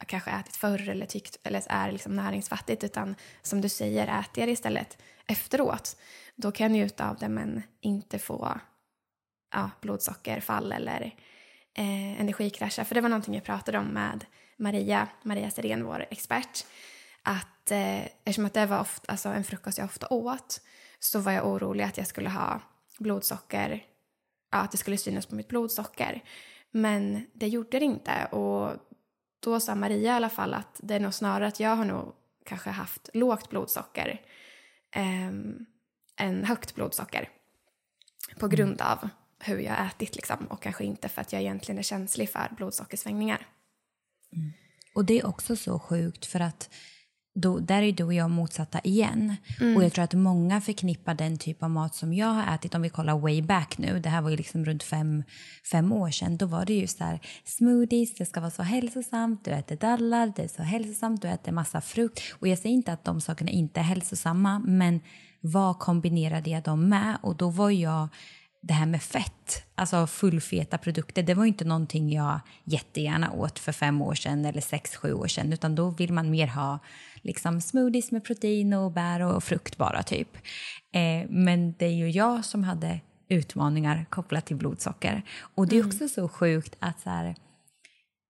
kanske 0.06 0.32
ätit 0.32 0.56
förr 0.56 0.90
eller 0.90 1.06
tyckt 1.06 1.40
eller 1.44 1.64
är 1.70 1.92
liksom 1.92 2.16
näringsfattigt 2.16 2.84
utan 2.84 3.16
som 3.42 3.62
du 3.62 3.70
säger 3.70 4.04
äter 4.20 4.42
jag 4.42 4.48
det 4.48 4.52
istället 4.52 4.98
efteråt. 5.28 5.98
Då 6.36 6.52
kan 6.52 6.64
jag 6.64 6.72
njuta 6.72 7.10
av 7.10 7.18
det 7.18 7.30
men 7.30 7.64
inte 7.82 8.20
få 8.20 8.60
ja, 9.56 9.72
blodsockerfall 9.82 10.72
eller 10.72 11.02
eh, 11.74 12.22
energikrascher. 12.22 12.84
För 12.84 12.96
det 12.96 13.02
var 13.02 13.10
någonting 13.10 13.36
jag 13.36 13.44
pratade 13.44 13.78
om 13.78 13.88
med 13.88 14.26
Maria, 14.58 15.08
Maria 15.24 15.52
Serén, 15.52 15.86
vår 15.86 16.06
expert. 16.10 16.66
Att 17.24 17.72
eh, 17.72 18.06
eftersom 18.06 18.46
att 18.46 18.54
det 18.54 18.66
var 18.66 18.80
ofta, 18.80 19.12
alltså 19.12 19.30
en 19.30 19.44
frukost 19.44 19.78
jag 19.78 19.86
ofta 19.86 20.08
åt 20.10 20.62
så 21.00 21.20
var 21.20 21.32
jag 21.32 21.48
orolig 21.48 21.84
att 21.84 21.98
jag 21.98 22.08
skulle 22.08 22.30
ha 22.30 22.62
blodsocker, 23.00 23.84
ja, 24.52 24.58
att 24.58 24.72
det 24.72 24.78
skulle 24.78 24.98
synas 24.98 25.26
på 25.26 25.36
mitt 25.36 25.48
blodsocker. 25.48 26.24
Men 26.72 27.28
det 27.34 27.48
gjorde 27.48 27.80
det 27.80 27.86
inte 27.86 28.26
och 28.26 28.72
då 29.40 29.60
sa 29.60 29.76
Maria 29.76 30.14
i 30.14 30.16
alla 30.16 30.30
fall 30.30 30.54
att 30.54 30.80
det 30.84 30.96
är 30.96 31.00
nog 31.00 31.14
snarare 31.14 31.48
att 31.48 31.60
jag 31.60 31.76
har 31.76 31.86
nog 31.86 32.14
kanske 32.46 32.70
haft 32.70 33.10
lågt 33.14 33.50
blodsocker 33.50 34.22
eh, 34.92 35.28
än 36.18 36.46
högt 36.46 36.76
blodsocker 36.76 37.30
på 38.40 38.48
grund 38.48 38.82
mm. 38.82 38.88
av 38.92 39.10
hur 39.46 39.60
jag 39.60 39.86
ätit 39.88 40.16
liksom, 40.16 40.38
och 40.50 40.62
kanske 40.62 40.84
inte 40.84 41.10
för 41.10 41.22
att 41.22 41.34
jag 41.34 41.42
egentligen 41.42 41.80
är 41.80 41.84
känslig 41.84 42.30
för 42.30 42.52
blodsockersvängningar. 42.58 43.48
Mm. 44.36 44.54
Och 44.96 45.06
det 45.06 45.20
är 45.20 45.26
också 45.26 45.56
så 45.56 45.80
sjukt 45.80 46.26
för 46.26 46.40
att 46.40 46.70
då, 47.36 47.60
där 47.60 47.82
är 47.82 47.92
du 47.92 48.04
och 48.04 48.14
jag 48.14 48.30
motsatta 48.30 48.80
igen. 48.84 49.36
Mm. 49.62 49.78
Och 49.78 49.84
jag 49.84 49.94
tror 49.94 50.04
att 50.04 50.14
många 50.14 50.62
förknippar 50.62 51.14
den 51.14 51.38
typ 51.38 51.64
av 51.64 51.70
mat 51.70 51.96
som 51.96 52.14
jag 52.14 52.28
har 52.28 52.56
ätit, 52.56 52.76
om 52.76 52.82
vi 52.82 52.90
kollar 52.90 53.18
way 53.18 53.42
back 53.42 53.78
nu, 53.78 54.00
det 54.00 54.10
här 54.10 54.22
var 54.22 54.30
ju 54.30 54.38
liksom 54.38 54.66
runt 54.66 54.84
fem, 54.84 55.24
fem 55.72 55.92
år 55.92 56.12
sedan, 56.12 56.38
då 56.38 56.46
var 56.46 56.66
det 56.66 56.74
ju 56.74 56.88
så 56.88 57.04
här 57.04 57.20
smoothies, 57.44 58.16
det 58.16 58.26
ska 58.26 58.40
vara 58.40 58.52
så 58.52 58.64
hälsosamt, 58.64 59.46
du 59.46 59.52
äter 59.52 59.76
dallar, 59.76 60.34
det 60.36 60.44
är 60.44 60.48
så 60.48 60.64
hälsosamt, 60.64 61.22
du 61.22 61.28
äter 61.28 61.52
massa 61.52 61.82
frukt. 61.82 62.22
Och 62.40 62.48
jag 62.48 62.58
säger 62.58 62.76
inte 62.76 62.94
att 62.94 63.04
de 63.04 63.22
sakerna 63.22 63.52
inte 63.52 63.80
är 63.80 63.84
hälsosamma, 63.84 64.60
men 64.60 65.00
vad 65.42 65.80
kombinerade 65.80 66.50
jag 66.50 66.64
dem 66.64 66.90
med? 66.90 67.18
Och 67.22 67.36
då 67.36 67.50
var 67.50 67.70
jag 67.70 68.08
det 68.68 68.74
här 68.74 68.86
med 68.86 69.02
fett, 69.02 69.64
alltså 69.76 70.08
fullfeta 70.08 70.78
produkter, 70.78 71.24
det 71.24 71.34
var 71.34 71.46
inte 71.46 71.66
någonting 71.66 72.14
jag 72.14 72.40
jättegärna 72.64 73.32
åt 73.32 73.60
för 73.60 73.72
fem 73.72 74.02
år 74.02 74.16
sedan 74.16 74.46
eller 74.46 74.62
sex, 74.62 74.96
sju 74.96 75.14
år 75.14 75.28
sedan, 75.28 75.54
utan 75.54 75.76
då 75.76 75.90
vill 75.90 76.14
man 76.14 76.30
mer 76.30 76.48
ha 76.48 76.80
liksom 77.22 77.62
smoothies 77.62 78.12
med 78.12 78.26
protein 78.26 78.74
och 78.74 78.92
bär 78.92 79.20
och 79.22 79.44
frukt 79.44 79.78
bara 79.78 80.04
typ. 80.04 80.38
Eh, 80.94 81.30
men 81.30 81.74
det 81.78 81.86
är 81.86 81.94
ju 81.94 82.10
jag 82.10 82.46
som 82.46 82.64
hade 82.64 83.00
utmaningar 83.30 84.06
kopplat 84.10 84.46
till 84.46 84.56
blodsocker. 84.56 85.22
Och 85.56 85.68
det 85.68 85.76
är 85.76 85.82
mm. 85.82 85.88
också 85.88 86.08
så 86.08 86.28
sjukt 86.28 86.76
att 86.80 87.02
så 87.02 87.10
här, 87.10 87.36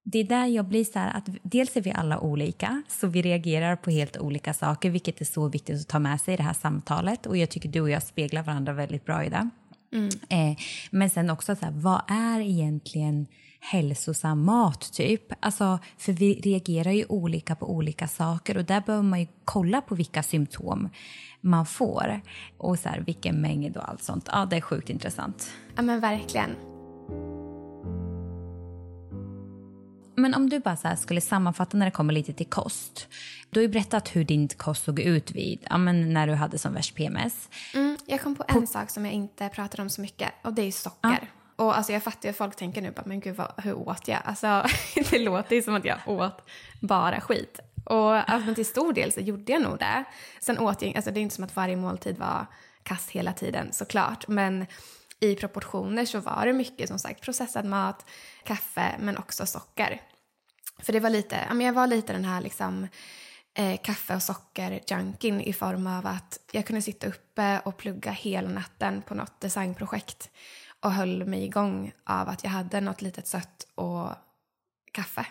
det 0.03 0.19
är 0.19 0.23
där 0.23 0.45
jag 0.45 0.65
blir 0.65 0.83
så 0.83 0.99
här 0.99 1.17
att 1.17 1.29
dels 1.43 1.77
är 1.77 1.81
vi 1.81 1.91
alla 1.91 2.19
olika, 2.19 2.83
så 2.88 3.07
vi 3.07 3.21
reagerar 3.21 3.75
på 3.75 3.91
helt 3.91 4.17
olika 4.17 4.53
saker, 4.53 4.89
vilket 4.89 5.21
är 5.21 5.25
så 5.25 5.47
viktigt 5.47 5.81
att 5.81 5.88
ta 5.88 5.99
med 5.99 6.21
sig 6.21 6.33
i 6.33 6.38
det 6.38 6.43
här 6.43 6.53
samtalet. 6.53 7.25
Och 7.25 7.38
jag 7.38 7.49
tycker 7.49 7.69
du 7.69 7.81
och 7.81 7.89
jag 7.89 8.03
speglar 8.03 8.43
varandra 8.43 8.73
väldigt 8.73 9.05
bra 9.05 9.23
i 9.23 9.29
det. 9.29 9.49
Mm. 9.95 10.09
Eh, 10.29 10.57
men 10.91 11.09
sen 11.09 11.29
också, 11.29 11.55
så 11.55 11.65
här, 11.65 11.73
vad 11.75 12.01
är 12.07 12.39
egentligen 12.39 13.27
hälsosam 13.59 14.45
mat 14.45 14.93
typ? 14.93 15.33
Alltså, 15.39 15.79
för 15.97 16.11
vi 16.11 16.33
reagerar 16.33 16.91
ju 16.91 17.05
olika 17.05 17.55
på 17.55 17.69
olika 17.69 18.07
saker 18.07 18.57
och 18.57 18.65
där 18.65 18.81
behöver 18.81 19.03
man 19.03 19.19
ju 19.19 19.27
kolla 19.45 19.81
på 19.81 19.95
vilka 19.95 20.23
symptom 20.23 20.89
man 21.41 21.65
får 21.65 22.21
och 22.57 22.79
så 22.79 22.89
här, 22.89 23.03
vilken 23.05 23.41
mängd 23.41 23.77
och 23.77 23.89
allt 23.89 24.03
sånt. 24.03 24.29
Ja, 24.31 24.45
det 24.45 24.55
är 24.55 24.61
sjukt 24.61 24.89
intressant. 24.89 25.51
Ja, 25.75 25.81
men 25.81 25.99
verkligen. 25.99 26.74
Men 30.16 30.34
om 30.34 30.49
du 30.49 30.59
bara 30.59 30.76
så 30.76 30.95
skulle 30.97 31.22
sammanfatta 31.22 31.78
när 31.78 31.86
det 31.86 31.91
kommer 31.91 32.13
lite 32.13 32.34
till 32.34 32.49
kost. 32.49 33.07
Du 33.49 33.59
har 33.59 33.61
ju 33.61 33.68
berättat 33.68 34.16
hur 34.16 34.24
din 34.24 34.47
kost 34.47 34.84
såg 34.86 34.99
ut 34.99 35.32
vid, 35.32 35.59
ja, 35.70 35.78
men 35.78 36.13
när 36.13 36.28
du 36.28 36.34
hade 36.34 36.57
som 36.57 36.74
värst 36.74 36.95
PMS. 36.95 37.49
Mm, 37.74 37.97
jag 38.05 38.22
kom 38.22 38.36
på 38.36 38.43
en 38.47 38.61
på... 38.61 38.68
sak 38.68 38.89
som 38.89 39.05
jag 39.05 39.13
inte 39.13 39.49
pratade 39.49 39.84
om 39.84 39.89
så 39.89 40.01
mycket 40.01 40.32
och 40.41 40.53
det 40.53 40.61
är 40.61 40.72
socker. 40.72 41.20
Ja. 41.22 41.28
Och 41.55 41.78
alltså 41.78 41.93
jag 41.93 42.03
fattar 42.03 42.30
ju 42.30 42.30
att 42.30 42.38
folk 42.38 42.55
tänker 42.55 42.82
nu 42.82 42.91
bara, 42.91 43.03
men 43.05 43.20
gud 43.20 43.36
vad, 43.36 43.51
hur 43.57 43.74
åt 43.74 44.07
jag? 44.07 44.20
Alltså 44.26 44.66
det 45.09 45.20
låter 45.20 45.55
ju 45.55 45.61
som 45.61 45.76
att 45.76 45.86
jag 45.86 45.97
åt 46.05 46.49
bara 46.82 47.22
skit. 47.22 47.59
Och 47.86 48.32
alltså, 48.32 48.55
till 48.55 48.66
stor 48.66 48.93
del 48.93 49.11
så 49.11 49.20
gjorde 49.20 49.51
jag 49.51 49.61
nog 49.61 49.80
det. 49.80 50.03
Sen 50.39 50.59
åt 50.59 50.82
jag, 50.82 50.95
alltså 50.95 51.11
det 51.11 51.20
är 51.20 51.22
inte 51.22 51.36
som 51.36 51.43
att 51.43 51.55
varje 51.55 51.76
måltid 51.76 52.18
var 52.18 52.45
kass 52.84 53.09
hela 53.09 53.34
tiden 53.34 53.68
såklart. 53.72 54.28
Men 54.28 54.66
i 55.20 55.36
proportioner 55.36 56.05
så 56.05 56.20
var 56.20 56.45
det 56.45 56.53
mycket 56.53 56.89
som 56.89 56.99
sagt 56.99 57.22
processad 57.22 57.66
mat, 57.66 58.05
kaffe 58.43 58.95
men 58.99 59.18
också 59.18 59.45
socker. 59.45 60.01
För 60.80 60.93
det 60.93 60.99
var 60.99 61.09
lite, 61.09 61.47
jag 61.61 61.74
var 61.74 61.88
lite 61.88 62.13
den 62.13 62.26
här 62.26 62.41
liksom 62.41 62.88
eh, 63.57 63.82
kaffe 63.84 64.16
och 64.16 64.24
socker-junkien 64.24 65.41
i 65.41 65.53
form 65.53 65.88
av 65.88 66.05
att 66.05 66.39
jag 66.51 66.66
kunde 66.66 66.82
sitta 66.82 67.07
uppe 67.07 67.61
och 67.66 67.78
plugga 67.78 68.11
hela 68.11 68.49
natten 68.49 69.01
på 69.01 69.16
något 69.16 69.41
designprojekt 69.41 70.30
och 70.80 70.91
höll 70.91 71.26
mig 71.26 71.43
igång 71.43 71.91
av 72.03 72.30
att 72.30 72.43
jag 72.43 72.51
hade 72.51 72.82
något 72.82 73.01
litet 73.01 73.28
sött 73.28 73.68
och 73.76 74.09
kaffe. 74.91 75.26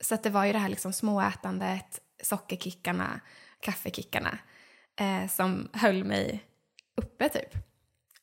Så 0.00 0.14
att 0.14 0.22
det 0.22 0.30
var 0.30 0.44
ju 0.44 0.52
det 0.52 0.58
här 0.58 0.68
liksom 0.68 0.92
småätandet, 0.92 2.00
sockerkickarna, 2.22 3.20
kaffekickarna 3.60 4.38
eh, 5.00 5.28
som 5.28 5.68
höll 5.72 6.04
mig 6.04 6.44
uppe 6.96 7.28
typ. 7.28 7.75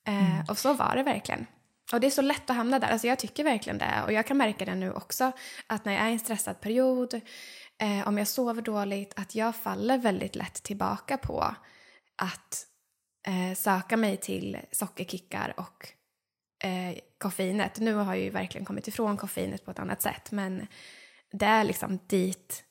Eh, 0.08 0.36
mm. 0.36 0.46
Och 0.50 0.58
så 0.58 0.74
var 0.74 0.96
det 0.96 1.04
verkligen. 1.04 1.46
Och 1.94 2.00
det 2.00 2.08
är 2.08 2.12
så 2.12 2.22
lätt 2.22 2.50
att 2.50 2.56
hamna 2.56 2.80
där. 2.80 2.88
Alltså 2.88 3.08
jag 3.08 3.20
tycker 3.20 3.44
verkligen 3.44 3.78
det. 3.78 4.04
Och 4.06 4.14
jag 4.14 4.28
kan 4.28 4.38
märka 4.38 4.66
det 4.66 4.76
nu 4.76 4.94
också. 4.94 5.32
Att 5.68 5.86
när 5.86 5.94
jag 5.94 6.02
är 6.02 6.10
i 6.10 6.14
en 6.14 6.20
stressad 6.20 6.62
period, 6.62 7.14
eh, 7.82 8.08
om 8.08 8.18
jag 8.18 8.28
sover 8.28 8.62
dåligt, 8.62 9.14
att 9.16 9.36
jag 9.36 9.56
faller 9.56 9.98
väldigt 9.98 10.36
lätt 10.36 10.64
tillbaka 10.64 11.18
på 11.18 11.56
att 12.18 12.68
eh, 13.28 13.56
söka 13.56 13.98
mig 13.98 14.18
till 14.18 14.58
sockerkickar 14.72 15.54
och 15.58 15.88
eh, 16.68 16.98
koffeinet. 17.18 17.80
Nu 17.80 17.94
har 17.94 18.16
jag 18.16 18.24
ju 18.24 18.30
verkligen 18.30 18.66
kommit 18.66 18.88
ifrån 18.88 19.18
koffeinet 19.18 19.66
på 19.66 19.72
ett 19.72 19.80
annat 19.80 20.02
sätt. 20.02 20.32
Men 20.32 20.68
det 21.32 21.46
är 21.46 21.64
liksom 21.64 22.00
dit, 22.08 22.64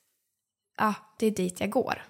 ja, 0.77 0.93
det 1.19 1.27
är 1.27 1.31
dit 1.31 1.59
jag 1.59 1.69
går. 1.69 2.03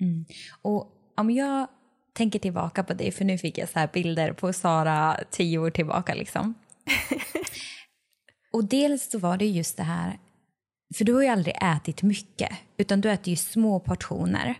Mm. 0.00 0.24
Och 0.62 1.12
om 1.16 1.30
jag 1.30 1.68
tänker 2.12 2.38
tillbaka 2.38 2.82
på 2.82 2.94
det, 2.94 3.12
för 3.12 3.24
nu 3.24 3.38
fick 3.38 3.58
jag 3.58 3.68
så 3.68 3.88
bilder 3.92 4.32
på 4.32 4.52
Sara 4.52 5.20
tio 5.30 5.58
år 5.58 5.70
tillbaka. 5.70 6.14
Liksom. 6.14 6.54
och 8.52 8.64
dels 8.64 9.10
så 9.10 9.18
var 9.18 9.36
det 9.36 9.46
just 9.46 9.76
det 9.76 9.82
här, 9.82 10.18
för 10.96 11.04
du 11.04 11.12
har 11.12 11.22
ju 11.22 11.28
aldrig 11.28 11.56
ätit 11.62 12.02
mycket, 12.02 12.50
utan 12.76 13.00
du 13.00 13.10
äter 13.10 13.28
ju 13.28 13.36
små 13.36 13.80
portioner. 13.80 14.54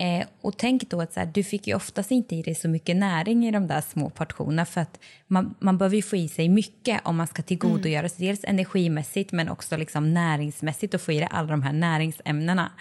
Eh, 0.00 0.26
och 0.40 0.56
tänk 0.56 0.90
då 0.90 1.00
att 1.00 1.12
så 1.12 1.20
här, 1.20 1.30
du 1.34 1.42
fick 1.42 1.66
ju 1.66 1.74
oftast 1.74 2.10
inte 2.10 2.36
i 2.36 2.42
dig 2.42 2.54
så 2.54 2.68
mycket 2.68 2.96
näring 2.96 3.46
i 3.46 3.50
de 3.50 3.66
där 3.66 3.80
små 3.80 4.10
portionerna 4.10 4.66
för 4.66 4.80
att 4.80 5.00
man, 5.26 5.54
man 5.60 5.78
behöver 5.78 5.96
ju 5.96 6.02
få 6.02 6.16
i 6.16 6.28
sig 6.28 6.48
mycket 6.48 7.00
om 7.04 7.16
man 7.16 7.26
ska 7.26 7.42
tillgodogöra 7.42 8.08
sig 8.08 8.24
mm. 8.24 8.28
dels 8.28 8.44
energimässigt 8.44 9.32
men 9.32 9.48
också 9.48 9.76
liksom 9.76 10.14
näringsmässigt 10.14 10.94
och 10.94 11.00
få 11.00 11.12
i 11.12 11.18
dig 11.18 11.28
alla 11.30 11.48
de 11.48 11.62
här 11.62 11.72
näringsämnena. 11.72 12.72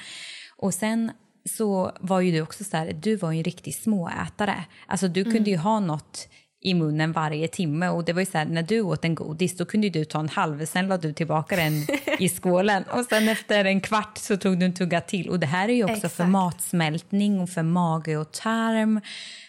Och 0.57 0.73
sen 0.73 1.11
så 1.45 1.91
var 1.99 2.21
ju 2.21 2.31
du 2.31 2.41
också 2.41 2.63
så 2.63 2.77
här, 2.77 2.93
du 2.93 3.15
var 3.15 3.31
ju 3.31 3.37
en 3.37 3.43
riktig 3.43 3.75
småätare. 3.75 4.63
Alltså 4.87 5.07
du 5.07 5.23
kunde 5.23 5.37
mm. 5.37 5.51
ju 5.51 5.57
ha 5.57 5.79
något 5.79 6.27
i 6.61 6.73
munnen 6.73 7.11
varje 7.11 7.47
timme 7.47 7.89
och 7.89 8.05
det 8.05 8.13
var 8.13 8.19
ju 8.19 8.25
så 8.25 8.37
här, 8.37 8.45
när 8.45 8.63
du 8.63 8.81
åt 8.81 9.05
en 9.05 9.15
godis 9.15 9.57
då 9.57 9.65
kunde 9.65 9.89
du 9.89 10.05
ta 10.05 10.19
en 10.19 10.29
halv, 10.29 10.65
sen 10.65 10.87
la 10.87 10.97
du 10.97 11.13
tillbaka 11.13 11.55
den 11.55 11.73
i 12.19 12.29
skålen 12.39 12.83
och 12.83 13.05
sen 13.05 13.29
efter 13.29 13.65
en 13.65 13.81
kvart 13.81 14.17
så 14.17 14.37
tog 14.37 14.59
du 14.59 14.65
en 14.65 14.73
tugga 14.73 15.01
till 15.01 15.29
och 15.29 15.39
det 15.39 15.47
här 15.47 15.69
är 15.69 15.73
ju 15.73 15.83
också 15.83 15.95
Exakt. 15.95 16.15
för 16.15 16.25
matsmältning 16.25 17.39
och 17.39 17.49
för 17.49 17.63
mage 17.63 18.17
och 18.17 18.31
tarm. 18.31 19.01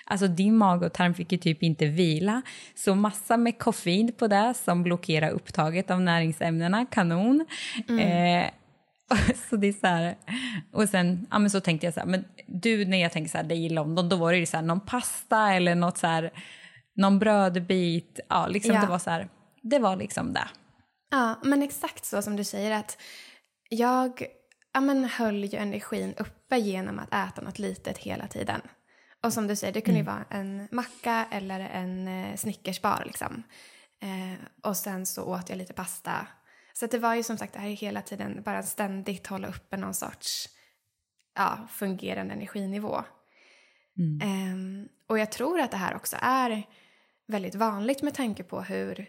Alltså 0.05 0.26
din 0.26 0.57
mage 0.57 0.86
och 0.86 0.93
tarm 0.93 1.14
fick 1.14 1.32
ju 1.32 1.38
typ 1.38 1.62
inte 1.62 1.86
vila 1.86 2.43
så 2.74 2.95
massa 2.95 3.36
med 3.36 3.59
koffein 3.59 4.12
på 4.12 4.26
det 4.26 4.55
som 4.64 4.82
blockerar 4.82 5.30
upptaget 5.30 5.91
av 5.91 6.01
näringsämnena, 6.01 6.86
kanon. 6.86 7.47
Mm. 7.88 8.45
Eh, 8.45 8.51
så 9.51 9.57
det 9.57 9.67
är 9.67 9.73
så 9.73 9.87
här, 9.87 10.17
och 10.73 10.89
sen 10.89 11.27
ja, 11.31 11.39
men 11.39 11.51
så 11.51 11.61
tänkte 11.61 11.87
jag 11.87 11.95
så 11.95 12.01
här, 12.01 12.07
men 12.07 12.25
du 12.47 12.85
när 12.85 12.99
jag 12.99 13.13
tänkte 13.13 13.33
så 13.33 13.39
här, 13.39 13.45
dig 13.45 13.65
i 13.65 13.69
London, 13.69 14.09
då 14.09 14.17
var 14.17 14.33
det 14.33 14.39
ju 14.39 14.47
så 14.47 14.57
här, 14.57 14.65
någon 14.65 14.81
pasta 14.81 15.53
eller 15.53 15.75
något 15.75 15.99
så 15.99 16.07
här, 16.07 16.33
någon 16.97 17.19
brödbit. 17.19 18.21
Ja, 18.29 18.47
liksom 18.47 18.75
ja. 18.75 18.81
det 18.81 18.87
var 18.87 18.99
så 18.99 19.11
här, 19.11 19.29
det 19.63 19.79
var 19.79 19.97
liksom 19.97 20.33
det. 20.33 20.49
Ja, 21.11 21.39
men 21.43 21.63
exakt 21.63 22.05
så 22.05 22.23
som 22.23 22.37
du 22.37 22.45
säger 22.45 22.71
att 22.71 22.99
jag 23.69 24.27
ja, 24.73 24.81
men 24.81 25.05
höll 25.05 25.45
ju 25.45 25.59
energin 25.59 26.15
uppe 26.19 26.57
genom 26.57 26.99
att 26.99 27.15
äta 27.15 27.43
något 27.43 27.59
litet 27.59 27.99
hela 27.99 28.27
tiden. 28.27 28.61
Och 29.23 29.33
som 29.33 29.47
du 29.47 29.57
säger, 29.57 29.73
det 29.73 29.81
kunde 29.81 30.01
mm. 30.01 30.13
ju 30.13 30.13
vara 30.13 30.25
en 30.41 30.69
macka 30.71 31.27
eller 31.31 31.61
en 31.61 32.09
eh, 32.09 32.37
snickersbar 32.37 33.03
liksom. 33.07 33.43
Eh, 34.03 34.39
och 34.63 34.77
sen 34.77 35.07
så 35.07 35.25
åt 35.25 35.49
jag 35.49 35.59
lite 35.59 35.73
pasta 35.73 36.27
så 36.81 36.87
det 36.87 36.99
var 36.99 37.14
ju 37.14 37.22
som 37.22 37.39
sagt 37.39 37.53
det 37.53 37.59
här 37.59 37.68
hela 37.68 38.03
tiden 38.03 38.43
bara 38.43 38.62
ständigt 38.62 39.26
hålla 39.26 39.49
uppe 39.49 39.76
någon 39.76 39.95
sorts 39.95 40.49
ja, 41.35 41.68
fungerande 41.70 42.35
energinivå. 42.35 43.05
Mm. 43.99 44.53
Um, 44.55 44.89
och 45.07 45.18
jag 45.18 45.33
tror 45.33 45.61
att 45.61 45.70
det 45.70 45.76
här 45.76 45.97
också 45.97 46.16
är 46.20 46.66
väldigt 47.26 47.55
vanligt 47.55 48.03
med 48.03 48.14
tanke 48.14 48.43
på 48.43 48.62
hur 48.62 49.09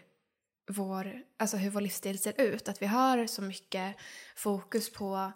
vår, 0.70 1.22
alltså 1.38 1.56
hur 1.56 1.70
vår 1.70 1.80
livsstil 1.80 2.18
ser 2.18 2.40
ut. 2.40 2.68
Att 2.68 2.82
vi 2.82 2.86
har 2.86 3.26
så 3.26 3.42
mycket 3.42 3.96
fokus 4.36 4.92
på 4.92 5.32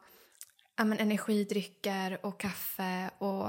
ja, 0.76 0.84
men, 0.84 0.98
energidrycker 0.98 2.26
och 2.26 2.40
kaffe 2.40 3.10
och 3.18 3.48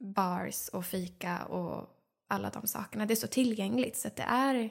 bars 0.00 0.68
och 0.68 0.86
fika 0.86 1.44
och 1.44 1.88
alla 2.28 2.50
de 2.50 2.66
sakerna. 2.66 3.06
Det 3.06 3.14
är 3.14 3.16
så 3.16 3.26
tillgängligt 3.26 3.96
så 3.96 4.08
att 4.08 4.16
det 4.16 4.26
är, 4.28 4.70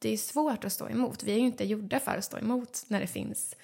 det 0.00 0.08
är 0.08 0.16
svårt 0.16 0.64
att 0.64 0.72
stå 0.72 0.88
emot. 0.88 1.22
Vi 1.22 1.32
är 1.32 1.36
ju 1.36 1.46
inte 1.46 1.64
gjorda 1.64 2.00
för 2.00 2.16
att 2.16 2.24
stå 2.24 2.38
emot 2.38 2.84
när 2.88 3.00
det 3.00 3.06
finns 3.06 3.56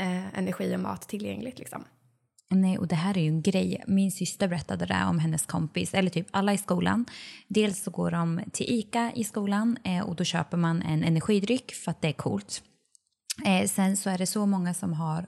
eh, 0.00 0.38
energi 0.38 0.76
och 0.76 0.80
mat 0.80 1.08
tillgängligt. 1.08 1.58
Liksom. 1.58 1.84
Nej, 2.50 2.78
och 2.78 2.88
det 2.88 2.94
här 2.94 3.18
är 3.18 3.22
ju 3.22 3.28
en 3.28 3.42
grej. 3.42 3.84
Min 3.86 4.12
syster 4.12 4.48
berättade 4.48 4.86
det 4.86 5.04
om 5.08 5.18
hennes 5.18 5.46
kompis, 5.46 5.94
eller 5.94 6.10
typ 6.10 6.26
alla 6.30 6.52
i 6.52 6.58
skolan. 6.58 7.06
Dels 7.48 7.82
så 7.82 7.90
går 7.90 8.10
de 8.10 8.40
till 8.52 8.66
ICA 8.68 9.12
i 9.14 9.24
skolan 9.24 9.78
eh, 9.84 10.08
och 10.08 10.16
då 10.16 10.24
köper 10.24 10.56
man 10.56 10.82
en 10.82 11.04
energidryck 11.04 11.72
för 11.72 11.90
att 11.90 12.00
det 12.02 12.08
är 12.08 12.12
coolt. 12.12 12.62
Eh, 13.46 13.66
sen 13.66 13.96
så 13.96 14.10
är 14.10 14.18
det 14.18 14.26
så 14.26 14.46
många 14.46 14.74
som 14.74 14.92
har 14.92 15.26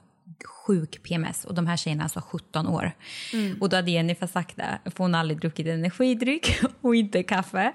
sjuk 0.65 1.03
PMS 1.03 1.45
och 1.45 1.55
de 1.55 1.67
här 1.67 1.77
tjejerna 1.77 2.03
alltså 2.03 2.21
17 2.21 2.67
år. 2.67 2.91
Mm. 3.33 3.61
Och 3.61 3.69
då 3.69 3.75
hade 3.75 3.91
Jennifer 3.91 4.27
sagt 4.27 4.57
det, 4.57 4.79
för 4.85 5.03
hon 5.03 5.13
har 5.13 5.19
aldrig 5.19 5.39
druckit 5.39 5.67
energidryck 5.67 6.59
och 6.81 6.95
inte 6.95 7.23
kaffe. 7.23 7.73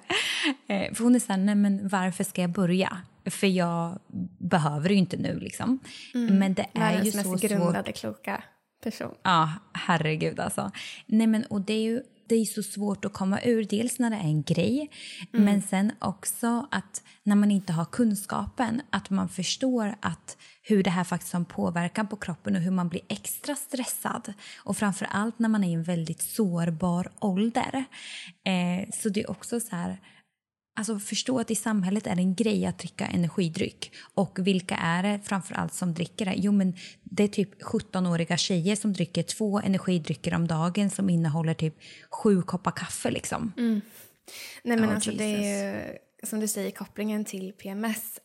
Eh, 0.67 0.95
för 0.95 1.05
hon 1.05 1.15
är 1.15 1.19
såhär, 1.19 1.39
nej 1.39 1.55
men 1.55 1.89
varför 1.89 2.25
ska 2.25 2.41
jag 2.41 2.51
börja? 2.51 2.99
För 3.25 3.47
jag 3.47 3.99
behöver 4.39 4.89
det 4.89 4.95
ju 4.95 5.01
inte 5.01 5.17
nu 5.17 5.39
liksom. 5.39 5.79
Mm. 6.15 6.39
Men 6.39 6.55
det 6.55 6.67
är 6.75 6.81
Världens 6.81 7.07
ju 7.07 7.23
så 7.23 7.31
mest 7.31 7.43
grundade, 7.43 7.93
kloka 7.93 8.43
person. 8.83 9.15
Ja, 9.23 9.53
herregud 9.73 10.41
alltså. 10.41 10.71
Nej 11.07 11.27
men 11.27 11.45
och 11.45 11.61
det 11.61 11.73
är 11.73 11.83
ju 11.83 12.03
det 12.29 12.35
är 12.35 12.45
så 12.45 12.63
svårt 12.63 13.05
att 13.05 13.13
komma 13.13 13.41
ur, 13.45 13.65
dels 13.65 13.99
när 13.99 14.11
det 14.11 14.17
är 14.17 14.21
en 14.21 14.43
grej 14.43 14.91
mm. 15.33 15.45
men 15.45 15.63
sen 15.63 15.93
också 15.99 16.67
att 16.71 17.03
när 17.23 17.37
man 17.37 17.51
inte 17.51 17.73
har 17.73 17.85
kunskapen, 17.85 18.83
att 18.91 19.11
man 19.11 19.29
förstår 19.29 19.97
att 20.01 20.37
hur 20.69 20.83
det 20.83 20.91
här 20.91 21.05
faktiskt 21.05 21.33
har 21.33 21.41
en 21.41 21.45
påverkan 21.45 22.07
på 22.07 22.17
kroppen 22.17 22.57
och 22.57 22.63
hur 22.63 22.71
man 22.71 22.89
blir 22.89 23.03
extra 23.09 23.55
stressad. 23.55 24.33
Och 24.65 24.77
framför 24.77 25.07
allt 25.11 25.39
när 25.39 25.49
man 25.49 25.65
är 25.65 25.69
i 25.69 25.73
en 25.73 25.83
väldigt 25.83 26.23
sårbar 26.23 27.13
ålder. 27.19 27.85
Eh, 28.45 28.91
så 28.93 29.09
det 29.09 29.21
är 29.21 29.31
också 29.31 29.61
så 29.61 29.77
här, 29.77 29.99
Alltså 30.79 30.99
förstå 30.99 31.39
att 31.39 31.51
i 31.51 31.55
samhället 31.55 32.07
är 32.07 32.15
det 32.15 32.23
en 32.23 32.35
grej 32.35 32.67
att 32.67 32.79
dricka 32.79 33.07
energidryck. 33.07 33.93
Och 34.15 34.39
vilka 34.39 34.77
är 34.77 35.03
det 35.03 35.21
framför 35.25 35.55
allt 35.55 35.75
som 35.75 35.95
dricker 35.95 36.25
det? 36.25 36.35
Jo 36.37 36.53
men 36.53 36.77
det 37.03 37.25
är 37.25 37.29
typ 37.29 37.63
17-åriga 37.63 38.37
tjejer 38.37 38.77
som 38.77 38.93
dricker 38.93 39.23
två 39.23 39.61
energidrycker 39.61 40.35
om 40.35 40.47
dagen 40.47 40.91
som 40.91 41.11
innehåller 41.11 41.55
typ 41.55 41.75
sju 42.11 42.43
koppar 42.43 42.71
kaffe 42.71 43.11
liksom. 43.11 43.53
Mm. 43.57 43.81
Nej 44.63 44.77
men 44.77 44.89
oh, 44.89 44.95
alltså 44.95 45.11
Jesus. 45.11 45.19
det 45.19 45.45
är 45.45 45.75
ju, 45.75 45.99
som 46.27 46.41
du 46.41 46.49
säger, 46.49 46.71
kopplingen 46.71 47.25
till 47.25 47.53
PMS 47.53 48.21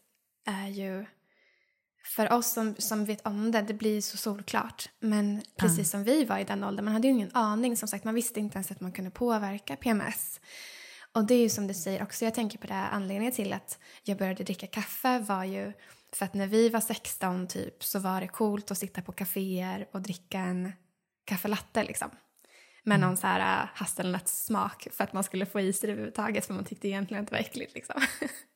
är 0.46 0.68
ju 0.68 1.06
för 2.04 2.34
oss 2.34 2.52
som, 2.52 2.76
som 2.78 3.06
vet 3.06 3.26
om 3.26 3.52
det, 3.52 3.62
det 3.62 3.74
blir 3.74 4.02
så 4.02 4.18
solklart. 4.18 4.90
Men 5.00 5.42
precis 5.56 5.78
mm. 5.78 5.86
som 5.86 6.04
vi 6.04 6.26
var 6.26 6.38
i 6.38 6.44
den 6.44 6.64
åldern, 6.64 6.86
man 6.86 6.94
hade 6.94 7.08
ju 7.08 7.14
ingen 7.14 7.36
aning. 7.36 7.78
Som 7.78 7.88
sagt, 7.88 8.04
man 8.04 8.16
visste 8.16 8.40
inte 8.40 8.56
ens 8.56 8.72
att 8.72 8.82
man 8.82 8.92
kunde 8.92 9.12
påverka 9.12 9.76
PMS. 9.76 10.40
Och 11.14 11.26
det 11.26 11.34
är 11.34 11.40
ju 11.40 11.50
som 11.50 11.68
du 11.68 11.74
säger 11.74 12.04
också, 12.04 12.26
jag 12.26 12.34
tänker 12.34 12.58
på 12.58 12.68
det 12.68 12.74
anledningen 12.74 13.34
till 13.34 13.54
att 13.54 13.80
jag 14.04 14.18
började 14.18 14.44
dricka 14.44 14.68
kaffe 14.68 15.20
var 15.20 15.44
ju 15.44 15.74
för 16.14 16.26
att 16.26 16.34
när 16.34 16.48
vi 16.48 16.70
var 16.70 16.80
16 16.80 17.48
typ 17.48 17.84
så 17.84 18.00
var 18.00 18.22
det 18.22 18.28
coolt 18.28 18.72
att 18.72 18.78
sitta 18.78 19.02
på 19.02 19.12
kaféer 19.12 19.88
och 19.92 20.02
dricka 20.02 20.40
en 20.40 20.72
kaffelatte 21.26 21.84
liksom. 21.84 22.10
Med 22.84 22.96
mm. 22.96 23.08
någon 23.08 23.18
så 23.18 23.28
här 23.28 23.64
uh, 23.64 23.70
hasselnötssmak 23.74 24.88
för 24.92 25.04
att 25.04 25.14
man 25.14 25.24
skulle 25.24 25.46
få 25.46 25.60
i 25.60 25.74
sig 25.74 25.88
det 25.88 25.94
överhuvudtaget 25.94 26.46
för 26.46 26.54
man 26.54 26.66
tyckte 26.66 26.88
egentligen 26.88 27.24
att 27.24 27.30
det 27.30 27.36
var 27.36 27.40
äckligt 27.40 27.74
liksom. 27.74 28.02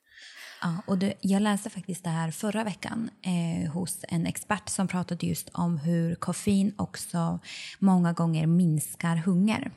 Ja, 0.65 0.81
och 0.85 0.97
det, 0.97 1.13
jag 1.21 1.41
läste 1.41 1.69
faktiskt 1.69 2.03
det 2.03 2.09
här 2.09 2.31
förra 2.31 2.63
veckan 2.63 3.09
eh, 3.21 3.71
hos 3.71 3.99
en 4.07 4.25
expert 4.25 4.69
som 4.69 4.87
pratade 4.87 5.27
just 5.27 5.49
om 5.53 5.77
hur 5.77 6.15
koffein 6.15 6.73
också 6.77 7.39
många 7.79 8.13
gånger 8.13 8.47
minskar 8.47 9.15
hunger. 9.15 9.71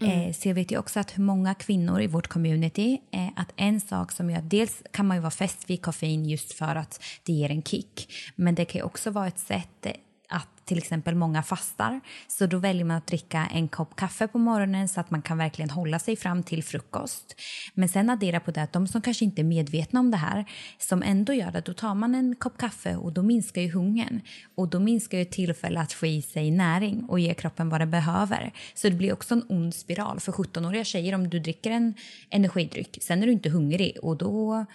Mm. 0.00 0.20
Eh, 0.20 0.32
så 0.32 0.48
jag 0.48 0.54
vet 0.54 0.72
ju 0.72 0.78
också 0.78 1.00
att 1.00 1.16
många 1.16 1.54
kvinnor 1.54 2.00
i 2.00 2.06
vårt 2.06 2.28
community, 2.28 2.98
eh, 3.10 3.28
att 3.36 3.52
en 3.56 3.80
sak 3.80 4.12
som 4.12 4.30
gör, 4.30 4.42
dels 4.42 4.82
kan 4.92 5.06
man 5.06 5.16
ju 5.16 5.20
vara 5.20 5.30
fäst 5.30 5.70
vid 5.70 5.82
koffein 5.82 6.24
just 6.24 6.52
för 6.52 6.76
att 6.76 7.02
det 7.24 7.32
ger 7.32 7.50
en 7.50 7.62
kick, 7.62 8.12
men 8.36 8.54
det 8.54 8.64
kan 8.64 8.78
ju 8.78 8.84
också 8.84 9.10
vara 9.10 9.26
ett 9.26 9.38
sätt 9.38 9.86
att 10.28 10.48
till 10.64 10.78
exempel 10.78 11.14
många 11.14 11.42
fastar. 11.42 12.00
Så 12.26 12.46
då 12.46 12.58
väljer 12.58 12.84
man 12.84 12.96
att 12.96 13.06
dricka 13.06 13.48
en 13.54 13.68
kopp 13.68 13.96
kaffe 13.96 14.28
på 14.28 14.38
morgonen 14.38 14.88
så 14.88 15.00
att 15.00 15.10
man 15.10 15.22
kan 15.22 15.38
verkligen 15.38 15.70
hålla 15.70 15.98
sig 15.98 16.16
fram 16.16 16.42
till 16.42 16.64
frukost. 16.64 17.34
Men 17.74 17.88
sen 17.88 18.10
addera 18.10 18.40
på 18.40 18.50
det 18.50 18.62
att 18.62 18.72
de 18.72 18.88
som 18.88 19.02
kanske 19.02 19.24
inte 19.24 19.42
är 19.42 19.44
medvetna 19.44 20.00
om 20.00 20.10
det 20.10 20.16
här, 20.16 20.44
som 20.78 21.02
ändå 21.02 21.32
gör 21.32 21.50
det, 21.50 21.60
då 21.60 21.74
tar 21.74 21.94
man 21.94 22.14
en 22.14 22.34
kopp 22.34 22.58
kaffe 22.58 22.96
och 22.96 23.12
då 23.12 23.22
minskar 23.22 23.62
ju 23.62 23.70
hungern. 23.70 24.20
Och 24.54 24.68
då 24.68 24.80
minskar 24.80 25.18
ju 25.18 25.24
tillfället 25.24 25.82
att 25.82 25.92
få 25.92 26.06
i 26.06 26.22
sig 26.22 26.50
näring 26.50 27.04
och 27.08 27.20
ge 27.20 27.34
kroppen 27.34 27.68
vad 27.68 27.80
den 27.80 27.90
behöver. 27.90 28.52
Så 28.74 28.88
det 28.88 28.94
blir 28.94 29.12
också 29.12 29.34
en 29.34 29.44
ond 29.48 29.74
spiral. 29.74 30.20
För 30.20 30.32
17-åriga 30.32 30.84
tjejer, 30.84 31.14
om 31.14 31.30
du 31.30 31.38
dricker 31.38 31.70
en 31.70 31.94
energidryck, 32.30 32.98
sen 33.00 33.22
är 33.22 33.26
du 33.26 33.32
inte 33.32 33.50
hungrig 33.50 33.96
och 34.02 34.16
då 34.16 34.66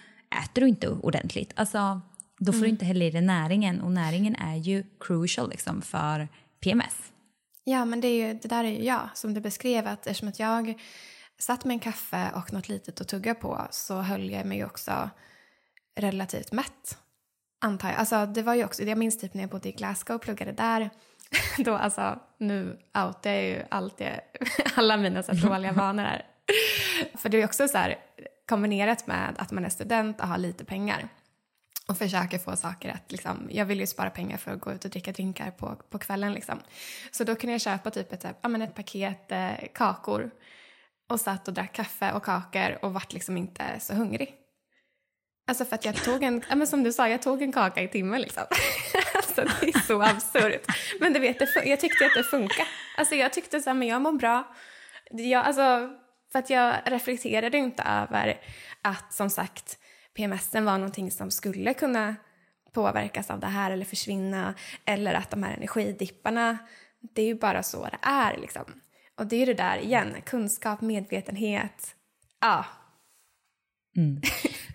äter 0.44 0.60
du 0.60 0.68
inte 0.68 0.88
ordentligt. 0.88 1.52
Alltså, 1.56 2.00
då 2.38 2.52
får 2.52 2.58
mm. 2.58 2.62
du 2.62 2.68
inte 2.68 2.84
heller 2.84 3.06
i 3.06 3.10
dig 3.10 3.22
näringen 3.22 3.80
och 3.80 3.92
näringen 3.92 4.36
är 4.36 4.56
ju 4.56 4.84
crucial 5.00 5.50
liksom 5.50 5.82
för 5.82 6.28
PMS. 6.60 7.12
Ja, 7.64 7.84
men 7.84 8.00
det, 8.00 8.08
är 8.08 8.26
ju, 8.26 8.34
det 8.34 8.48
där 8.48 8.64
är 8.64 8.68
ju 8.68 8.84
jag 8.84 9.08
som 9.14 9.34
du 9.34 9.40
beskrev 9.40 9.86
att 9.86 10.06
eftersom 10.06 10.28
att 10.28 10.38
jag 10.38 10.80
satt 11.38 11.64
med 11.64 11.74
en 11.74 11.80
kaffe 11.80 12.30
och 12.34 12.52
något 12.52 12.68
litet 12.68 13.00
att 13.00 13.08
tugga 13.08 13.34
på 13.34 13.66
så 13.70 14.00
höll 14.00 14.30
jag 14.30 14.46
mig 14.46 14.64
också 14.64 15.10
relativt 15.96 16.52
mätt. 16.52 16.98
Antar 17.60 17.88
jag. 17.88 17.98
Alltså, 17.98 18.26
det 18.26 18.42
var 18.42 18.54
ju 18.54 18.64
också, 18.64 18.82
jag 18.82 18.98
minns 18.98 19.18
typ 19.18 19.34
när 19.34 19.42
jag 19.42 19.50
bodde 19.50 19.68
i 19.68 19.72
Glasgow 19.72 20.16
och 20.16 20.22
pluggade 20.22 20.52
där. 20.52 20.90
Då, 21.58 21.74
alltså, 21.74 22.18
nu 22.38 22.78
outar 23.06 23.30
jag 23.30 23.44
ju 23.44 23.62
allt 23.68 23.98
det, 23.98 24.20
alla 24.74 24.96
mina 24.96 25.22
så 25.22 25.32
dåliga 25.32 25.72
vanor 25.72 26.02
här. 26.02 26.26
För 27.14 27.28
det 27.28 27.42
är 27.42 27.44
också 27.44 27.68
så 27.68 27.78
här 27.78 27.96
kombinerat 28.48 29.06
med 29.06 29.34
att 29.38 29.52
man 29.52 29.64
är 29.64 29.68
student 29.68 30.20
och 30.20 30.28
har 30.28 30.38
lite 30.38 30.64
pengar 30.64 31.08
och 31.88 31.98
försöker 31.98 32.38
få 32.38 32.56
saker 32.56 32.88
att... 32.88 33.12
Liksom, 33.12 33.48
jag 33.50 33.64
vill 33.64 33.80
ju 33.80 33.86
spara 33.86 34.10
pengar 34.10 34.36
för 34.36 34.50
att 34.50 34.60
gå 34.60 34.72
ut 34.72 34.84
och 34.84 34.90
dricka 34.90 35.12
drinkar 35.12 35.50
på, 35.50 35.76
på 35.90 35.98
kvällen. 35.98 36.32
Liksom. 36.32 36.60
Så 37.10 37.24
då 37.24 37.34
kunde 37.34 37.52
jag 37.52 37.60
köpa 37.60 37.90
typ 37.90 38.12
ett, 38.12 38.26
ja, 38.42 38.48
men 38.48 38.62
ett 38.62 38.74
paket 38.74 39.32
eh, 39.32 39.52
kakor 39.74 40.30
och 41.08 41.20
satt 41.20 41.48
och 41.48 41.54
drack 41.54 41.72
kaffe 41.72 42.12
och 42.12 42.24
kakor 42.24 42.78
och 42.82 42.92
vart 42.92 43.12
liksom 43.12 43.36
inte 43.36 43.64
så 43.80 43.94
hungrig. 43.94 44.34
Alltså 45.46 45.64
för 45.64 45.74
att 45.74 45.84
jag 45.84 45.96
tog 45.96 46.22
en, 46.22 46.42
ja, 46.48 46.56
men 46.56 46.66
som 46.66 46.82
du 46.82 46.92
sa, 46.92 47.08
jag 47.08 47.22
tog 47.22 47.42
en 47.42 47.52
kaka 47.52 47.82
i 47.82 47.88
timmen 47.88 48.20
liksom. 48.20 48.42
alltså 49.14 49.44
det 49.60 49.68
är 49.68 49.80
så 49.80 50.02
absurt. 50.02 50.66
Men 51.00 51.12
du 51.12 51.20
vet, 51.20 51.38
det, 51.38 51.64
jag 51.64 51.80
tyckte 51.80 52.06
att 52.06 52.14
det 52.16 52.24
funkade. 52.24 52.68
Alltså 52.98 53.14
jag 53.14 53.32
tyckte 53.32 53.60
så 53.60 53.70
här, 53.70 53.74
men 53.74 53.88
jag 53.88 54.02
mår 54.02 54.12
bra. 54.12 54.54
Jag, 55.10 55.46
alltså, 55.46 55.90
för 56.32 56.38
att 56.38 56.50
jag 56.50 56.74
reflekterade 56.84 57.58
inte 57.58 57.82
över 57.82 58.40
att 58.82 59.12
som 59.12 59.30
sagt 59.30 59.78
PMS 60.14 60.54
var 60.54 60.78
någonting 60.78 61.10
som 61.10 61.30
skulle 61.30 61.74
kunna 61.74 62.16
påverkas 62.72 63.30
av 63.30 63.40
det 63.40 63.46
här 63.46 63.70
eller 63.70 63.84
försvinna 63.84 64.54
eller 64.84 65.14
att 65.14 65.30
de 65.30 65.42
här 65.42 65.56
energidipparna, 65.56 66.58
det 67.14 67.22
är 67.22 67.26
ju 67.26 67.34
bara 67.34 67.62
så 67.62 67.84
det 67.84 68.08
är 68.08 68.36
liksom. 68.40 68.64
Och 69.18 69.26
det 69.26 69.36
är 69.36 69.40
ju 69.40 69.46
det 69.46 69.54
där 69.54 69.78
igen, 69.78 70.14
kunskap, 70.24 70.80
medvetenhet, 70.80 71.96
ja. 72.40 72.64
Mm. 73.96 74.20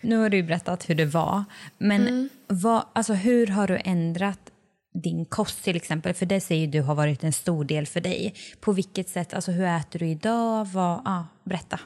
Nu 0.01 0.17
har 0.17 0.29
du 0.29 0.43
berättat 0.43 0.89
hur 0.89 0.95
det 0.95 1.05
var, 1.05 1.43
men 1.77 2.01
mm. 2.01 2.29
vad, 2.47 2.85
alltså, 2.93 3.13
hur 3.13 3.47
har 3.47 3.67
du 3.67 3.81
ändrat 3.85 4.51
din 4.93 5.25
kost 5.25 5.63
till 5.63 5.75
exempel? 5.75 6.13
För 6.13 6.25
det 6.25 6.41
säger 6.41 6.67
du 6.67 6.81
har 6.81 6.95
varit 6.95 7.23
en 7.23 7.33
stor 7.33 7.63
del 7.63 7.85
för 7.87 8.01
dig. 8.01 8.35
På 8.59 8.71
vilket 8.71 9.09
sätt, 9.09 9.33
alltså 9.33 9.51
hur 9.51 9.65
äter 9.65 9.99
du 9.99 10.07
idag? 10.07 10.65
Vad, 10.65 11.01
ah, 11.05 11.23
berätta. 11.43 11.79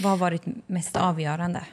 Vad 0.00 0.10
har 0.10 0.18
varit 0.18 0.42
mest 0.66 0.96
avgörande? 0.96 1.66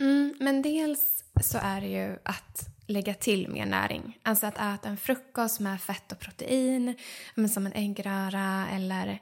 Mm, 0.00 0.34
men 0.40 0.62
dels 0.62 1.24
så 1.42 1.58
är 1.62 1.80
det 1.80 1.86
ju 1.86 2.18
att 2.22 2.68
lägga 2.86 3.14
till 3.14 3.48
mer 3.48 3.66
näring. 3.66 4.18
Alltså 4.22 4.46
att 4.46 4.58
äta 4.58 4.88
en 4.88 4.96
frukost 4.96 5.60
med 5.60 5.80
fett 5.80 6.12
och 6.12 6.18
protein, 6.18 6.96
men 7.34 7.48
som 7.48 7.66
en 7.66 7.72
äggröra 7.72 8.66
eller 8.72 9.20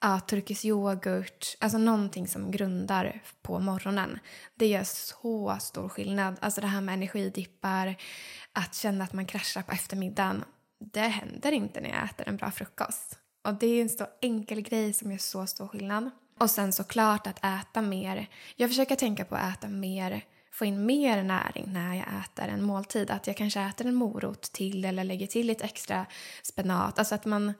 ja, 0.00 0.20
turkisk 0.20 0.64
yoghurt. 0.64 1.56
Alltså 1.60 1.78
någonting 1.78 2.28
som 2.28 2.50
grundar 2.50 3.22
på 3.42 3.58
morgonen. 3.58 4.18
Det 4.54 4.66
gör 4.66 4.84
så 4.84 5.56
stor 5.60 5.88
skillnad. 5.88 6.36
Alltså 6.40 6.60
det 6.60 6.66
här 6.66 6.80
med 6.80 6.94
energidippar, 6.94 7.96
att 8.52 8.74
känna 8.74 9.04
att 9.04 9.12
man 9.12 9.26
kraschar 9.26 9.62
på 9.62 9.72
eftermiddagen. 9.72 10.44
Det 10.92 11.00
händer 11.00 11.52
inte 11.52 11.80
när 11.80 11.88
jag 11.88 12.04
äter 12.04 12.28
en 12.28 12.36
bra 12.36 12.50
frukost. 12.50 13.18
Och 13.44 13.54
det 13.54 13.66
är 13.66 13.82
en 13.82 13.88
så 13.88 14.06
enkel 14.22 14.60
grej 14.60 14.92
som 14.92 15.10
gör 15.10 15.18
så 15.18 15.46
stor 15.46 15.68
skillnad. 15.68 16.10
Och 16.38 16.50
sen 16.50 16.72
såklart 16.72 17.26
att 17.26 17.44
äta 17.44 17.82
mer. 17.82 18.26
Jag 18.56 18.70
försöker 18.70 18.96
tänka 18.96 19.24
på 19.24 19.34
att 19.34 19.56
äta 19.56 19.68
mer, 19.68 20.24
få 20.52 20.64
in 20.64 20.86
mer 20.86 21.22
näring 21.22 21.72
när 21.72 21.94
jag 21.94 22.06
äter 22.24 22.48
en 22.48 22.62
måltid. 22.62 23.10
Att 23.10 23.26
jag 23.26 23.36
kanske 23.36 23.60
äter 23.60 23.86
en 23.86 23.94
morot 23.94 24.42
till 24.42 24.84
eller 24.84 25.04
lägger 25.04 25.26
till 25.26 25.46
lite 25.46 25.64
extra 25.64 26.06
spenat. 26.42 26.98
Alltså 26.98 27.14
att 27.14 27.24
man 27.24 27.52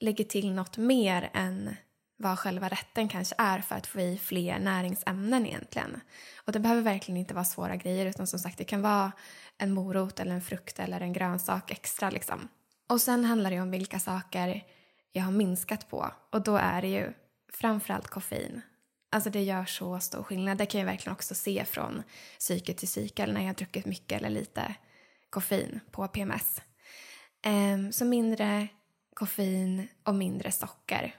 lägger 0.00 0.24
till 0.24 0.52
något 0.52 0.76
mer 0.76 1.30
än 1.34 1.76
vad 2.16 2.38
själva 2.38 2.68
rätten 2.68 3.08
kanske 3.08 3.34
är 3.38 3.60
för 3.60 3.74
att 3.74 3.86
få 3.86 4.00
i 4.00 4.18
fler 4.18 4.58
näringsämnen 4.58 5.46
egentligen. 5.46 6.00
Och 6.44 6.52
det 6.52 6.60
behöver 6.60 6.82
verkligen 6.82 7.18
inte 7.18 7.34
vara 7.34 7.44
svåra 7.44 7.76
grejer 7.76 8.06
utan 8.06 8.26
som 8.26 8.38
sagt 8.38 8.58
det 8.58 8.64
kan 8.64 8.82
vara 8.82 9.12
en 9.58 9.72
morot 9.72 10.20
eller 10.20 10.34
en 10.34 10.42
frukt 10.42 10.78
eller 10.78 11.00
en 11.00 11.12
grönsak 11.12 11.70
extra 11.70 12.10
liksom. 12.10 12.48
Och 12.88 13.00
sen 13.00 13.24
handlar 13.24 13.50
det 13.50 13.60
om 13.60 13.70
vilka 13.70 13.98
saker 13.98 14.64
jag 15.12 15.22
har 15.22 15.32
minskat 15.32 15.90
på 15.90 16.12
och 16.32 16.42
då 16.42 16.56
är 16.56 16.82
det 16.82 16.88
ju 16.88 17.12
framförallt 17.52 18.06
koffein. 18.06 18.62
Alltså 19.12 19.30
det 19.30 19.42
gör 19.42 19.64
så 19.64 20.00
stor 20.00 20.22
skillnad. 20.22 20.58
Det 20.58 20.66
kan 20.66 20.80
jag 20.80 20.86
verkligen 20.86 21.12
också 21.12 21.34
se 21.34 21.64
från 21.64 22.02
psyke 22.38 22.74
till 22.74 22.88
cykel 22.88 23.32
när 23.32 23.40
jag 23.40 23.48
har 23.48 23.54
druckit 23.54 23.86
mycket 23.86 24.18
eller 24.18 24.30
lite 24.30 24.74
koffein 25.30 25.80
på 25.90 26.08
PMS. 26.08 26.60
Um, 27.46 27.52
ehm, 27.52 27.92
så 27.92 28.04
mindre 28.04 28.68
koffein 29.14 29.88
och 30.04 30.14
mindre 30.14 30.52
socker. 30.52 31.16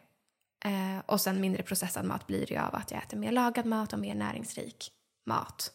Uh, 0.66 1.00
och 1.06 1.22
sen 1.22 1.42
mindre 1.42 1.64
processad 1.64 2.06
mat 2.06 2.28
blir 2.28 2.46
det 2.46 2.54
ju 2.54 2.60
av 2.60 2.76
att 2.76 2.92
jag 2.92 3.04
äter 3.04 3.18
mer 3.18 3.32
lagad 3.32 3.66
mat 3.66 3.94
och 3.94 4.00
mer 4.00 4.16
näringsrik 4.16 4.92
mat. 5.26 5.74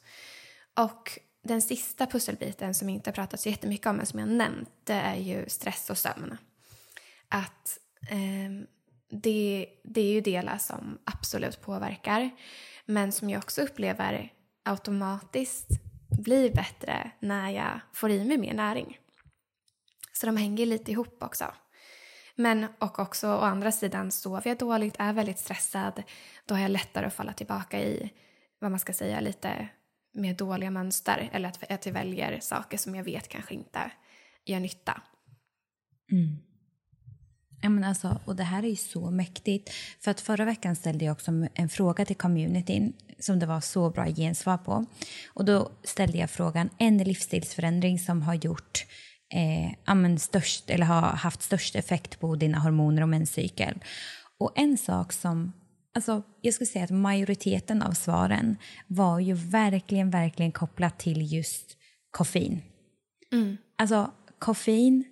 Och 0.75 1.19
den 1.43 1.63
sista 1.63 2.07
pusselbiten 2.07 2.75
som 2.75 2.89
jag 2.89 2.95
inte 2.95 3.11
har 3.11 3.15
pratat 3.15 3.41
så 3.41 3.49
jättemycket 3.49 3.87
om 3.87 3.97
men 3.97 4.07
som 4.07 4.19
jag 4.19 4.29
nämnt 4.29 4.71
det 4.85 4.95
är 4.95 5.17
ju 5.17 5.49
stress 5.49 5.91
och 5.91 5.99
sömn. 5.99 6.37
Att 7.29 7.79
um, 8.11 8.67
det, 9.11 9.67
det 9.85 10.01
är 10.01 10.13
ju 10.13 10.21
delar 10.21 10.59
som 10.59 10.99
absolut 11.05 11.61
påverkar 11.61 12.31
men 12.85 13.13
som 13.13 13.31
jag 13.31 13.39
också 13.39 13.63
upplever 13.63 14.33
automatiskt 14.65 15.69
blir 16.25 16.55
bättre 16.55 17.11
när 17.21 17.51
jag 17.51 17.81
får 17.93 18.11
i 18.11 18.25
mig 18.25 18.39
mer 18.39 18.55
näring. 18.55 18.99
Så 20.13 20.27
de 20.27 20.37
hänger 20.37 20.67
lite 20.67 20.91
ihop 20.91 21.23
också. 21.23 21.55
Men 22.35 22.67
och 22.79 22.99
också 22.99 23.29
å 23.29 23.41
andra 23.41 23.73
sidan 23.73 24.11
sover 24.11 24.49
jag 24.49 24.59
dåligt, 24.59 24.95
är 24.99 25.13
väldigt 25.13 25.39
stressad, 25.39 26.03
då 26.47 26.55
har 26.55 26.63
jag 26.63 26.71
lättare 26.71 27.07
att 27.07 27.15
falla 27.15 27.33
tillbaka 27.33 27.81
i 27.81 28.13
vad 28.59 28.71
man 28.71 28.81
ska 28.81 28.93
säga 28.93 29.21
lite 29.21 29.69
mer 30.15 30.35
dåliga 30.35 30.71
mönster 30.71 31.31
eller 31.33 31.49
att, 31.49 31.71
att 31.71 31.87
jag 31.87 31.93
väljer 31.93 32.41
saker 32.41 32.79
som 32.79 32.95
jag 32.95 33.05
vet 33.05 33.29
kanske 33.29 33.55
inte 33.55 33.91
gör 34.45 34.61
nytta. 34.61 35.03
Mm. 36.13 36.37
Ja, 37.63 37.69
men 37.69 37.85
alltså, 37.85 38.21
och 38.25 38.37
det 38.37 38.43
här 38.43 38.63
är 38.63 38.69
ju 38.69 38.77
så 38.77 39.11
mäktigt. 39.11 39.71
För 40.01 40.11
att 40.11 40.21
förra 40.21 40.45
veckan 40.45 40.77
ställde 40.77 41.05
jag 41.05 41.13
också 41.13 41.31
en 41.55 41.69
fråga 41.69 42.05
till 42.05 42.17
communityn 42.17 42.93
som 43.19 43.39
det 43.39 43.47
var 43.47 43.61
så 43.61 43.91
bra 43.91 44.07
gensvar 44.07 44.59
på. 44.59 44.87
Och 45.35 45.45
då 45.45 45.71
ställde 45.85 46.19
jag 46.19 46.31
frågan, 46.31 46.71
en 46.79 46.99
livsstilsförändring 46.99 47.99
som 47.99 48.23
har 48.23 48.35
gjort 48.35 48.87
eh, 49.35 50.17
störst, 50.17 50.71
eller 50.71 50.87
har 50.87 51.03
haft 51.03 51.43
störst 51.43 51.77
effekt 51.77 52.21
på 52.21 52.37
dina 52.37 52.59
hormoner 52.59 53.03
och 53.03 53.09
menscykel. 53.09 53.79
Och 54.39 54.53
en 54.55 54.79
sak 54.79 55.13
som, 55.13 55.53
alltså 55.95 56.23
jag 56.41 56.55
skulle 56.55 56.67
säga 56.67 56.85
att 56.85 56.91
majoriteten 56.91 57.83
av 57.83 57.93
svaren 57.93 58.57
var 58.87 59.21
ju 59.21 59.35
verkligen, 59.35 60.11
verkligen 60.11 60.53
kopplat 60.53 60.99
till 60.99 61.33
just 61.33 61.77
koffein. 62.11 62.63
Mm. 63.33 63.57
Alltså 63.79 64.11
koffein 64.39 65.05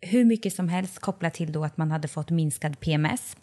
hur 0.00 0.24
mycket 0.24 0.54
som 0.54 0.68
helst 0.68 0.98
kopplat 0.98 1.34
till 1.34 1.52
då 1.52 1.64
att 1.64 1.76
man 1.76 1.90
hade 1.90 2.08
fått 2.08 2.30
minskad 2.30 2.80
PMS. 2.80 3.36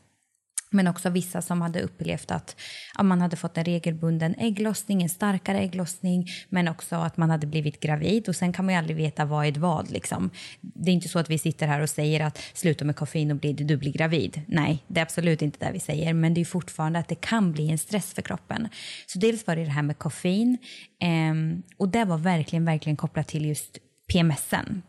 Men 0.69 0.87
också 0.87 1.09
vissa 1.09 1.41
som 1.41 1.61
hade 1.61 1.81
upplevt 1.81 2.31
att 2.31 2.55
ja, 2.97 3.03
man 3.03 3.21
hade 3.21 3.35
fått 3.35 3.57
en 3.57 3.65
regelbunden 3.65 4.35
ägglossning, 4.37 5.03
en 5.03 5.09
starkare 5.09 5.59
ägglossning 5.59 6.27
men 6.49 6.67
också 6.67 6.95
att 6.95 7.17
man 7.17 7.29
hade 7.29 7.47
blivit 7.47 7.79
gravid. 7.79 8.29
Och 8.29 8.35
Sen 8.35 8.53
kan 8.53 8.65
man 8.65 8.73
ju 8.73 8.77
aldrig 8.77 8.97
veta 8.97 9.25
vad 9.25 9.45
är 9.45 9.51
vad. 9.51 9.91
Liksom. 9.91 10.29
Det 10.61 10.91
är 10.91 10.93
inte 10.93 11.09
så 11.09 11.19
att 11.19 11.29
vi 11.29 11.37
sitter 11.37 11.67
här 11.67 11.81
och 11.81 11.89
säger 11.89 12.19
att 12.19 12.37
sluta 12.53 12.85
med 12.85 12.95
koffein 12.95 13.31
och 13.31 13.37
bli, 13.37 13.53
du 13.53 13.77
blir 13.77 13.91
gravid. 13.91 14.41
Nej, 14.47 14.83
det 14.87 14.99
är 14.99 15.03
absolut 15.03 15.41
inte 15.41 15.65
det 15.65 15.71
vi 15.71 15.79
säger. 15.79 16.13
Men 16.13 16.33
det 16.33 16.41
är 16.41 16.45
fortfarande 16.45 16.99
att 16.99 17.07
det 17.07 17.15
kan 17.15 17.51
bli 17.51 17.69
en 17.69 17.77
stress 17.77 18.13
för 18.13 18.21
kroppen. 18.21 18.67
Så 19.05 19.19
dels 19.19 19.47
var 19.47 19.55
det 19.55 19.63
det 19.63 19.71
här 19.71 19.83
med 19.83 19.97
koffein 19.97 20.57
eh, 21.01 21.59
och 21.77 21.89
det 21.89 22.05
var 22.05 22.17
verkligen, 22.17 22.65
verkligen 22.65 22.97
kopplat 22.97 23.27
till 23.27 23.45
just 23.45 23.77
PMSen, 24.07 24.81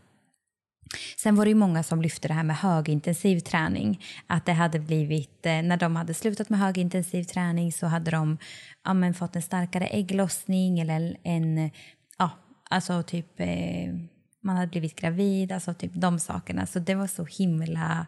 Sen 1.16 1.36
var 1.36 1.44
det 1.44 1.48
ju 1.48 1.54
många 1.54 1.82
som 1.82 2.02
lyfte 2.02 2.28
det 2.28 2.34
här 2.34 2.42
med 2.42 2.56
högintensiv 2.56 3.40
träning. 3.40 4.04
Att 4.26 4.46
det 4.46 4.52
hade 4.52 4.78
blivit, 4.78 5.46
eh, 5.46 5.62
när 5.62 5.76
de 5.76 5.96
hade 5.96 6.14
slutat 6.14 6.48
med 6.48 6.58
högintensiv 6.60 7.24
träning 7.24 7.72
så 7.72 7.86
hade 7.86 8.10
de 8.10 8.38
ja, 8.84 8.94
men 8.94 9.14
fått 9.14 9.36
en 9.36 9.42
starkare 9.42 9.86
ägglossning 9.86 10.80
eller 10.80 11.16
en, 11.22 11.70
ja, 12.18 12.30
alltså 12.70 13.02
typ 13.02 13.40
eh, 13.40 13.94
man 14.42 14.56
hade 14.56 14.68
blivit 14.68 14.96
gravid, 14.96 15.52
alltså 15.52 15.74
typ 15.74 15.92
de 15.94 16.18
sakerna. 16.18 16.66
Så 16.66 16.78
det 16.78 16.94
var 16.94 17.06
så 17.06 17.24
himla 17.24 18.06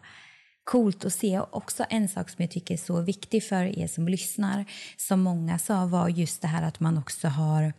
coolt 0.63 1.05
att 1.05 1.13
se. 1.13 1.39
Och 1.39 1.57
också 1.57 1.85
en 1.89 2.07
sak 2.07 2.29
som 2.29 2.41
jag 2.41 2.51
tycker 2.51 2.73
är 2.73 2.77
så 2.77 3.01
viktig 3.01 3.43
för 3.43 3.79
er 3.79 3.87
som 3.87 4.07
lyssnar, 4.07 4.65
som 4.97 5.21
många 5.21 5.59
sa, 5.59 5.85
var 5.85 6.09
just 6.09 6.41
det 6.41 6.47
här 6.47 6.63
att 6.63 6.79
man 6.79 6.97
också 6.97 7.27
har 7.27 7.73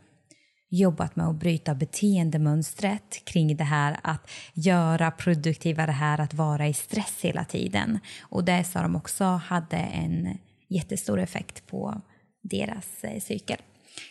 jobbat 0.72 1.16
med 1.16 1.26
att 1.26 1.36
bryta 1.36 1.74
beteendemönstret 1.74 3.24
kring 3.24 3.56
det 3.56 3.64
här 3.64 4.00
att 4.02 4.30
göra 4.54 5.10
produktiva, 5.10 5.86
det 5.86 5.92
här 5.92 6.20
att 6.20 6.34
vara 6.34 6.68
i 6.68 6.74
stress 6.74 7.18
hela 7.20 7.44
tiden. 7.44 7.98
Och 8.20 8.44
det 8.44 8.64
sa 8.64 8.82
de 8.82 8.96
också 8.96 9.24
hade 9.24 9.76
en 9.76 10.38
jättestor 10.68 11.20
effekt 11.20 11.66
på 11.66 12.00
deras 12.42 13.04
eh, 13.04 13.20
cykel. 13.20 13.58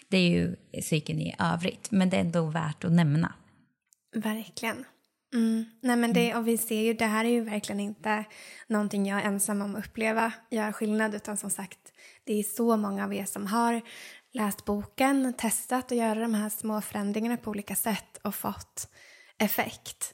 Det 0.09 0.17
är 0.17 0.29
ju 0.29 0.55
cykeln 0.81 1.19
i 1.19 1.35
övrigt, 1.39 1.91
men 1.91 2.09
det 2.09 2.17
är 2.17 2.21
ändå 2.21 2.45
värt 2.45 2.83
att 2.83 2.91
nämna. 2.91 3.33
Verkligen. 4.15 4.85
Mm. 5.33 5.65
Nej, 5.81 5.95
men 5.95 6.13
det, 6.13 6.35
och 6.35 6.47
vi 6.47 6.57
ser 6.57 6.81
ju, 6.81 6.93
det 6.93 7.05
här 7.05 7.25
är 7.25 7.29
ju 7.29 7.41
verkligen 7.41 7.79
inte 7.79 8.23
någonting 8.67 9.05
jag 9.05 9.21
är 9.21 9.25
ensam 9.25 9.61
om 9.61 9.75
att 9.75 9.85
uppleva 9.85 10.33
gör 10.49 10.71
skillnad, 10.71 11.15
utan 11.15 11.37
som 11.37 11.49
sagt, 11.49 11.79
det 12.23 12.39
är 12.39 12.43
så 12.43 12.77
många 12.77 13.03
av 13.03 13.13
er 13.13 13.25
som 13.25 13.47
har 13.47 13.81
läst 14.31 14.65
boken, 14.65 15.33
testat 15.33 15.91
att 15.91 15.97
göra 15.97 16.19
de 16.19 16.33
här 16.33 16.49
små 16.49 16.81
förändringarna 16.81 17.37
på 17.37 17.49
olika 17.49 17.75
sätt 17.75 18.17
och 18.21 18.35
fått 18.35 18.89
effekt. 19.37 20.13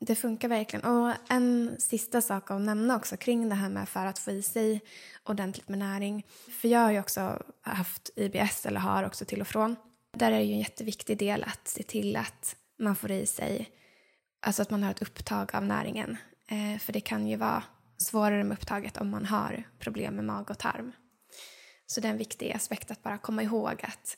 Det 0.00 0.14
funkar 0.14 0.48
verkligen. 0.48 0.84
Och 0.84 1.14
en 1.28 1.76
sista 1.78 2.20
sak 2.20 2.50
att 2.50 2.60
nämna 2.60 2.96
också 2.96 3.16
kring 3.16 3.48
det 3.48 3.54
här 3.54 3.68
med 3.68 3.88
för 3.88 4.06
att 4.06 4.18
få 4.18 4.30
i 4.30 4.42
sig 4.42 4.80
ordentligt 5.24 5.68
med 5.68 5.78
näring. 5.78 6.26
För 6.60 6.68
jag 6.68 6.80
har 6.80 6.90
ju 6.90 7.00
också 7.00 7.42
haft 7.62 8.10
IBS, 8.16 8.66
eller 8.66 8.80
har 8.80 9.04
också 9.04 9.24
till 9.24 9.40
och 9.40 9.46
från. 9.46 9.76
Där 10.12 10.32
är 10.32 10.38
det 10.38 10.44
ju 10.44 10.52
en 10.52 10.58
jätteviktig 10.58 11.18
del 11.18 11.44
att 11.44 11.68
se 11.68 11.82
till 11.82 12.16
att 12.16 12.56
man 12.78 12.96
får 12.96 13.10
i 13.10 13.26
sig, 13.26 13.70
alltså 14.40 14.62
att 14.62 14.70
man 14.70 14.82
har 14.82 14.90
ett 14.90 15.02
upptag 15.02 15.54
av 15.54 15.64
näringen. 15.64 16.16
Eh, 16.46 16.78
för 16.78 16.92
det 16.92 17.00
kan 17.00 17.26
ju 17.26 17.36
vara 17.36 17.62
svårare 17.96 18.44
med 18.44 18.58
upptaget 18.58 18.96
om 18.96 19.10
man 19.10 19.26
har 19.26 19.62
problem 19.78 20.14
med 20.14 20.24
mag 20.24 20.50
och 20.50 20.58
tarm. 20.58 20.92
Så 21.90 22.00
det 22.00 22.08
är 22.08 22.12
en 22.12 22.18
viktig 22.18 22.52
aspekt 22.52 22.90
att 22.90 23.02
bara 23.02 23.18
komma 23.18 23.42
ihåg 23.42 23.80
att 23.82 24.16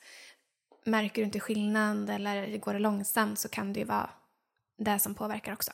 märker 0.85 1.23
du 1.23 1.25
inte 1.25 1.41
skillnad 1.41 2.11
eller 2.11 2.59
går 2.59 2.73
det 2.73 2.79
långsamt 2.79 3.39
så 3.39 3.49
kan 3.49 3.73
det 3.73 3.81
ju 3.81 3.87
vara 3.87 4.11
det 4.79 4.99
som 4.99 5.15
påverkar 5.15 5.53
också. 5.53 5.71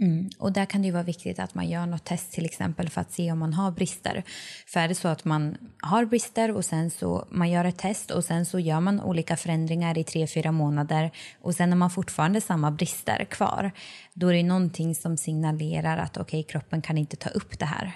Mm. 0.00 0.30
Och 0.38 0.52
där 0.52 0.64
kan 0.64 0.82
det 0.82 0.86
ju 0.86 0.92
vara 0.92 1.02
viktigt 1.02 1.38
att 1.38 1.54
man 1.54 1.68
gör 1.68 1.86
något 1.86 2.04
test 2.04 2.32
till 2.32 2.44
exempel 2.44 2.88
för 2.90 3.00
att 3.00 3.12
se 3.12 3.32
om 3.32 3.38
man 3.38 3.54
har 3.54 3.70
brister. 3.70 4.24
För 4.66 4.80
är 4.80 4.88
det 4.88 4.94
så 4.94 5.08
att 5.08 5.24
man 5.24 5.58
har 5.82 6.04
brister 6.04 6.50
och 6.50 6.64
sen 6.64 6.90
så 6.90 7.26
man 7.30 7.50
gör 7.50 7.64
ett 7.64 7.78
test 7.78 8.10
och 8.10 8.24
sen 8.24 8.46
så 8.46 8.58
gör 8.58 8.80
man 8.80 9.00
olika 9.00 9.36
förändringar 9.36 9.98
i 9.98 10.04
tre, 10.04 10.26
fyra 10.26 10.52
månader 10.52 11.10
och 11.40 11.54
sen 11.54 11.68
har 11.68 11.76
man 11.76 11.90
fortfarande 11.90 12.40
samma 12.40 12.70
brister 12.70 13.24
kvar, 13.24 13.70
då 14.14 14.28
är 14.28 14.34
det 14.34 14.42
någonting 14.42 14.94
som 14.94 15.16
signalerar 15.16 15.98
att 15.98 16.16
okej, 16.16 16.40
okay, 16.40 16.52
kroppen 16.52 16.82
kan 16.82 16.98
inte 16.98 17.16
ta 17.16 17.30
upp 17.30 17.58
det 17.58 17.66
här. 17.66 17.92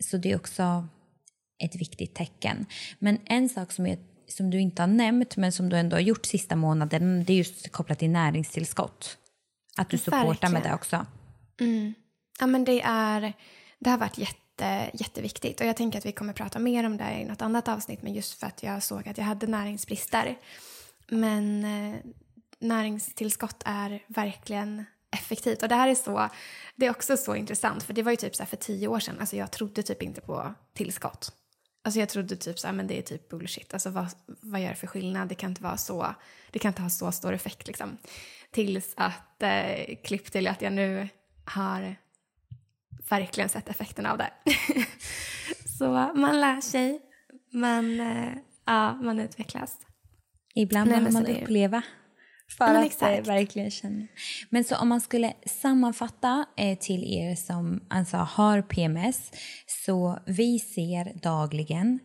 Så 0.00 0.16
det 0.16 0.32
är 0.32 0.36
också 0.36 0.88
ett 1.64 1.76
viktigt 1.76 2.14
tecken. 2.14 2.66
Men 2.98 3.18
en 3.24 3.48
sak 3.48 3.72
som, 3.72 3.86
är, 3.86 3.98
som 4.28 4.50
du 4.50 4.60
inte 4.60 4.82
har 4.82 4.86
nämnt 4.86 5.36
men 5.36 5.52
som 5.52 5.68
du 5.68 5.76
ändå 5.76 5.96
har 5.96 6.00
gjort 6.00 6.26
sista 6.26 6.56
månaden 6.56 7.24
det 7.24 7.32
är 7.32 7.36
just 7.36 7.72
kopplat 7.72 7.98
till 7.98 8.10
näringstillskott. 8.10 9.18
Att 9.76 9.90
du 9.90 9.98
supportar 9.98 10.48
med 10.48 10.62
det 10.62 10.74
också. 10.74 11.06
Mm. 11.60 11.94
Ja, 12.40 12.46
men 12.46 12.64
det, 12.64 12.82
är, 12.84 13.32
det 13.78 13.90
har 13.90 13.98
varit 13.98 14.18
jätte, 14.18 14.90
jätteviktigt 14.92 15.60
och 15.60 15.66
jag 15.66 15.76
tänker 15.76 15.98
att 15.98 16.06
vi 16.06 16.12
kommer 16.12 16.32
prata 16.32 16.58
mer 16.58 16.86
om 16.86 16.96
det 16.96 17.20
i 17.20 17.24
något 17.24 17.42
annat 17.42 17.68
avsnitt 17.68 18.02
men 18.02 18.14
just 18.14 18.40
för 18.40 18.46
att 18.46 18.62
jag 18.62 18.82
såg 18.82 19.08
att 19.08 19.18
jag 19.18 19.24
hade 19.24 19.46
näringsbrister. 19.46 20.36
Men 21.08 21.64
eh, 21.64 21.96
näringstillskott 22.58 23.62
är 23.64 24.02
verkligen 24.06 24.84
effektivt. 25.12 25.62
Och 25.62 25.68
det 25.68 25.74
här 25.74 25.88
är 25.88 25.94
så, 25.94 26.28
det 26.76 26.86
är 26.86 26.90
också 26.90 27.16
så 27.16 27.34
intressant 27.34 27.82
för 27.82 27.92
det 27.92 28.02
var 28.02 28.10
ju 28.10 28.16
typ 28.16 28.36
så 28.36 28.46
för 28.46 28.56
tio 28.56 28.88
år 28.88 29.00
sedan, 29.00 29.16
alltså 29.20 29.36
jag 29.36 29.50
trodde 29.50 29.82
typ 29.82 30.02
inte 30.02 30.20
på 30.20 30.54
tillskott. 30.74 31.32
Alltså 31.84 32.00
jag 32.00 32.08
trodde 32.08 32.36
typ 32.36 32.58
så 32.58 32.66
här, 32.66 32.74
men 32.74 32.86
det 32.86 32.98
är 32.98 33.02
typ 33.02 33.28
bullshit. 33.28 33.74
Alltså 33.74 33.90
vad, 33.90 34.06
vad 34.26 34.60
gör 34.60 34.68
det 34.68 34.74
för 34.74 34.86
skillnad? 34.86 35.28
Det 35.28 35.34
kan 35.34 35.50
inte 35.50 35.62
vara 35.62 35.76
så, 35.76 36.14
det 36.50 36.58
kan 36.58 36.68
inte 36.68 36.82
ha 36.82 36.90
så 36.90 37.12
stor 37.12 37.32
effekt 37.32 37.66
liksom. 37.66 37.96
Tills 38.50 38.94
att, 38.96 39.42
eh, 39.42 39.96
klipp 40.04 40.32
till 40.32 40.48
att 40.48 40.62
jag 40.62 40.72
nu 40.72 41.08
har 41.44 41.96
verkligen 43.08 43.48
sett 43.48 43.68
effekten 43.68 44.06
av 44.06 44.18
det. 44.18 44.30
så 45.78 46.12
man 46.14 46.40
lär 46.40 46.60
sig, 46.60 47.00
man, 47.50 48.00
eh, 48.00 48.32
ja, 48.64 48.94
man 48.94 49.20
utvecklas. 49.20 49.76
Ibland 50.54 50.90
behöver 50.90 51.10
man 51.10 51.26
uppleva 51.26 51.82
För 52.58 52.66
men 52.66 52.76
att 52.76 52.86
exakt. 52.86 53.28
verkligen 53.28 53.70
känna. 53.70 54.06
Men 54.50 54.64
så 54.64 54.76
om 54.76 54.88
man 54.88 55.00
skulle 55.00 55.32
sammanfatta 55.46 56.46
eh, 56.56 56.78
till 56.78 57.04
er 57.04 57.34
som 57.34 57.80
alltså 57.88 58.16
har 58.16 58.62
PMS 58.62 59.30
så 59.66 60.18
vi 60.26 60.58
ser 60.58 61.12
dagligen 61.22 61.98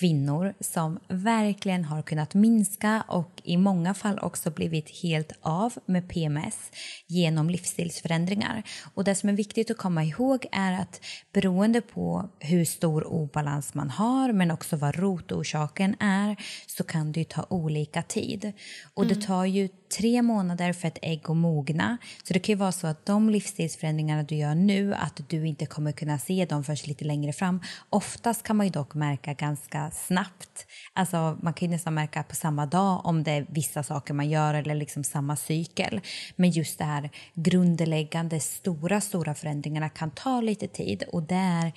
kvinnor 0.00 0.54
som 0.60 0.98
verkligen 1.08 1.84
har 1.84 2.02
kunnat 2.02 2.34
minska 2.34 3.04
och 3.08 3.42
i 3.44 3.56
många 3.56 3.94
fall 3.94 4.18
också 4.18 4.50
blivit 4.50 5.02
helt 5.02 5.32
av 5.42 5.72
med 5.86 6.08
PMS 6.08 6.70
genom 7.06 7.50
livsstilsförändringar. 7.50 8.62
Och 8.94 9.04
det 9.04 9.14
som 9.14 9.28
är 9.28 9.32
viktigt 9.32 9.70
att 9.70 9.76
komma 9.76 10.04
ihåg 10.04 10.46
är 10.52 10.72
att 10.72 11.00
beroende 11.32 11.80
på 11.80 12.30
hur 12.38 12.64
stor 12.64 13.06
obalans 13.06 13.74
man 13.74 13.90
har 13.90 14.32
men 14.32 14.50
också 14.50 14.76
vad 14.76 14.96
rotorsaken 14.96 15.96
är 16.00 16.36
så 16.66 16.84
kan 16.84 17.12
det 17.12 17.28
ta 17.28 17.46
olika 17.50 18.02
tid. 18.02 18.52
Och 18.94 19.06
det 19.06 19.14
mm. 19.14 19.26
tar 19.26 19.44
ju 19.44 19.68
tre 19.98 20.22
månader 20.22 20.72
för 20.72 20.88
ett 20.88 20.98
ägg 21.02 21.30
att 21.30 21.36
mogna. 21.36 21.98
Så 22.24 22.32
det 22.32 22.38
kan 22.38 22.52
ju 22.52 22.56
vara 22.56 22.72
så 22.72 22.86
att 22.86 23.06
de 23.06 23.30
livsstilsförändringarna 23.30 24.22
du 24.22 24.34
gör 24.34 24.54
nu, 24.54 24.94
att 24.94 25.20
du 25.28 25.46
inte 25.46 25.66
kommer 25.66 25.92
kunna 25.92 26.18
se 26.18 26.44
dem 26.44 26.64
förrän 26.64 26.76
lite 26.84 27.04
längre 27.04 27.32
fram. 27.32 27.60
Oftast 27.90 28.42
kan 28.42 28.56
man 28.56 28.66
ju 28.66 28.72
dock 28.72 28.94
märka 28.94 29.34
ganska 29.34 29.90
snabbt. 29.90 30.66
Alltså 30.92 31.38
man 31.42 31.54
kan 31.54 31.68
ju 31.68 31.72
nästan 31.72 31.94
märka 31.94 32.22
på 32.22 32.34
samma 32.34 32.66
dag 32.66 33.06
om 33.06 33.22
det 33.22 33.30
är 33.30 33.46
vissa 33.48 33.82
saker 33.82 34.14
man 34.14 34.30
gör 34.30 34.54
eller 34.54 34.74
liksom 34.74 35.04
samma 35.04 35.36
cykel. 35.36 36.00
Men 36.36 36.50
just 36.50 36.78
det 36.78 36.84
här 36.84 37.10
grundläggande 37.34 38.40
stora, 38.40 39.00
stora 39.00 39.34
förändringarna 39.34 39.88
kan 39.88 40.10
ta 40.10 40.40
lite 40.40 40.68
tid 40.68 41.02
och 41.12 41.22
det 41.22 41.34
är 41.34 41.72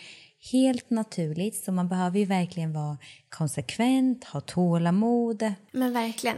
helt 0.51 0.89
naturligt 0.89 1.55
så 1.55 1.71
man 1.71 1.87
behöver 1.87 2.19
ju 2.19 2.25
verkligen 2.25 2.73
vara 2.73 2.97
konsekvent, 3.29 4.23
ha 4.23 4.41
tålamod. 4.41 5.53
Men 5.71 5.93
verkligen. 5.93 6.37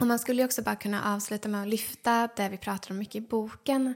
Och 0.00 0.06
man 0.06 0.18
skulle 0.18 0.44
också 0.44 0.62
bara 0.62 0.76
kunna 0.76 1.14
avsluta 1.14 1.48
med 1.48 1.62
att 1.62 1.68
lyfta 1.68 2.28
det 2.36 2.48
vi 2.48 2.56
pratar 2.56 2.90
om 2.90 2.98
mycket 2.98 3.14
i 3.14 3.20
boken 3.20 3.94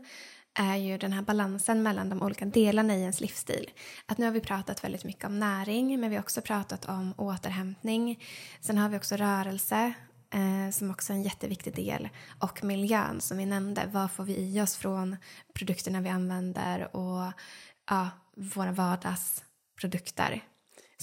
är 0.54 0.76
ju 0.76 0.98
den 0.98 1.12
här 1.12 1.22
balansen 1.22 1.82
mellan 1.82 2.08
de 2.08 2.22
olika 2.22 2.44
delarna 2.44 2.96
i 2.96 3.00
ens 3.00 3.20
livsstil. 3.20 3.70
Att 4.06 4.18
nu 4.18 4.24
har 4.24 4.32
vi 4.32 4.40
pratat 4.40 4.84
väldigt 4.84 5.04
mycket 5.04 5.24
om 5.24 5.38
näring 5.38 6.00
men 6.00 6.10
vi 6.10 6.16
har 6.16 6.22
också 6.22 6.40
pratat 6.40 6.84
om 6.84 7.14
återhämtning. 7.16 8.24
Sen 8.60 8.78
har 8.78 8.88
vi 8.88 8.96
också 8.96 9.16
rörelse 9.16 9.92
eh, 10.34 10.70
som 10.72 10.90
också 10.90 11.12
är 11.12 11.16
en 11.16 11.22
jätteviktig 11.22 11.74
del 11.74 12.08
och 12.38 12.64
miljön 12.64 13.20
som 13.20 13.38
vi 13.38 13.46
nämnde. 13.46 13.88
Vad 13.92 14.10
får 14.10 14.24
vi 14.24 14.36
i 14.36 14.60
oss 14.60 14.76
från 14.76 15.16
produkterna 15.54 16.00
vi 16.00 16.08
använder 16.08 16.96
och 16.96 17.32
ja, 17.90 18.08
våra 18.36 18.72
vardagsprodukter 18.72 20.42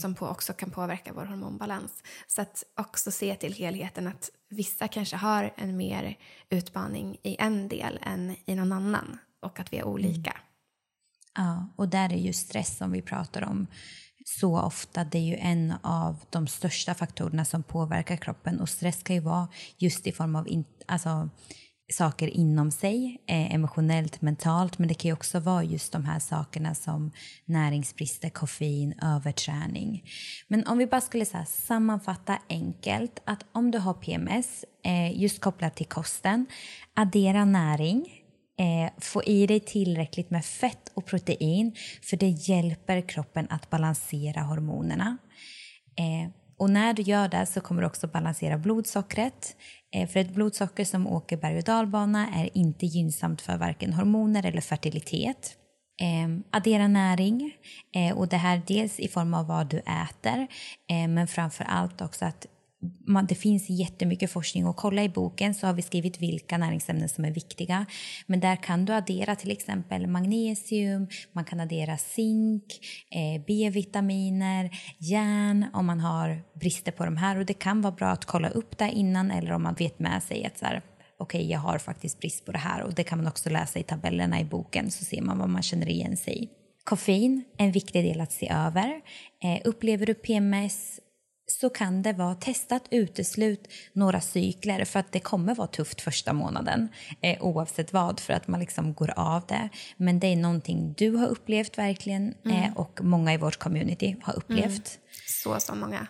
som 0.01 0.15
på 0.15 0.27
också 0.27 0.53
kan 0.53 0.71
påverka 0.71 1.13
vår 1.13 1.25
hormonbalans. 1.25 2.03
Så 2.27 2.41
att 2.41 2.63
också 2.75 3.11
se 3.11 3.35
till 3.35 3.53
helheten 3.53 4.07
att 4.07 4.29
vissa 4.49 4.87
kanske 4.87 5.15
har 5.15 5.53
en 5.55 5.77
mer 5.77 6.17
utmaning 6.49 7.17
i 7.23 7.35
en 7.39 7.67
del 7.67 7.99
än 8.01 8.35
i 8.45 8.55
någon 8.55 8.71
annan 8.71 9.17
och 9.41 9.59
att 9.59 9.73
vi 9.73 9.77
är 9.77 9.83
olika. 9.83 10.31
Mm. 10.31 10.43
Ja, 11.35 11.67
och 11.75 11.89
där 11.89 12.13
är 12.13 12.17
ju 12.17 12.33
stress 12.33 12.77
som 12.77 12.91
vi 12.91 13.01
pratar 13.01 13.43
om 13.43 13.67
så 14.25 14.59
ofta. 14.59 15.03
Det 15.03 15.17
är 15.17 15.23
ju 15.23 15.35
en 15.35 15.73
av 15.81 16.25
de 16.29 16.47
största 16.47 16.93
faktorerna 16.93 17.45
som 17.45 17.63
påverkar 17.63 18.17
kroppen 18.17 18.59
och 18.59 18.69
stress 18.69 19.03
kan 19.03 19.15
ju 19.15 19.21
vara 19.21 19.47
just 19.77 20.07
i 20.07 20.11
form 20.11 20.35
av 20.35 20.47
in, 20.47 20.65
alltså, 20.85 21.29
saker 21.91 22.27
inom 22.27 22.71
sig, 22.71 23.21
eh, 23.27 23.55
emotionellt, 23.55 24.21
mentalt, 24.21 24.79
men 24.79 24.87
det 24.87 24.93
kan 24.93 25.09
ju 25.09 25.13
också 25.13 25.39
vara 25.39 25.63
just 25.63 25.93
de 25.93 26.05
här 26.05 26.19
sakerna 26.19 26.75
som 26.75 27.11
näringsbrister, 27.45 28.29
koffein, 28.29 28.93
överträning. 29.01 30.03
Men 30.47 30.67
om 30.67 30.77
vi 30.77 30.87
bara 30.87 31.01
skulle 31.01 31.25
så 31.25 31.43
sammanfatta 31.47 32.37
enkelt 32.49 33.21
att 33.25 33.45
om 33.51 33.71
du 33.71 33.77
har 33.77 33.93
PMS, 33.93 34.65
eh, 34.83 35.21
just 35.21 35.39
kopplat 35.41 35.75
till 35.75 35.85
kosten, 35.87 36.45
addera 36.93 37.45
näring, 37.45 38.21
eh, 38.59 38.91
få 38.97 39.23
i 39.23 39.47
dig 39.47 39.59
tillräckligt 39.59 40.29
med 40.29 40.45
fett 40.45 40.91
och 40.93 41.05
protein 41.05 41.75
för 42.01 42.17
det 42.17 42.29
hjälper 42.29 43.01
kroppen 43.01 43.47
att 43.49 43.69
balansera 43.69 44.41
hormonerna. 44.41 45.17
Eh, 45.95 46.40
och 46.61 46.69
när 46.69 46.93
du 46.93 47.01
gör 47.01 47.27
det 47.27 47.45
så 47.45 47.61
kommer 47.61 47.81
du 47.81 47.87
också 47.87 48.07
balansera 48.07 48.57
blodsockret. 48.57 49.55
Eh, 49.95 50.09
för 50.09 50.19
ett 50.19 50.33
blodsocker 50.33 50.85
som 50.85 51.07
åker 51.07 51.37
berg 51.37 51.57
och 51.57 51.63
dalbana 51.63 52.27
är 52.35 52.57
inte 52.57 52.85
gynnsamt 52.85 53.41
för 53.41 53.57
varken 53.57 53.93
hormoner 53.93 54.45
eller 54.45 54.61
fertilitet. 54.61 55.55
Eh, 56.01 56.57
addera 56.57 56.87
näring, 56.87 57.51
eh, 57.95 58.17
och 58.17 58.27
det 58.27 58.37
här 58.37 58.61
dels 58.67 58.99
i 58.99 59.07
form 59.07 59.33
av 59.33 59.47
vad 59.47 59.69
du 59.69 59.77
äter 59.77 60.47
eh, 60.89 61.07
men 61.07 61.27
framför 61.27 61.63
allt 61.63 62.01
också 62.01 62.25
att 62.25 62.45
man, 63.07 63.25
det 63.25 63.35
finns 63.35 63.69
jättemycket 63.69 64.31
forskning 64.31 64.67
och 64.67 64.75
kolla 64.75 65.03
i 65.03 65.09
boken 65.09 65.53
så 65.53 65.67
har 65.67 65.73
vi 65.73 65.81
skrivit 65.81 66.21
vilka 66.21 66.57
näringsämnen 66.57 67.09
som 67.09 67.25
är 67.25 67.31
viktiga. 67.31 67.85
Men 68.25 68.39
där 68.39 68.55
kan 68.55 68.85
du 68.85 68.93
addera 68.93 69.35
till 69.35 69.51
exempel 69.51 70.07
magnesium, 70.07 71.07
man 71.31 71.45
kan 71.45 71.59
addera 71.59 71.97
zink, 71.97 72.63
eh, 73.11 73.43
B-vitaminer, 73.47 74.69
järn 74.97 75.65
om 75.73 75.85
man 75.85 75.99
har 75.99 76.41
brister 76.59 76.91
på 76.91 77.05
de 77.05 77.17
här. 77.17 77.37
Och 77.37 77.45
det 77.45 77.53
kan 77.53 77.81
vara 77.81 77.93
bra 77.93 78.07
att 78.07 78.25
kolla 78.25 78.49
upp 78.49 78.77
det 78.77 78.91
innan 78.91 79.31
eller 79.31 79.51
om 79.51 79.63
man 79.63 79.75
vet 79.75 79.99
med 79.99 80.23
sig 80.23 80.45
att 80.45 80.57
så 80.57 80.65
här, 80.65 80.81
okay, 81.19 81.47
jag 81.47 81.59
har 81.59 81.77
faktiskt 81.77 82.19
brist 82.19 82.45
på 82.45 82.51
det 82.51 82.57
här. 82.57 82.83
Och 82.83 82.93
det 82.93 83.03
kan 83.03 83.17
man 83.17 83.27
också 83.27 83.49
läsa 83.49 83.79
i 83.79 83.83
tabellerna 83.83 84.39
i 84.39 84.45
boken 84.45 84.91
så 84.91 85.05
ser 85.05 85.21
man 85.21 85.37
vad 85.37 85.49
man 85.49 85.61
känner 85.61 85.89
igen 85.89 86.17
sig 86.17 86.43
i. 86.43 86.49
Koffein 86.83 87.43
är 87.57 87.65
en 87.65 87.71
viktig 87.71 88.03
del 88.03 88.21
att 88.21 88.31
se 88.31 88.49
över. 88.49 89.01
Eh, 89.43 89.61
upplever 89.65 90.05
du 90.05 90.13
PMS 90.13 90.99
så 91.47 91.69
kan 91.69 92.01
det 92.01 92.13
vara 92.13 92.35
testat 92.35 92.83
uteslut 92.91 93.67
några 93.93 94.21
cykler 94.21 94.85
för 94.85 94.99
att 94.99 95.11
det 95.11 95.19
kommer 95.19 95.55
vara 95.55 95.67
tufft 95.67 96.01
första 96.01 96.33
månaden 96.33 96.89
eh, 97.21 97.43
oavsett 97.43 97.93
vad 97.93 98.19
för 98.19 98.33
att 98.33 98.47
man 98.47 98.59
liksom 98.59 98.93
går 98.93 99.13
av 99.15 99.45
det. 99.47 99.69
Men 99.97 100.19
det 100.19 100.27
är 100.27 100.35
någonting 100.35 100.93
du 100.97 101.11
har 101.11 101.27
upplevt 101.27 101.77
verkligen 101.77 102.33
eh, 102.45 102.63
mm. 102.63 102.73
och 102.73 102.99
många 103.03 103.33
i 103.33 103.37
vårt 103.37 103.57
community 103.57 104.15
har 104.21 104.37
upplevt. 104.37 104.67
Mm. 104.67 105.01
Så, 105.27 105.59
så 105.59 105.75
många. 105.75 106.07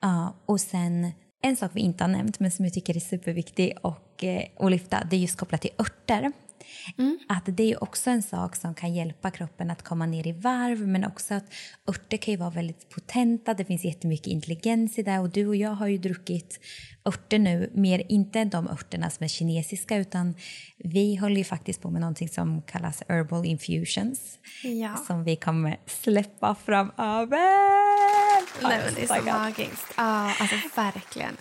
Ja, 0.00 0.34
och 0.46 0.60
sen 0.60 1.12
en 1.42 1.56
sak 1.56 1.70
vi 1.74 1.80
inte 1.80 2.04
har 2.04 2.08
nämnt 2.08 2.40
men 2.40 2.50
som 2.50 2.64
jag 2.64 2.74
tycker 2.74 2.96
är 2.96 3.00
superviktig 3.00 3.76
och, 3.82 4.24
eh, 4.24 4.44
att 4.56 4.70
lyfta 4.70 5.06
det 5.10 5.16
är 5.16 5.20
just 5.20 5.36
kopplat 5.36 5.60
till 5.60 5.70
örter. 5.78 6.32
Mm. 6.98 7.18
Att 7.28 7.44
det 7.46 7.72
är 7.72 7.82
också 7.82 8.10
en 8.10 8.22
sak 8.22 8.56
som 8.56 8.74
kan 8.74 8.94
hjälpa 8.94 9.30
kroppen 9.30 9.70
att 9.70 9.82
komma 9.82 10.06
ner 10.06 10.26
i 10.26 10.32
varv 10.32 10.88
men 10.88 11.04
också 11.04 11.34
att 11.34 11.44
örter 11.88 12.16
kan 12.16 12.32
ju 12.32 12.38
vara 12.38 12.50
väldigt 12.50 12.88
potenta, 12.88 13.54
det 13.54 13.64
finns 13.64 13.84
jättemycket 13.84 14.26
intelligens 14.26 14.98
i 14.98 15.02
det 15.02 15.18
och 15.18 15.30
du 15.30 15.46
och 15.46 15.56
jag 15.56 15.70
har 15.70 15.86
ju 15.86 15.98
druckit 15.98 16.60
örter 17.04 17.38
nu, 17.38 17.70
mer 17.74 18.02
inte 18.08 18.44
de 18.44 18.68
örterna 18.68 19.10
som 19.10 19.24
är 19.24 19.28
kinesiska 19.28 19.96
utan 19.96 20.34
vi 20.76 21.16
håller 21.16 21.36
ju 21.36 21.44
faktiskt 21.44 21.82
på 21.82 21.90
med 21.90 22.00
någonting 22.00 22.28
som 22.28 22.62
kallas 22.62 23.02
herbal 23.08 23.46
infusions 23.46 24.38
ja. 24.62 24.96
som 24.96 25.24
vi 25.24 25.36
kommer 25.36 25.80
släppa 25.86 26.54
framöver. 26.54 27.38
Nej 28.62 28.80
men 28.84 28.94
det 28.94 29.02
är 29.02 29.06
så 29.06 29.24
magiskt. 29.24 29.94
Ja, 29.96 30.34
alltså 30.40 30.56
verkligen. 30.76 31.36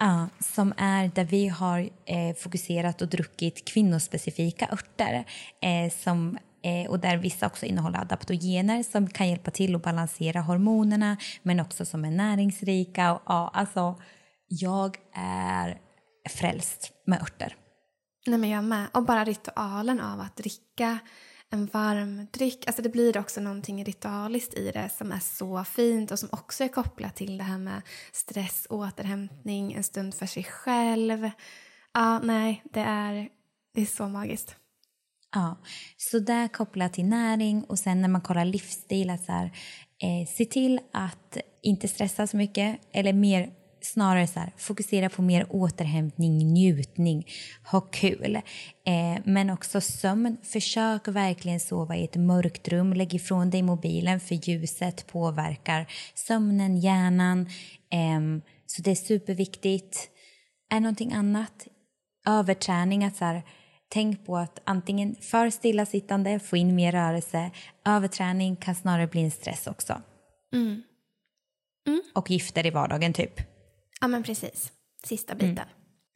Ja, 0.00 0.28
som 0.38 0.74
är 0.76 1.10
där 1.14 1.24
vi 1.24 1.48
har 1.48 1.88
eh, 2.04 2.34
fokuserat 2.36 3.02
och 3.02 3.08
druckit 3.08 3.64
kvinnospecifika 3.64 4.68
örter 4.72 5.24
eh, 5.62 5.92
som 5.92 6.38
eh, 6.62 6.90
och 6.90 7.00
där 7.00 7.16
vissa 7.16 7.46
också 7.46 7.66
innehåller 7.66 7.98
adaptogener 7.98 8.82
som 8.82 9.06
kan 9.06 9.28
hjälpa 9.28 9.50
till 9.50 9.74
att 9.74 9.82
balansera 9.82 10.40
hormonerna 10.40 11.16
men 11.42 11.60
också 11.60 11.84
som 11.84 12.04
är 12.04 12.10
näringsrika. 12.10 13.12
Och, 13.12 13.22
ja, 13.26 13.50
alltså, 13.54 13.94
jag 14.48 14.96
är 15.14 15.78
frälst 16.28 16.92
med 17.06 17.22
örter. 17.22 17.56
Nej, 18.26 18.38
men 18.38 18.50
jag 18.50 18.64
med. 18.64 18.86
Och 18.92 19.02
bara 19.02 19.24
ritualen 19.24 20.00
av 20.00 20.20
att 20.20 20.36
dricka 20.36 20.98
en 21.50 21.66
varm 21.66 22.26
dryck. 22.32 22.66
Alltså 22.66 22.82
det 22.82 22.88
blir 22.88 23.18
också 23.18 23.40
någonting 23.40 23.84
ritualiskt 23.84 24.54
i 24.54 24.70
det 24.70 24.90
som 24.98 25.12
är 25.12 25.20
så 25.20 25.64
fint 25.64 26.10
och 26.10 26.18
som 26.18 26.28
också 26.32 26.64
är 26.64 26.68
kopplat 26.68 27.16
till 27.16 27.38
det 27.38 27.44
här 27.44 27.58
med 27.58 27.82
stress, 28.12 28.66
återhämtning, 28.70 29.72
en 29.72 29.84
stund 29.84 30.14
för 30.14 30.26
sig 30.26 30.44
själv. 30.44 31.30
Ja, 31.94 32.18
nej, 32.18 32.62
det 32.72 32.80
är, 32.80 33.28
det 33.74 33.80
är 33.80 33.86
så 33.86 34.08
magiskt. 34.08 34.56
Ja, 35.34 35.56
så 35.96 36.18
där 36.18 36.48
kopplat 36.48 36.92
till 36.92 37.04
näring 37.04 37.64
och 37.64 37.78
sen 37.78 38.02
när 38.02 38.08
man 38.08 38.20
kollar 38.20 38.44
livsstil, 38.44 39.18
så 39.26 39.32
här, 39.32 39.44
eh, 40.02 40.28
se 40.28 40.44
till 40.44 40.80
att 40.92 41.36
inte 41.62 41.88
stressa 41.88 42.26
så 42.26 42.36
mycket 42.36 42.80
eller 42.92 43.12
mer 43.12 43.50
snarare 43.80 44.26
så 44.26 44.40
här, 44.40 44.52
fokusera 44.56 45.08
på 45.08 45.22
mer 45.22 45.46
återhämtning, 45.50 46.52
njutning, 46.52 47.26
ha 47.70 47.80
kul. 47.80 48.36
Eh, 48.86 49.22
men 49.24 49.50
också 49.50 49.80
sömn. 49.80 50.36
Försök 50.42 51.08
verkligen 51.08 51.60
sova 51.60 51.96
i 51.96 52.04
ett 52.04 52.16
mörkt 52.16 52.68
rum. 52.68 52.92
Lägg 52.92 53.14
ifrån 53.14 53.50
dig 53.50 53.62
mobilen 53.62 54.20
för 54.20 54.34
ljuset 54.34 55.06
påverkar 55.06 55.86
sömnen, 56.14 56.76
hjärnan. 56.76 57.40
Eh, 57.92 58.42
så 58.66 58.82
det 58.82 58.90
är 58.90 58.94
superviktigt. 58.94 60.08
Är 60.70 60.80
någonting 60.80 61.12
annat? 61.12 61.66
Överträning. 62.26 63.04
Att 63.04 63.16
så 63.16 63.24
här, 63.24 63.42
tänk 63.88 64.26
på 64.26 64.36
att 64.36 64.58
antingen 64.64 65.16
för 65.20 65.50
stillasittande, 65.50 66.38
få 66.38 66.56
in 66.56 66.74
mer 66.74 66.92
rörelse. 66.92 67.50
Överträning 67.84 68.56
kan 68.56 68.74
snarare 68.74 69.06
bli 69.06 69.20
en 69.20 69.30
stress 69.30 69.66
också. 69.66 70.02
Mm. 70.52 70.82
Mm. 71.86 72.02
Och 72.14 72.30
gifter 72.30 72.66
i 72.66 72.70
vardagen, 72.70 73.12
typ. 73.12 73.57
Ja, 74.00 74.08
men 74.08 74.22
precis. 74.22 74.72
Sista 75.04 75.34
biten. 75.34 75.50
Mm. 75.50 75.68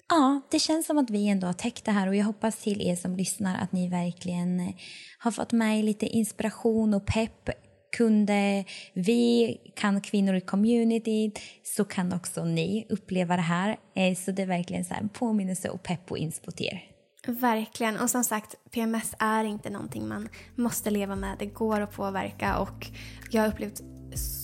Ja, 0.08 0.40
det 0.50 0.58
känns 0.58 0.86
som 0.86 0.98
att 0.98 1.10
vi 1.10 1.28
ändå 1.28 1.46
har 1.46 1.54
täckt 1.54 1.84
det 1.84 1.92
här 1.92 2.08
och 2.08 2.16
jag 2.16 2.24
hoppas 2.24 2.56
till 2.56 2.82
er 2.82 2.96
som 2.96 3.16
lyssnar 3.16 3.58
att 3.58 3.72
ni 3.72 3.88
verkligen 3.88 4.60
eh, 4.60 4.74
har 5.18 5.30
fått 5.30 5.52
med 5.52 5.84
lite 5.84 6.06
inspiration 6.06 6.94
och 6.94 7.06
pepp. 7.06 7.50
Kunde 7.96 8.64
vi, 8.94 9.56
kan 9.76 10.00
kvinnor 10.00 10.34
i 10.34 10.40
community, 10.40 11.32
så 11.62 11.84
kan 11.84 12.12
också 12.12 12.44
ni 12.44 12.86
uppleva 12.90 13.36
det 13.36 13.42
här. 13.42 13.76
Eh, 13.96 14.16
så 14.16 14.30
det 14.30 14.42
är 14.42 14.46
verkligen 14.46 14.84
så 14.84 14.94
här 14.94 15.00
en 15.00 15.08
påminnelse 15.08 15.68
och 15.68 15.82
pepp 15.82 16.10
och 16.10 16.18
inspo 16.18 16.50
till 16.50 16.66
er. 16.66 16.82
Verkligen. 17.26 17.96
Och 17.96 18.10
som 18.10 18.24
sagt, 18.24 18.54
PMS 18.70 19.14
är 19.18 19.44
inte 19.44 19.70
någonting 19.70 20.08
man 20.08 20.28
måste 20.56 20.90
leva 20.90 21.16
med. 21.16 21.36
Det 21.38 21.46
går 21.46 21.80
att 21.80 21.92
påverka 21.92 22.58
och 22.58 22.86
jag 23.30 23.42
har 23.42 23.48
upplevt 23.48 23.80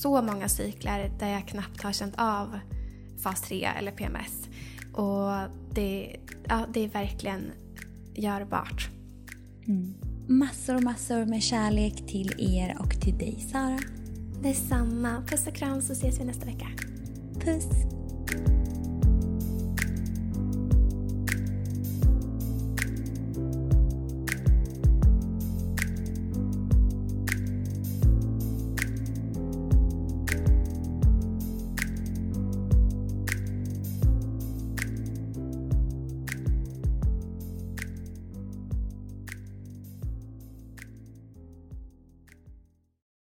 så 0.01 0.23
många 0.23 0.49
cykler 0.49 1.11
där 1.19 1.29
jag 1.29 1.49
knappt 1.49 1.83
har 1.83 1.93
känt 1.93 2.15
av 2.19 2.59
fas 3.23 3.41
3 3.41 3.65
eller 3.65 3.93
PMS. 3.93 4.49
Och 4.93 5.31
det, 5.75 6.17
ja, 6.49 6.67
det 6.73 6.85
är 6.85 6.89
verkligen 6.89 7.53
görbart. 8.15 8.89
Mm. 9.67 9.95
Massor 10.29 10.75
och 10.75 10.83
massor 10.83 11.25
med 11.25 11.43
kärlek 11.43 12.07
till 12.07 12.35
er 12.39 12.77
och 12.81 13.01
till 13.01 13.19
dig, 13.19 13.47
Sara. 13.53 13.79
Detsamma. 14.43 15.23
Puss 15.27 15.47
och 15.47 15.55
kram 15.55 15.83
så 15.83 15.93
ses 15.93 16.21
vi 16.21 16.25
nästa 16.25 16.47
vecka. 16.47 16.67
Puss. 17.41 17.69